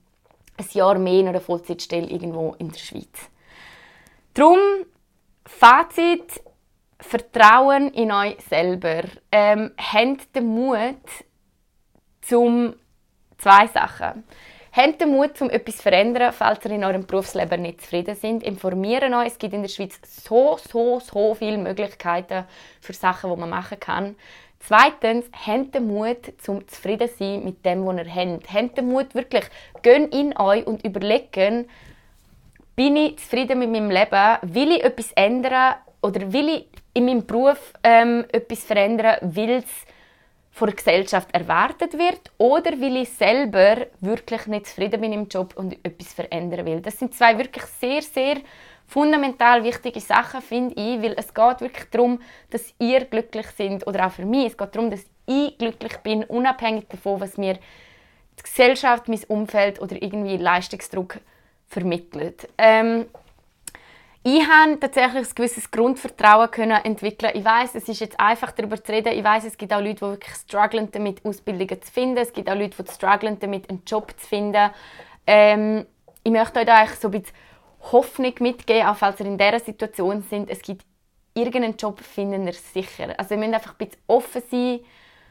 ein 0.57 0.67
Jahr 0.73 0.99
mehr 0.99 1.21
in 1.21 1.29
einer 1.29 1.41
Vollzeitstelle 1.43 2.07
irgendwo 2.07 2.55
in 2.59 2.71
der 2.71 2.79
Schweiz. 2.79 3.29
Darum 4.33 4.59
Fazit: 5.45 6.43
Vertrauen 7.01 7.93
in 7.93 8.13
euch 8.13 8.37
selber. 8.49 9.03
Ähm, 9.31 9.73
habt 9.77 10.35
den 10.35 10.47
Mut 10.47 11.01
zum 12.21 12.75
zwei 13.39 13.67
Sachen. 13.67 14.25
Habt 14.75 15.03
den 15.03 15.11
Mut, 15.11 15.39
um 15.43 15.51
etwas 15.51 15.77
zu 15.77 15.83
verändern, 15.83 16.33
falls 16.33 16.65
ihr 16.65 16.71
in 16.71 16.85
eurem 16.85 17.07
Berufsleben 17.07 17.61
nicht 17.61 17.83
zufrieden 17.83 18.15
seid. 18.15 18.43
Informieren 18.43 19.13
euch. 19.13 19.27
Es 19.27 19.39
gibt 19.39 19.53
in 19.53 19.61
der 19.63 19.69
Schweiz 19.69 20.01
so, 20.03 20.57
so, 20.57 20.99
so 21.01 21.35
viele 21.35 21.59
Möglichkeiten 21.59 22.45
für 22.81 22.95
Sachen, 22.95 23.31
die 23.31 23.37
man 23.39 23.51
machen 23.51 23.79
kann. 23.79 24.17
Zweitens, 24.61 25.27
habt 25.47 25.75
den 25.75 25.89
Mut, 25.89 26.41
zum 26.41 26.67
zufrieden 26.69 27.09
zu 27.09 27.19
sein 27.19 27.45
mit 27.45 27.67
dem, 27.67 27.85
was 27.85 27.97
ihr 27.97 28.15
habt. 28.15 28.51
Habt 28.51 28.79
den 28.79 28.89
Mut, 28.89 29.15
wirklich, 29.15 29.45
gehen 29.83 30.09
in 30.09 30.37
euch 30.39 30.67
und 30.67 30.85
überlegen, 30.87 31.69
bin 32.75 32.97
ich 32.97 33.19
zufrieden 33.19 33.59
mit 33.59 33.71
meinem 33.71 33.91
Leben? 33.91 34.39
Will 34.43 34.73
ich 34.73 34.85
etwas 34.85 35.13
ändern? 35.13 35.75
Oder 36.01 36.33
will 36.33 36.49
ich 36.49 36.69
in 36.95 37.07
meinem 37.07 37.27
Beruf 37.27 37.73
ähm, 37.83 38.25
etwas 38.33 38.65
verändern, 38.65 39.17
weil 39.23 39.51
es 39.51 39.65
von 40.51 40.69
der 40.69 40.77
Gesellschaft 40.77 41.29
erwartet 41.33 41.97
wird? 41.99 42.31
Oder 42.39 42.79
will 42.81 42.97
ich 42.97 43.11
selber 43.11 43.87
wirklich 44.01 44.47
nicht 44.47 44.67
zufrieden 44.67 45.01
bin 45.01 45.13
im 45.13 45.29
Job 45.29 45.55
und 45.57 45.73
etwas 45.85 46.13
verändern 46.13 46.67
will? 46.67 46.81
Das 46.81 46.99
sind 46.99 47.15
zwei 47.15 47.39
wirklich 47.39 47.65
sehr, 47.65 48.03
sehr 48.03 48.37
fundamental 48.87 49.65
wichtige 49.65 50.01
Sachen, 50.01 50.43
finde 50.43 50.75
ich, 50.75 51.01
weil 51.03 51.15
es 51.17 51.33
geht 51.33 51.61
wirklich 51.61 51.89
darum, 51.91 52.21
dass 52.51 52.75
ihr 52.79 53.05
glücklich 53.07 53.47
seid 53.57 53.87
oder 53.87 54.07
auch 54.07 54.13
für 54.13 54.27
mich. 54.27 54.49
Es 54.49 54.57
geht 54.57 54.75
darum, 54.75 54.91
dass 54.91 55.05
ich 55.27 55.57
glücklich 55.57 55.97
bin, 55.99 56.25
unabhängig 56.25 56.89
davon, 56.89 57.21
was 57.21 57.39
mir 57.39 57.55
die 58.39 58.43
Gesellschaft, 58.43 59.09
mein 59.09 59.23
Umfeld 59.29 59.81
oder 59.81 60.01
irgendwie 60.03 60.37
Leistungsdruck 60.37 61.21
vermittelt. 61.73 62.49
Ähm, 62.59 63.07
ich 64.25 64.47
habe 64.47 64.79
tatsächlich 64.79 65.29
ein 65.29 65.35
gewisses 65.35 65.71
Grundvertrauen 65.71 66.51
können 66.51 66.85
entwickeln. 66.85 67.33
Ich 67.35 67.45
weiß, 67.45 67.75
es 67.75 67.89
ist 67.89 68.01
jetzt 68.01 68.21
einfach 68.21 68.53
darüber 68.53 68.83
zu 68.83 68.93
reden. 68.93 69.13
Ich 69.15 69.25
weiß, 69.25 69.45
es 69.45 69.57
gibt 69.57 69.73
auch 69.73 69.81
Leute, 69.81 69.95
die 69.95 70.01
wirklich 70.03 70.35
strugglen 70.35 70.91
damit 70.93 71.25
Ausbildungen 71.25 71.83
zu 71.83 71.91
finden. 71.91 72.19
Es 72.19 72.33
gibt 72.33 72.49
auch 72.49 72.55
Leute, 72.55 72.83
die 72.85 72.93
strugglen 72.93 73.39
damit 73.41 73.69
einen 73.69 73.83
Job 73.85 74.15
zu 74.17 74.27
finden. 74.29 74.71
Ähm, 75.27 75.87
ich 76.23 76.31
möchte 76.31 76.61
euch 76.61 76.67
da 76.67 76.77
eigentlich 76.77 77.01
so 77.01 77.09
ein 77.09 77.13
bisschen 77.13 77.35
Hoffnung 77.91 78.35
mitgeben, 78.39 78.87
auch 78.87 78.97
falls 78.97 79.19
ihr 79.19 79.27
in 79.27 79.39
dieser 79.39 79.59
Situation 79.59 80.23
sind. 80.23 80.51
Es 80.51 80.63
gibt 80.63 80.85
irgendeinen 81.35 81.77
Job, 81.77 81.99
finden 82.01 82.47
ihr 82.47 82.53
sicher. 82.53 83.15
Also 83.17 83.35
ihr 83.35 83.41
müsst 83.41 83.55
einfach 83.55 83.73
ein 83.73 83.87
bisschen 83.87 84.03
offen 84.07 84.43
sein 84.49 84.81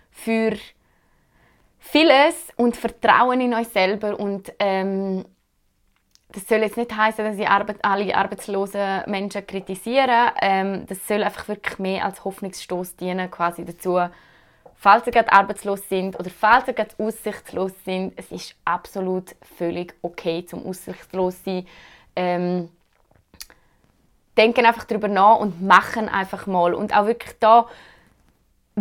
für 0.10 0.58
vieles 1.80 2.36
und 2.58 2.76
Vertrauen 2.76 3.40
in 3.40 3.54
euch 3.54 3.70
selber 3.70 4.20
und 4.20 4.52
ähm, 4.60 5.24
das 6.32 6.48
soll 6.48 6.60
jetzt 6.60 6.78
nicht 6.78 6.96
heißen, 6.96 7.24
dass 7.26 7.38
ich 7.38 7.48
Arbeit, 7.48 7.78
alle 7.82 8.16
arbeitslosen 8.16 9.04
Menschen 9.08 9.46
kritisiere. 9.46 10.32
Ähm, 10.42 10.86
das 10.88 11.08
soll 11.08 11.24
einfach 11.24 11.48
wirklich 11.48 11.80
mehr 11.80 12.06
als 12.06 12.24
Hoffnungsstoß 12.24 12.96
dienen, 12.96 13.30
quasi 13.30 13.66
dazu, 13.66 14.00
falls 14.76 15.06
ihr 15.06 15.14
gerade 15.14 15.32
arbeitslos 15.32 15.88
sind 15.90 16.20
oder 16.20 16.30
falls 16.30 16.68
ihr 16.68 16.74
gerade 16.74 16.96
aussichtslos 16.98 17.74
sind, 17.86 18.14
es 18.16 18.32
ist 18.32 18.56
absolut 18.66 19.36
völlig 19.58 19.94
okay 20.02 20.46
zum 20.46 20.66
aussichtslos 20.66 21.44
sein. 21.44 21.68
Ähm, 22.16 22.70
denken 24.38 24.66
einfach 24.66 24.86
darüber 24.86 25.08
nach 25.08 25.38
und 25.38 25.62
machen 25.62 26.10
einfach 26.10 26.48
mal 26.48 26.74
und 26.74 26.96
auch 26.96 27.06
wirklich 27.06 27.36
da 27.40 27.68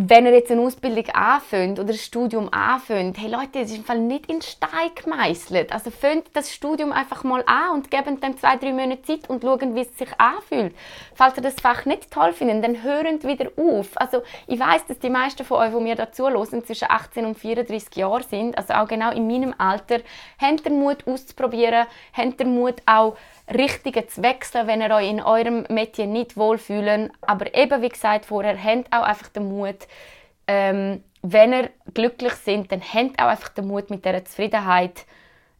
wenn 0.07 0.25
ihr 0.25 0.33
jetzt 0.33 0.51
eine 0.51 0.61
Ausbildung 0.61 1.07
anfängt 1.09 1.79
oder 1.79 1.91
ein 1.91 1.97
Studium 1.97 2.51
anfängt, 2.51 3.19
hey 3.19 3.29
Leute, 3.29 3.59
es 3.59 3.69
ist 3.71 3.77
im 3.77 3.83
Fall 3.83 3.99
nicht 3.99 4.31
in 4.31 4.41
Stein 4.41 4.89
gemeißelt. 4.95 5.71
Also 5.71 5.91
fängt 5.91 6.27
das 6.33 6.51
Studium 6.51 6.91
einfach 6.91 7.23
mal 7.23 7.43
an 7.45 7.75
und 7.75 7.91
gebt 7.91 8.07
dem 8.07 8.37
zwei, 8.37 8.55
drei 8.55 8.71
Monate 8.71 9.03
Zeit 9.03 9.29
und 9.29 9.43
schauen, 9.43 9.75
wie 9.75 9.81
es 9.81 9.95
sich 9.97 10.09
anfühlt. 10.17 10.75
Falls 11.13 11.37
ihr 11.37 11.43
das 11.43 11.59
Fach 11.59 11.85
nicht 11.85 12.09
toll 12.09 12.33
findet, 12.33 12.63
dann 12.63 12.81
hören 12.81 13.21
wieder 13.21 13.51
auf. 13.57 13.89
Also 13.95 14.23
ich 14.47 14.59
weiß, 14.59 14.87
dass 14.87 14.97
die 14.97 15.09
meisten 15.09 15.45
von 15.45 15.59
euch, 15.59 15.71
die 15.71 15.83
mir 15.83 15.95
dazu 15.95 16.27
hören, 16.27 16.65
zwischen 16.65 16.89
18 16.89 17.25
und 17.25 17.37
34 17.37 17.95
Jahren 17.95 18.23
sind, 18.23 18.57
also 18.57 18.73
auch 18.73 18.87
genau 18.87 19.11
in 19.11 19.27
meinem 19.27 19.53
Alter, 19.57 19.99
habt 20.41 20.65
den 20.65 20.79
Mut 20.79 21.05
auszuprobieren, 21.05 21.85
habt 22.13 22.39
den 22.39 22.55
Mut 22.55 22.75
auch 22.87 23.17
Richtige 23.53 24.07
zu 24.07 24.23
wechseln, 24.23 24.67
wenn 24.67 24.81
ihr 24.81 24.91
euch 24.91 25.09
in 25.09 25.21
eurem 25.21 25.65
Metier 25.69 26.07
nicht 26.07 26.37
wohlfühlt. 26.37 27.11
Aber 27.21 27.53
eben, 27.55 27.81
wie 27.81 27.89
gesagt 27.89 28.25
vorher, 28.25 28.61
habt 28.61 28.91
auch 28.93 29.03
einfach 29.03 29.29
den 29.29 29.49
Mut, 29.49 29.87
ähm, 30.47 31.03
wenn 31.21 31.53
ihr 31.53 31.69
glücklich 31.93 32.33
sind, 32.33 32.71
dann 32.71 32.81
habt 32.81 33.21
auch 33.21 33.27
einfach 33.27 33.49
den 33.49 33.67
Mut 33.67 33.89
mit 33.89 34.03
dieser 34.03 34.25
Zufriedenheit, 34.25 35.05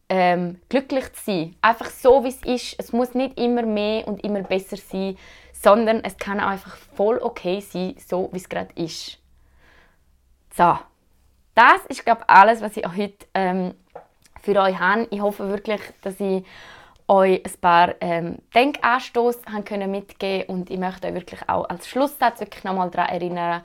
ähm, 0.08 0.60
glücklich 0.68 1.12
zu 1.14 1.24
sein. 1.24 1.56
Einfach 1.62 1.90
so, 1.90 2.24
wie 2.24 2.28
es 2.28 2.42
ist. 2.42 2.74
Es 2.78 2.92
muss 2.92 3.14
nicht 3.14 3.38
immer 3.38 3.62
mehr 3.62 4.06
und 4.06 4.24
immer 4.24 4.42
besser 4.42 4.76
sein, 4.76 5.16
sondern 5.52 6.02
es 6.04 6.16
kann 6.16 6.40
auch 6.40 6.48
einfach 6.48 6.76
voll 6.96 7.18
okay 7.18 7.60
sein, 7.60 7.94
so 8.04 8.28
wie 8.32 8.38
es 8.38 8.48
gerade 8.48 8.72
ist. 8.74 9.18
So, 10.54 10.78
das 11.54 11.86
ist, 11.88 12.04
glaube 12.04 12.22
ich, 12.22 12.28
alles, 12.28 12.60
was 12.60 12.76
ich 12.76 12.84
heute 12.86 13.26
ähm, 13.34 13.74
für 14.42 14.60
euch 14.60 14.78
habe. 14.78 15.06
Ich 15.10 15.20
hoffe 15.20 15.48
wirklich, 15.48 15.80
dass 16.02 16.18
ich 16.20 16.44
euch 17.12 17.44
ein 17.44 17.60
paar 17.60 17.94
ähm, 18.00 18.38
Denkanstoß 18.54 19.40
mitgeben 19.86 20.48
und 20.48 20.70
ich 20.70 20.78
möchte 20.78 21.08
euch 21.08 21.14
wirklich 21.14 21.48
auch 21.48 21.68
als 21.68 21.86
Schlusssatz 21.86 22.40
wirklich 22.40 22.64
nochmal 22.64 22.90
daran 22.90 23.10
erinnern, 23.10 23.62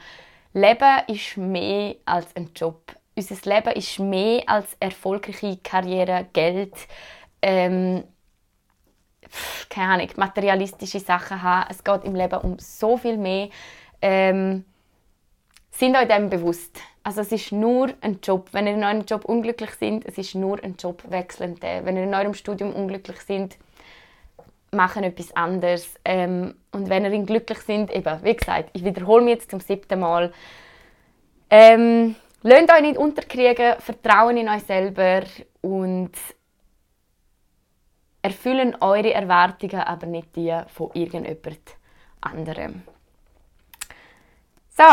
Leben 0.54 1.02
ist 1.08 1.38
mehr 1.38 1.96
als 2.06 2.36
ein 2.36 2.52
Job. 2.54 2.94
Unser 3.16 3.50
Leben 3.50 3.74
ist 3.74 4.00
mehr 4.00 4.44
als 4.48 4.76
erfolgreiche 4.80 5.58
Karriere, 5.64 6.28
Geld, 6.34 6.74
ähm, 7.42 8.04
keine 9.70 9.94
Ahnung, 9.94 10.10
materialistische 10.18 11.00
Sachen 11.00 11.42
haben. 11.42 11.68
Es 11.70 11.84
geht 11.84 12.04
im 12.04 12.16
Leben 12.16 12.40
um 12.40 12.60
so 12.60 12.98
viel 12.98 13.18
mehr. 13.18 13.50
Ähm, 14.02 14.66
sind 15.72 15.96
euch 15.96 16.08
dem 16.08 16.30
bewusst. 16.30 16.80
Also 17.08 17.22
es 17.22 17.32
ist 17.32 17.54
nur 17.54 17.94
ein 18.02 18.20
Job. 18.22 18.50
Wenn 18.52 18.68
ihr 18.68 18.74
in 18.74 18.84
eurem 18.84 19.06
Job 19.06 19.24
unglücklich 19.24 19.70
seid, 19.80 20.04
es 20.04 20.18
ist 20.18 20.36
nur 20.36 20.62
ein 20.62 20.76
Job 20.78 21.02
wechselnd. 21.10 21.62
Wenn 21.62 21.96
ihr 21.96 22.04
in 22.04 22.14
eurem 22.14 22.34
Studium 22.34 22.76
unglücklich 22.76 23.22
seid, 23.22 23.58
machen 24.72 25.06
etwas 25.06 25.34
anderes. 25.34 25.96
Ähm, 26.04 26.56
und 26.74 26.90
wenn 26.90 27.06
ihr 27.06 27.24
glücklich 27.24 27.60
sind, 27.60 27.96
eben, 27.96 28.24
wie 28.24 28.36
gesagt, 28.36 28.72
ich 28.74 28.84
wiederhole 28.84 29.24
mich 29.24 29.36
jetzt 29.36 29.52
zum 29.52 29.62
siebten 29.62 30.02
Mal. 30.02 30.34
Ähm, 31.50 32.18
lasst 32.42 32.74
euch 32.74 32.82
nicht 32.82 32.98
unterkriegen, 32.98 33.80
vertrauen 33.80 34.36
in 34.36 34.50
euch 34.50 34.64
selber 34.64 35.22
und 35.62 36.12
erfüllen 38.22 38.76
eure 38.82 39.14
Erwartungen, 39.14 39.80
aber 39.80 40.08
nicht 40.08 40.36
die 40.36 40.60
von 40.74 40.92
irgendjemand 40.94 41.78
anderem. 42.20 42.82
So, 44.76 44.84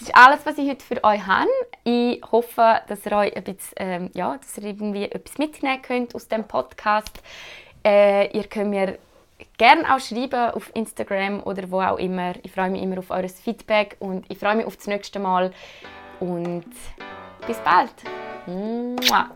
das 0.00 0.08
ist 0.08 0.16
alles, 0.16 0.46
was 0.46 0.56
ich 0.56 0.68
heute 0.68 0.84
für 0.84 1.04
euch 1.04 1.26
habe. 1.26 1.50
Ich 1.84 2.22
hoffe, 2.32 2.80
dass 2.88 3.04
ihr 3.04 3.12
euch 3.12 3.36
ein 3.36 3.44
bisschen, 3.44 3.74
ähm, 3.76 4.10
ja, 4.14 4.36
dass 4.38 4.56
ihr 4.56 4.64
irgendwie 4.64 5.04
etwas 5.04 5.36
mitnehmen 5.36 5.82
könnt 5.82 6.14
aus 6.14 6.26
dem 6.26 6.44
Podcast. 6.44 7.22
Äh, 7.84 8.34
ihr 8.36 8.44
könnt 8.44 8.70
mir 8.70 8.98
gerne 9.58 9.94
auch 9.94 10.00
schreiben 10.00 10.52
auf 10.52 10.70
Instagram 10.74 11.42
oder 11.42 11.70
wo 11.70 11.82
auch 11.82 11.98
immer. 11.98 12.32
Ich 12.42 12.52
freue 12.52 12.70
mich 12.70 12.82
immer 12.82 12.98
auf 12.98 13.10
eures 13.10 13.40
Feedback 13.40 13.96
und 14.00 14.24
ich 14.30 14.38
freue 14.38 14.56
mich 14.56 14.66
auf 14.66 14.76
das 14.76 14.86
nächste 14.86 15.18
Mal. 15.18 15.52
Und 16.18 16.64
bis 17.46 17.58
bald. 17.58 17.92
Mua. 18.46 19.30